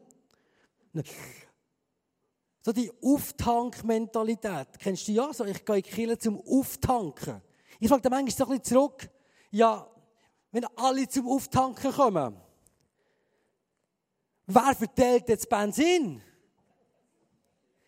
So 2.63 2.73
die 2.73 2.93
Auftankmentalität. 3.03 4.79
Kennst 4.79 5.09
du 5.09 5.13
ja 5.13 5.33
so? 5.33 5.45
Ich 5.47 5.65
gehe 5.65 5.77
in 5.77 5.83
die 5.83 5.91
Kirche 5.91 6.19
zum 6.19 6.41
Auftanken. 6.47 7.41
Ich 7.81 7.89
frage 7.89 8.03
dann 8.03 8.13
manchmal 8.13 8.37
so 8.37 8.45
ein 8.45 8.59
bisschen 8.59 8.77
zurück. 8.77 9.11
Ja, 9.51 9.91
wenn 10.53 10.67
alle 10.77 11.09
zum 11.09 11.29
Auftanken 11.29 11.91
kommen, 11.91 12.37
wer 14.47 14.75
verteilt 14.75 15.29
jetzt 15.31 15.49
Benzin? 15.49 16.23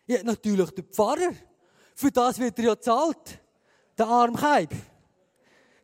Ja, 0.07 0.23
natürlich 0.23 0.71
der 0.71 0.83
Pfarrer. 0.83 1.31
Für 1.93 2.11
das 2.11 2.39
wird 2.39 2.57
er 2.59 2.65
ja 2.65 2.79
zahlt. 2.79 3.39
Der 3.97 4.07
Armkeib. 4.07 4.73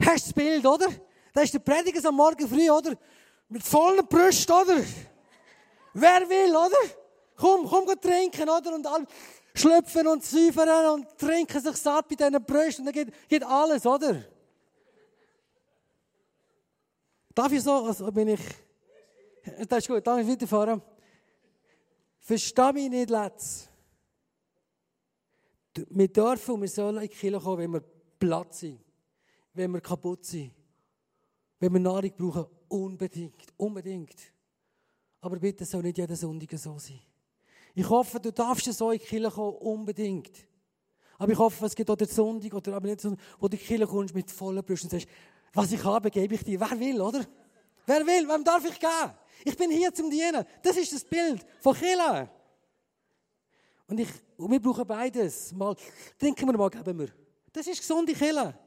Hast 0.05 0.27
du 0.27 0.29
das 0.29 0.33
Bild, 0.33 0.65
oder? 0.65 0.87
Da 1.33 1.41
ist 1.41 1.53
der 1.53 1.59
Prediger 1.59 2.07
am 2.07 2.15
Morgen 2.15 2.47
früh, 2.47 2.69
oder? 2.69 2.97
Mit 3.49 3.63
vollen 3.63 4.05
Brüsten, 4.07 4.53
oder? 4.53 4.83
Wer 5.93 6.29
will, 6.29 6.55
oder? 6.55 6.95
Komm, 7.35 7.67
komm, 7.67 7.85
trinken, 7.99 8.49
oder? 8.49 8.73
Und 8.75 8.87
all, 8.87 9.05
schlüpfen 9.53 10.07
und 10.07 10.23
säufern 10.23 10.87
und 10.93 11.17
trinken 11.17 11.61
sich 11.61 11.75
satt 11.75 12.07
bei 12.07 12.15
diesen 12.15 12.43
Brüsten 12.43 12.87
und 12.87 12.95
dann 12.95 13.05
geht, 13.05 13.29
geht 13.29 13.43
alles, 13.43 13.85
oder? 13.85 14.23
Darf 17.33 17.51
ich 17.51 17.63
so, 17.63 17.85
also 17.85 18.11
bin 18.11 18.29
ich, 18.29 18.41
das 19.67 19.79
ist 19.79 19.87
gut, 19.87 19.99
ich 19.99 20.27
weiterfahren? 20.27 20.81
Versteh 22.19 22.71
mich 22.73 22.89
nicht, 22.89 23.09
Letz. 23.09 23.67
Wir 25.89 26.07
dürfen 26.07 26.55
und 26.55 26.61
wir 26.61 26.67
sollen 26.67 26.97
in 26.97 27.01
die 27.03 27.07
Kirche 27.09 27.39
kommen, 27.39 27.59
wenn 27.59 27.73
wir 27.73 27.83
platt 28.19 28.53
sind, 28.53 28.79
wenn 29.53 29.71
wir 29.71 29.81
kaputt 29.81 30.25
sind, 30.25 30.51
wenn 31.59 31.73
wir 31.73 31.79
Nahrung 31.79 32.11
brauchen, 32.17 32.45
unbedingt, 32.67 33.53
unbedingt. 33.57 34.15
Aber 35.19 35.37
bitte 35.37 35.65
soll 35.65 35.83
nicht 35.83 35.97
jeder 35.97 36.15
Sonntag 36.15 36.57
so 36.57 36.77
sein. 36.79 36.99
Ich 37.73 37.87
hoffe, 37.87 38.19
du 38.19 38.31
darfst 38.31 38.65
so 38.73 38.91
in 38.91 38.99
die 38.99 39.05
Kirche 39.05 39.29
kommen, 39.29 39.57
unbedingt. 39.57 40.31
Aber 41.17 41.31
ich 41.31 41.37
hoffe, 41.37 41.65
es 41.65 41.75
gibt 41.75 41.89
auch 41.89 41.95
den 41.95 42.07
Sonntag, 42.07 42.53
oder 42.53 42.75
aber 42.75 42.87
nicht 42.87 43.01
Sonntag, 43.01 43.23
wo 43.39 43.47
du 43.47 43.55
in 43.55 43.59
die 43.59 43.65
Kirche 43.65 43.87
kommst 43.87 44.15
mit 44.15 44.31
vollen 44.31 44.63
Brüsten 44.63 44.89
und 44.89 44.99
sagst, 44.99 45.07
was 45.53 45.71
ich 45.71 45.83
habe, 45.83 46.09
gebe 46.09 46.33
ich 46.33 46.43
dir. 46.43 46.59
Wer 46.59 46.79
will, 46.79 47.01
oder? 47.01 47.25
Wer 47.85 48.05
will? 48.05 48.27
Wem 48.27 48.43
darf 48.43 48.65
ich 48.65 48.79
geben? 48.79 49.13
Ich 49.45 49.55
bin 49.55 49.71
hier 49.71 49.93
zum 49.93 50.09
Dienen. 50.09 50.45
Das 50.63 50.77
ist 50.77 50.93
das 50.93 51.03
Bild 51.03 51.45
von 51.59 51.75
Kirche. 51.75 52.29
Und, 53.87 53.99
ich, 53.99 54.09
und 54.37 54.49
wir 54.49 54.61
brauchen 54.61 54.87
beides. 54.87 55.51
Mal 55.53 55.75
trinken 56.17 56.47
wir, 56.47 56.57
mal 56.57 56.69
geben 56.69 56.99
wir. 56.99 57.09
Das 57.51 57.67
ist 57.67 57.79
gesunde 57.79 58.13
Kirche. 58.13 58.57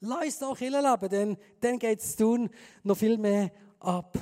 Lass 0.00 0.24
uns 0.24 0.42
auch 0.42 0.56
Kirche 0.56 0.80
leben, 0.80 1.08
denn 1.08 1.36
dann 1.60 1.78
geht 1.78 2.00
es 2.00 2.16
tun 2.16 2.50
noch 2.82 2.96
viel 2.96 3.16
mehr 3.16 3.50
ab. 3.80 4.18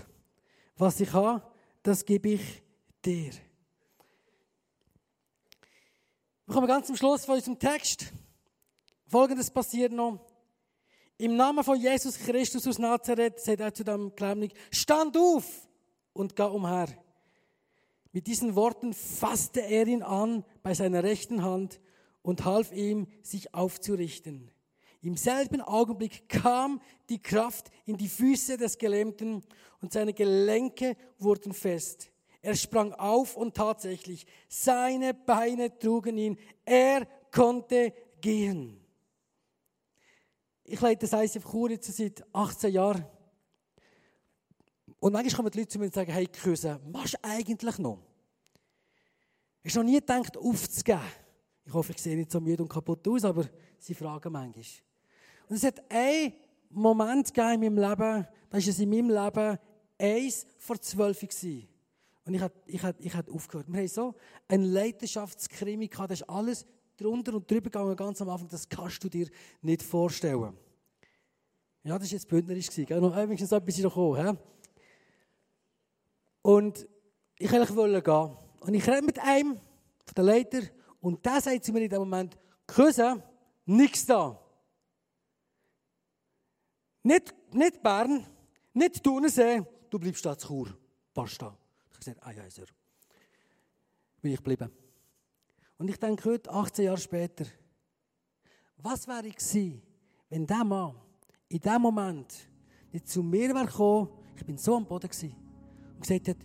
Was 0.76 1.00
ich 1.00 1.12
habe, 1.12 1.42
das 1.82 2.04
gebe 2.04 2.30
ich 2.30 2.62
dir. 3.04 3.32
Wir 6.46 6.54
kommen 6.54 6.66
ganz 6.66 6.86
zum 6.86 6.96
Schluss 6.96 7.24
von 7.24 7.36
unserem 7.36 7.58
Text. 7.58 8.12
Folgendes 9.06 9.50
passiert 9.50 9.92
noch. 9.92 10.20
Im 11.18 11.36
Namen 11.36 11.64
von 11.64 11.80
Jesus 11.80 12.18
Christus 12.18 12.66
aus 12.66 12.78
Nazareth 12.78 13.40
sagt 13.40 13.60
er 13.60 13.74
zu 13.74 13.84
dem 13.84 14.14
Gläubnigen, 14.14 14.56
stand 14.70 15.16
auf 15.16 15.68
und 16.12 16.36
geh 16.36 16.42
umher. 16.42 16.88
Mit 18.12 18.26
diesen 18.26 18.54
Worten 18.54 18.92
fasste 18.92 19.62
er 19.62 19.86
ihn 19.86 20.02
an 20.02 20.44
bei 20.62 20.74
seiner 20.74 21.02
rechten 21.02 21.42
Hand 21.42 21.80
und 22.22 22.44
half 22.44 22.72
ihm, 22.72 23.08
sich 23.22 23.54
aufzurichten. 23.54 24.50
Im 25.02 25.16
selben 25.16 25.60
Augenblick 25.60 26.28
kam 26.28 26.80
die 27.08 27.20
Kraft 27.20 27.70
in 27.84 27.96
die 27.96 28.08
Füße 28.08 28.56
des 28.56 28.78
Gelähmten 28.78 29.42
und 29.80 29.92
seine 29.92 30.14
Gelenke 30.14 30.96
wurden 31.18 31.52
fest. 31.52 32.10
Er 32.40 32.54
sprang 32.54 32.92
auf 32.94 33.36
und 33.36 33.54
tatsächlich, 33.54 34.26
seine 34.48 35.12
Beine 35.12 35.76
trugen 35.76 36.16
ihn. 36.18 36.38
Er 36.64 37.06
konnte 37.32 37.92
gehen. 38.20 38.80
Ich 40.64 40.80
leite 40.80 41.08
das 41.08 41.12
ICF 41.12 41.50
Chur 41.50 41.70
jetzt 41.70 41.92
seit 41.94 42.24
18 42.32 42.72
Jahren. 42.72 43.04
Und 45.00 45.12
manchmal 45.12 45.36
kommen 45.36 45.50
die 45.50 45.58
Leute 45.58 45.68
zu 45.68 45.78
mir 45.80 45.86
und 45.86 45.94
sagen, 45.94 46.12
hey, 46.12 46.26
Küsse, 46.26 46.80
machst 46.90 47.14
du 47.14 47.18
eigentlich 47.22 47.78
noch? 47.78 47.98
Hast 49.64 49.74
du 49.74 49.80
noch 49.80 49.86
nie 49.86 49.98
gedacht, 49.98 50.36
aufzugeben? 50.36 51.02
Ich 51.64 51.72
hoffe, 51.72 51.92
ich 51.92 51.98
sehe 51.98 52.16
nicht 52.16 52.30
so 52.30 52.40
müde 52.40 52.62
und 52.62 52.68
kaputt 52.68 53.06
aus, 53.08 53.24
aber 53.24 53.48
sie 53.78 53.94
fragen 53.94 54.32
manchmal. 54.32 54.64
Und 55.52 55.56
es 55.56 55.64
hat 55.64 55.82
einen 55.90 56.32
Moment 56.70 57.26
gegeben 57.26 57.62
in 57.62 57.74
meinem 57.74 57.90
Leben, 57.90 58.26
da 58.48 58.52
war 58.52 58.58
es 58.58 58.78
in 58.78 58.88
meinem 58.88 59.10
Leben 59.10 59.58
eins 59.98 60.46
vor 60.56 60.80
zwölf 60.80 61.20
gewesen. 61.20 61.68
Und 62.24 62.32
ich 62.32 62.40
hatte, 62.40 62.58
ich 62.64 62.82
ich 63.00 63.28
aufgehört. 63.28 63.66
Wir 63.68 63.80
haben 63.80 63.88
so 63.88 64.14
ein 64.48 64.62
Leidenschaftskrimi 64.62 65.88
gehabt, 65.88 66.10
das 66.10 66.22
ist 66.22 66.30
alles 66.30 66.64
drunter 66.96 67.34
und 67.34 67.50
drüber 67.50 67.68
gegangen, 67.68 67.94
ganz 67.94 68.22
am 68.22 68.30
Anfang, 68.30 68.48
das 68.48 68.66
kannst 68.66 69.04
du 69.04 69.10
dir 69.10 69.28
nicht 69.60 69.82
vorstellen. 69.82 70.56
Ja, 71.84 71.98
das 71.98 72.08
war 72.08 72.12
jetzt 72.14 72.28
bündnerisch. 72.28 72.70
Gell? 72.70 72.98
Noch 73.02 73.14
wenigstens 73.14 73.52
etwas 73.52 73.76
noch 73.80 73.94
gekommen. 73.94 74.38
Und 76.40 76.88
ich 77.36 77.52
wollte 77.52 78.00
gehen. 78.00 78.36
Und 78.60 78.72
ich 78.72 78.88
rede 78.88 79.02
mit 79.02 79.18
einem 79.18 79.56
von 79.56 80.14
den 80.16 80.24
Leiter 80.24 80.60
und 81.02 81.22
der 81.26 81.42
sagt 81.42 81.62
zu 81.62 81.72
mir 81.74 81.82
in 81.82 81.90
dem 81.90 81.98
Moment, 81.98 82.38
Küsse, 82.66 83.22
nichts 83.66 84.06
da. 84.06 84.41
Nicht, 87.02 87.34
nicht 87.52 87.82
Bern, 87.82 88.26
nicht 88.72 89.02
Thunersee, 89.02 89.62
du 89.90 89.98
bleibst 89.98 90.24
da 90.24 90.36
zu 90.36 90.48
Chur. 90.48 90.68
Passt 91.12 91.42
da. 91.42 91.56
Ich 91.86 91.94
habe 91.94 91.98
gesagt, 91.98 92.18
ah 92.22 92.30
ja, 92.30 92.48
Sir. 92.50 92.66
Bin 94.20 94.32
ich 94.32 94.38
geblieben. 94.38 94.70
Und 95.78 95.88
ich 95.88 95.98
denke 95.98 96.30
heute, 96.30 96.50
18 96.50 96.84
Jahre 96.84 96.98
später, 96.98 97.44
was 98.76 99.06
wäre 99.08 99.26
ich 99.26 99.36
gewesen, 99.36 99.82
wenn 100.28 100.46
dieser 100.46 100.64
Mann 100.64 100.94
in 101.48 101.58
dem 101.58 101.82
Moment 101.82 102.48
nicht 102.92 103.08
zu 103.08 103.22
mir 103.22 103.54
wäre 103.54 103.66
gekommen, 103.66 104.08
ich 104.36 104.44
bin 104.44 104.56
so 104.56 104.76
am 104.76 104.86
Boden 104.86 105.08
gewesen, 105.08 105.34
und 105.94 106.00
gesagt 106.00 106.28
hat, 106.28 106.36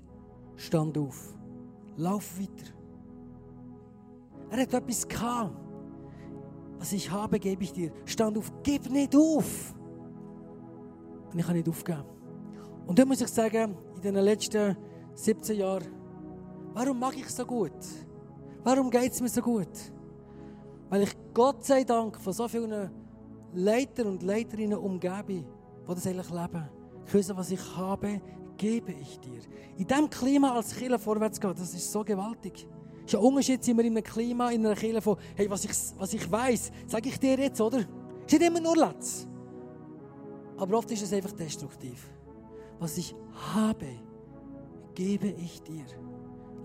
stand 0.55 0.97
auf, 0.97 1.35
lauf 1.95 2.39
weiter. 2.39 2.73
Er 4.49 4.61
hat 4.61 4.73
etwas 4.73 5.07
gehabt. 5.07 5.55
Was 6.79 6.93
ich 6.93 7.09
habe, 7.09 7.39
gebe 7.39 7.63
ich 7.63 7.73
dir. 7.73 7.91
Stand 8.05 8.37
auf, 8.37 8.51
gib 8.63 8.89
nicht 8.89 9.15
auf. 9.15 9.73
Und 11.31 11.39
ich 11.39 11.45
habe 11.45 11.57
nicht 11.57 11.69
aufgegeben. 11.69 12.05
Und 12.85 12.97
dann 12.97 13.07
muss 13.07 13.21
ich 13.21 13.27
sagen, 13.27 13.77
in 13.95 14.01
den 14.01 14.15
letzten 14.15 14.77
17 15.13 15.57
Jahren, 15.57 15.87
warum 16.73 16.99
mag 16.99 17.17
ich 17.17 17.29
so 17.29 17.45
gut? 17.45 17.71
Warum 18.63 18.89
geht 18.89 19.11
es 19.11 19.21
mir 19.21 19.29
so 19.29 19.41
gut? 19.41 19.67
Weil 20.89 21.03
ich 21.03 21.15
Gott 21.33 21.65
sei 21.65 21.83
Dank 21.83 22.19
von 22.19 22.33
so 22.33 22.47
vielen 22.47 22.91
Leitern 23.53 24.07
und 24.07 24.23
Leiterinnen 24.23 24.77
umgebe, 24.77 25.27
die 25.27 25.45
das 25.87 26.07
eigentlich 26.07 26.29
leben. 26.29 26.69
Ich 27.05 27.13
weiß, 27.13 27.35
was 27.35 27.51
ich 27.51 27.77
habe, 27.77 28.21
gebe 28.57 28.91
ich 28.91 29.19
dir. 29.19 29.41
In 29.77 29.87
diesem 29.87 30.09
Klima 30.09 30.53
als 30.53 30.75
Kirche 30.75 30.99
vorwärts 30.99 31.39
gehen, 31.39 31.53
das 31.55 31.73
ist 31.73 31.91
so 31.91 32.03
gewaltig. 32.03 32.67
Es 33.05 33.13
ist 33.13 33.19
Unterschied, 33.19 33.63
sind 33.63 33.77
wir 33.77 33.85
in 33.85 33.95
einem 33.95 34.03
Klima, 34.03 34.49
in 34.51 34.65
einer 34.65 34.75
Kirche 34.75 35.01
von, 35.01 35.17
hey, 35.35 35.49
was 35.49 35.63
ich, 35.63 35.71
was 35.97 36.13
ich 36.13 36.29
weiss, 36.29 36.71
sage 36.87 37.09
ich 37.09 37.19
dir 37.19 37.37
jetzt, 37.37 37.61
oder? 37.61 37.79
Es 37.79 38.33
ist 38.33 38.39
nicht 38.39 38.49
immer 38.49 38.59
nur 38.59 38.75
Letz. 38.75 39.27
Aber 40.57 40.77
oft 40.77 40.91
ist 40.91 41.03
es 41.03 41.13
einfach 41.13 41.31
destruktiv. 41.31 42.09
Was 42.79 42.97
ich 42.97 43.15
habe, 43.53 43.87
gebe 44.93 45.27
ich 45.27 45.61
dir. 45.61 45.85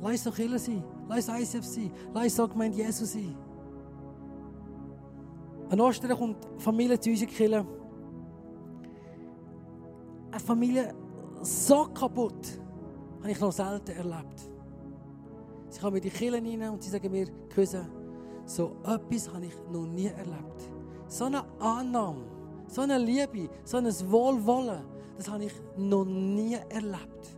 Lass 0.01 0.25
doch 0.25 0.35
Kirche 0.35 0.59
sein. 0.59 0.85
Lass 1.09 1.29
ICF 1.29 1.65
sein. 1.65 1.93
Lass 2.13 2.35
so 2.35 2.49
gemeint 2.49 2.75
Jesus 2.75 3.13
sein. 3.13 3.37
An 5.69 5.81
Ostern 5.81 6.17
kommt 6.19 6.37
Familie 6.59 6.99
zu 6.99 7.11
uns 7.11 7.23
in 7.23 7.29
Kirche. 7.29 7.67
Eine 10.31 10.41
Familie 10.41 10.95
so 11.43 11.85
kaputt 11.93 12.59
habe 13.21 13.31
ich 13.31 13.41
noch 13.41 13.53
selten 13.53 13.93
erlebt. 13.93 14.51
Sie 15.69 15.81
kommen 15.81 15.97
in 15.97 16.03
die 16.03 16.11
Kirche 16.11 16.37
rein 16.37 16.71
und 16.71 16.83
sie 16.83 16.91
sagen 16.91 17.11
mir, 17.11 17.27
Küsse, 17.49 17.87
so 18.45 18.77
etwas 18.83 19.33
habe 19.33 19.47
ich 19.47 19.55
noch 19.71 19.87
nie 19.87 20.07
erlebt. 20.07 20.71
So 21.07 21.25
eine 21.27 21.45
Annahme, 21.59 22.25
so 22.73 22.81
eine 22.81 22.99
Liebe, 22.99 23.51
so 23.65 23.77
ein 23.77 23.87
Wohlwollen, 24.11 24.83
das 25.19 25.29
habe 25.29 25.45
ich 25.45 25.53
noch 25.77 26.07
nie 26.07 26.57
erlebt. 26.71 27.37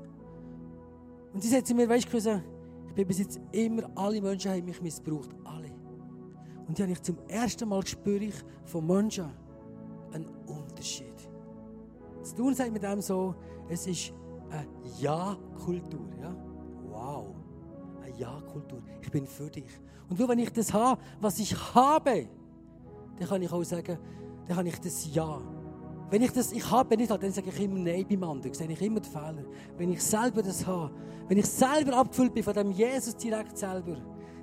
Und 1.33 1.43
sie 1.43 1.49
sagt 1.49 1.67
zu 1.67 1.75
mir, 1.75 1.89
weißt 1.89 2.13
du, 2.13 2.43
ich 2.87 2.95
bin 2.95 3.09
bis 3.09 3.19
jetzt 3.19 3.41
immer, 3.51 3.91
alle 3.97 4.23
Menschen 4.23 4.53
haben 4.53 4.65
mich 4.65 4.81
missbraucht. 4.81 5.31
Alle. 5.43 5.73
Und 6.69 6.79
dann 6.79 6.87
habe 6.87 6.93
ich 6.93 7.03
zum 7.03 7.19
ersten 7.27 7.69
Mal 7.69 7.85
spüre 7.85 8.25
ich 8.25 8.35
von 8.65 8.87
Menschen 8.87 9.29
einen 10.13 10.29
Unterschied. 10.47 11.29
Zu 12.23 12.37
tun 12.37 12.55
sagt 12.55 12.73
mit 12.73 12.85
dem 12.85 13.01
so, 13.01 13.35
es 13.69 13.89
ist 13.89 14.13
eine 14.51 14.67
Ja-Kultur. 15.01 16.07
Ja? 16.23 16.35
Wow. 16.89 17.35
Eine 18.01 18.17
Ja-Kultur. 18.17 18.81
Ich 19.03 19.11
bin 19.11 19.27
für 19.27 19.51
dich. 19.51 19.81
Und 20.09 20.19
nur 20.19 20.29
wenn 20.29 20.39
ich 20.39 20.53
das 20.53 20.73
habe, 20.73 21.01
was 21.21 21.41
ich 21.41 21.53
habe, 21.75 22.29
dann 23.19 23.29
kann 23.29 23.43
ich 23.43 23.51
auch 23.51 23.65
sagen, 23.65 23.99
dann 24.47 24.57
habe 24.57 24.69
ich 24.69 24.79
das 24.81 25.13
Ja. 25.15 25.41
Wenn 26.11 26.23
ich 26.23 26.33
das 26.33 26.53
ich 26.53 26.71
habe 26.71 26.97
nicht 26.97 27.11
habe, 27.11 27.23
dann 27.23 27.33
sage 27.33 27.49
ich 27.49 27.61
immer 27.61 27.79
Nein 27.79 28.07
beim 28.09 28.23
anderen. 28.25 28.55
Sehe 28.55 28.71
ich 28.71 28.83
immer 28.83 29.01
den 29.01 29.11
Fehler. 29.11 29.45
Wenn 29.77 29.91
ich 29.91 30.03
selber 30.03 30.43
das 30.43 30.67
habe, 30.67 30.91
wenn 31.29 31.39
ich 31.39 31.47
selber 31.47 31.97
abgefüllt 31.97 32.35
bin 32.35 32.43
von 32.43 32.55
dem 32.55 32.71
Jesus 32.71 33.17
direkt 33.17 33.57
selber, 33.57 33.97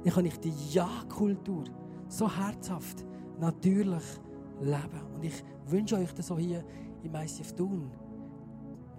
dann 0.04 0.14
kann 0.14 0.26
ich 0.26 0.38
die 0.40 0.54
Ja-Kultur 0.72 1.64
so 2.08 2.30
herzhaft, 2.30 3.06
natürlich 3.40 4.04
leben. 4.60 5.02
Und 5.16 5.24
ich 5.24 5.44
wünsche 5.68 5.96
euch 5.96 6.14
das 6.14 6.32
auch 6.32 6.40
hier 6.40 6.64
im 7.04 7.16
ICF 7.16 7.54
tun. 7.54 7.92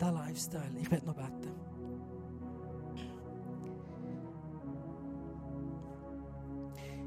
Diesen 0.01 0.15
Lifestyle. 0.15 0.79
Ich 0.81 0.91
werde 0.91 1.07
noch 1.07 1.15
beten. 1.15 1.62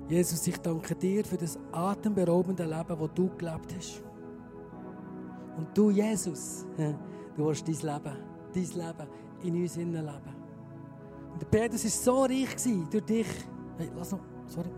Jesus, 0.08 0.46
ich 0.48 0.58
danke 0.60 0.94
dir 0.96 1.26
für 1.26 1.38
das 1.38 1.58
atemberaubende 1.72 2.64
Leben, 2.64 3.00
das 3.00 3.14
du 3.16 3.30
gelebt 3.36 3.76
hast. 3.76 4.04
Und 5.58 5.76
du, 5.76 5.90
Jesus, 5.90 6.66
du 7.36 7.50
hast 7.50 7.68
dein 7.68 7.74
Leben, 7.76 8.18
dein 8.54 8.64
Leben 8.64 9.08
in 9.44 9.62
uns 9.62 9.78
innen 9.78 10.06
leben. 10.06 10.36
Und 11.34 11.42
der 11.42 11.48
Petrus 11.48 11.84
war 11.84 11.92
so 11.92 12.24
reich 12.24 12.56
durch 12.92 13.04
dich. 13.04 13.28
Hey, 13.78 13.90
lass 13.96 14.12
noch, 14.12 14.20
sorry. 14.46 14.70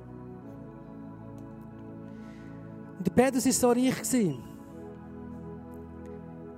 Und 2.98 3.06
der 3.06 3.12
Petrus 3.12 3.46
war 3.46 3.52
so 3.52 3.70
reich 3.70 4.14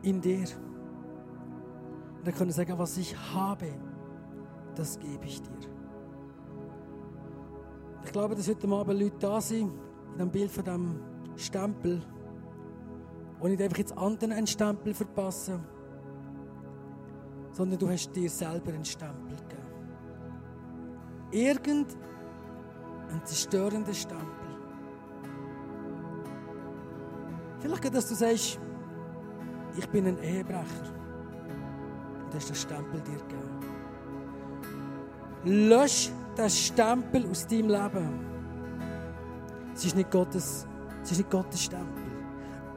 in 0.03 0.21
dir. 0.21 0.47
Und 2.19 2.27
er 2.27 2.33
konnte 2.33 2.53
sagen, 2.53 2.77
was 2.77 2.97
ich 2.97 3.15
habe, 3.33 3.73
das 4.75 4.99
gebe 4.99 5.25
ich 5.25 5.41
dir. 5.41 5.78
Ich 8.09 8.13
glaube, 8.13 8.33
dass 8.33 8.49
heute 8.49 8.67
Abend 8.69 8.99
Leute 8.99 9.17
da 9.19 9.39
sind, 9.39 9.71
in 10.13 10.17
dem 10.17 10.31
Bild 10.31 10.49
von 10.49 10.63
dem 10.63 10.99
Stempel, 11.35 12.01
und 13.39 13.51
nicht 13.51 13.61
einfach 13.61 13.77
jetzt 13.77 13.95
anderen 13.95 14.33
einen 14.33 14.47
Stempel 14.47 14.95
verpassen, 14.95 15.63
sondern 17.51 17.77
du 17.77 17.87
hast 17.87 18.11
dir 18.15 18.27
selber 18.27 18.73
einen 18.73 18.83
Stempel 18.83 19.37
gegeben. 19.37 19.61
Irgendein 21.29 21.95
zerstörender 23.25 23.93
Stempel. 23.93 24.25
Vielleicht, 27.59 27.93
dass 27.93 28.09
du 28.09 28.15
sagst, 28.15 28.59
ich 29.77 29.87
bin 29.89 30.07
ein 30.07 30.17
Ehebrecher. 30.17 30.95
Und 32.25 32.33
hast 32.33 32.49
den 32.49 32.55
Stempel 32.55 33.01
dir 33.01 33.19
gegeben. 33.19 33.59
Lösch 35.69 36.11
den 36.37 36.49
Stempel 36.49 37.29
aus 37.29 37.47
deinem 37.47 37.69
Leben. 37.69 38.19
Es 39.75 39.85
ist 39.85 39.95
nicht 39.95 40.11
Gottes, 40.11 40.67
es 41.03 41.11
ist 41.11 41.17
nicht 41.17 41.29
Gottes 41.29 41.63
Stempel. 41.63 42.03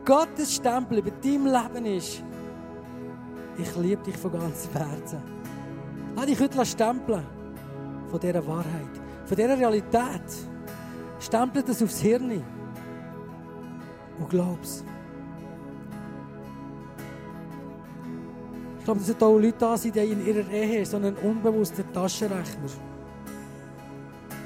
Gottes 0.05 0.55
Stempel 0.55 0.98
über 0.98 1.11
deinem 1.11 1.46
Leben 1.46 1.86
ist, 1.86 2.22
ich 3.59 3.76
liebe 3.76 4.03
dich 4.03 4.16
von 4.16 4.32
ganzem 4.32 4.72
Herzen. 4.72 5.22
Lass 6.16 6.26
dich 6.26 6.40
heute 6.40 6.64
stempeln 6.64 7.24
von 8.09 8.20
dieser 8.20 8.46
Wahrheit, 8.46 9.00
von 9.24 9.36
dieser 9.36 9.59
Realität. 9.59 10.22
Stempel 11.18 11.62
das 11.62 11.82
aufs 11.82 12.00
Hirn 12.00 12.42
und 14.18 14.28
glaub's. 14.28 14.84
Ich 18.78 18.84
glaube, 18.84 18.98
dass 18.98 19.07
sind 19.07 19.22
auch 19.22 19.38
Leute 19.38 19.59
da 19.59 19.76
die 19.76 19.90
in 19.90 20.26
ihrer 20.26 20.50
Ehe 20.50 20.84
so 20.84 20.96
einen 20.96 21.14
unbewussten 21.16 21.84
Taschenrechner. 21.92 22.68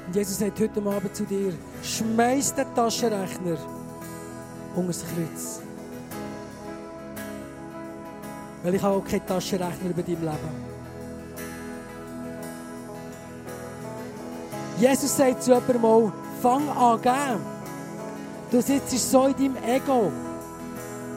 Und 0.07 0.15
Jesus 0.15 0.39
sagt 0.39 0.57
heute 0.61 0.81
Abend 0.81 1.13
zu 1.13 1.25
dir, 1.25 1.53
schmeiß 1.83 2.55
den 2.55 2.73
Taschenrechner 2.73 3.57
unter 4.73 4.87
das 4.87 5.03
Kreuz. 5.03 5.61
Weil 8.63 8.75
ich 8.75 8.81
habe 8.81 8.95
auch 8.95 9.03
keine 9.03 9.25
Taschenrechner 9.25 9.89
über 9.89 10.01
deinem 10.01 10.21
Leben. 10.21 10.67
Jesus 14.79 15.17
sagt 15.17 15.43
zu 15.43 15.51
jemandem 15.51 15.81
mal, 15.81 16.13
fang 16.41 16.69
an 16.69 17.01
geben. 17.01 17.41
Du 18.49 18.61
sitzt 18.61 19.11
so 19.11 19.25
in 19.25 19.33
deinem 19.33 19.57
Ego, 19.67 20.09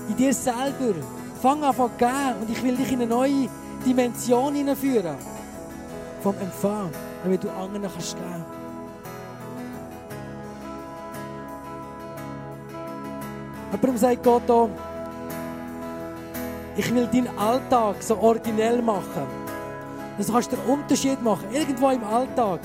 in 0.08 0.16
dir 0.16 0.34
selber. 0.34 0.94
Fang 1.40 1.62
an 1.62 1.76
zu 1.76 1.88
geben 1.96 2.40
und 2.40 2.50
ich 2.50 2.60
will 2.64 2.76
dich 2.76 2.90
in 2.90 3.02
eine 3.02 3.08
neue 3.08 3.48
Dimension 3.86 4.52
hineinführen. 4.52 5.14
Vom 6.24 6.34
Empfang, 6.40 6.90
damit 7.22 7.44
du 7.44 7.50
anderen 7.50 7.82
kannst 7.82 8.16
geben. 8.16 8.59
Warum 13.70 13.96
sagt 13.96 14.24
Gott 14.24 14.42
hier, 14.46 14.68
ich 16.76 16.94
will 16.94 17.06
deinen 17.06 17.38
Alltag 17.38 17.96
so 18.00 18.18
originell 18.18 18.82
machen. 18.82 19.26
Dass 20.16 20.26
du 20.26 20.32
kannst 20.32 20.52
den 20.52 20.58
Unterschied 20.60 21.22
machen, 21.22 21.46
irgendwo 21.52 21.90
im 21.90 22.04
Alltag. 22.04 22.60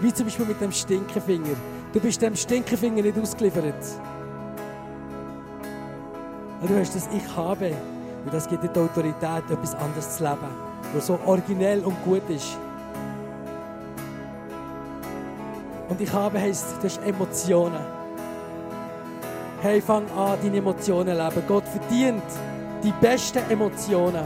Wie 0.00 0.12
zum 0.12 0.26
Beispiel 0.26 0.46
mit 0.46 0.60
dem 0.60 0.72
Stinkefinger. 0.72 1.56
Du 1.92 2.00
bist 2.00 2.22
dem 2.22 2.36
Stinkefinger 2.36 3.02
nicht 3.02 3.18
ausgeliefert. 3.18 3.74
Du 6.66 6.78
hast 6.78 6.94
das 6.94 7.08
Ich 7.12 7.36
habe. 7.36 7.72
Und 8.24 8.34
das 8.34 8.48
gibt 8.48 8.62
dir 8.62 8.68
die 8.68 8.80
Autorität, 8.80 9.50
etwas 9.50 9.74
anderes 9.74 10.16
zu 10.16 10.24
leben. 10.24 10.48
Was 10.94 11.06
so 11.06 11.18
originell 11.26 11.80
und 11.80 12.02
gut 12.04 12.28
ist. 12.28 12.56
Und 15.88 16.00
ich 16.00 16.12
habe 16.12 16.38
heisst, 16.38 16.66
du 16.80 16.84
hast 16.84 17.02
Emotionen. 17.02 17.99
Hey, 19.62 19.78
fang 19.82 20.10
an, 20.12 20.38
deine 20.42 20.56
Emotionen 20.56 21.16
zu 21.18 21.22
leben. 21.22 21.42
Gott 21.46 21.64
verdient 21.68 22.22
die 22.82 22.92
besten 22.98 23.42
Emotionen. 23.50 24.24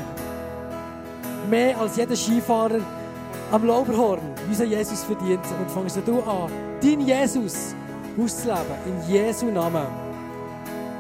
Mehr 1.51 1.77
als 1.81 1.97
jeder 1.97 2.15
Skifahrer 2.15 2.81
am 3.51 3.67
Lauberhorn. 3.67 4.21
Unser 4.49 4.65
Jesus 4.65 5.03
verdient 5.03 5.45
Und 5.61 5.71
fangst 5.73 6.01
du 6.07 6.21
an, 6.21 6.51
dein 6.81 7.01
Jesus 7.01 7.75
auszuleben. 8.17 8.77
In 8.87 9.13
Jesu 9.13 9.47
Namen. 9.47 9.89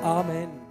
Amen. 0.02 0.63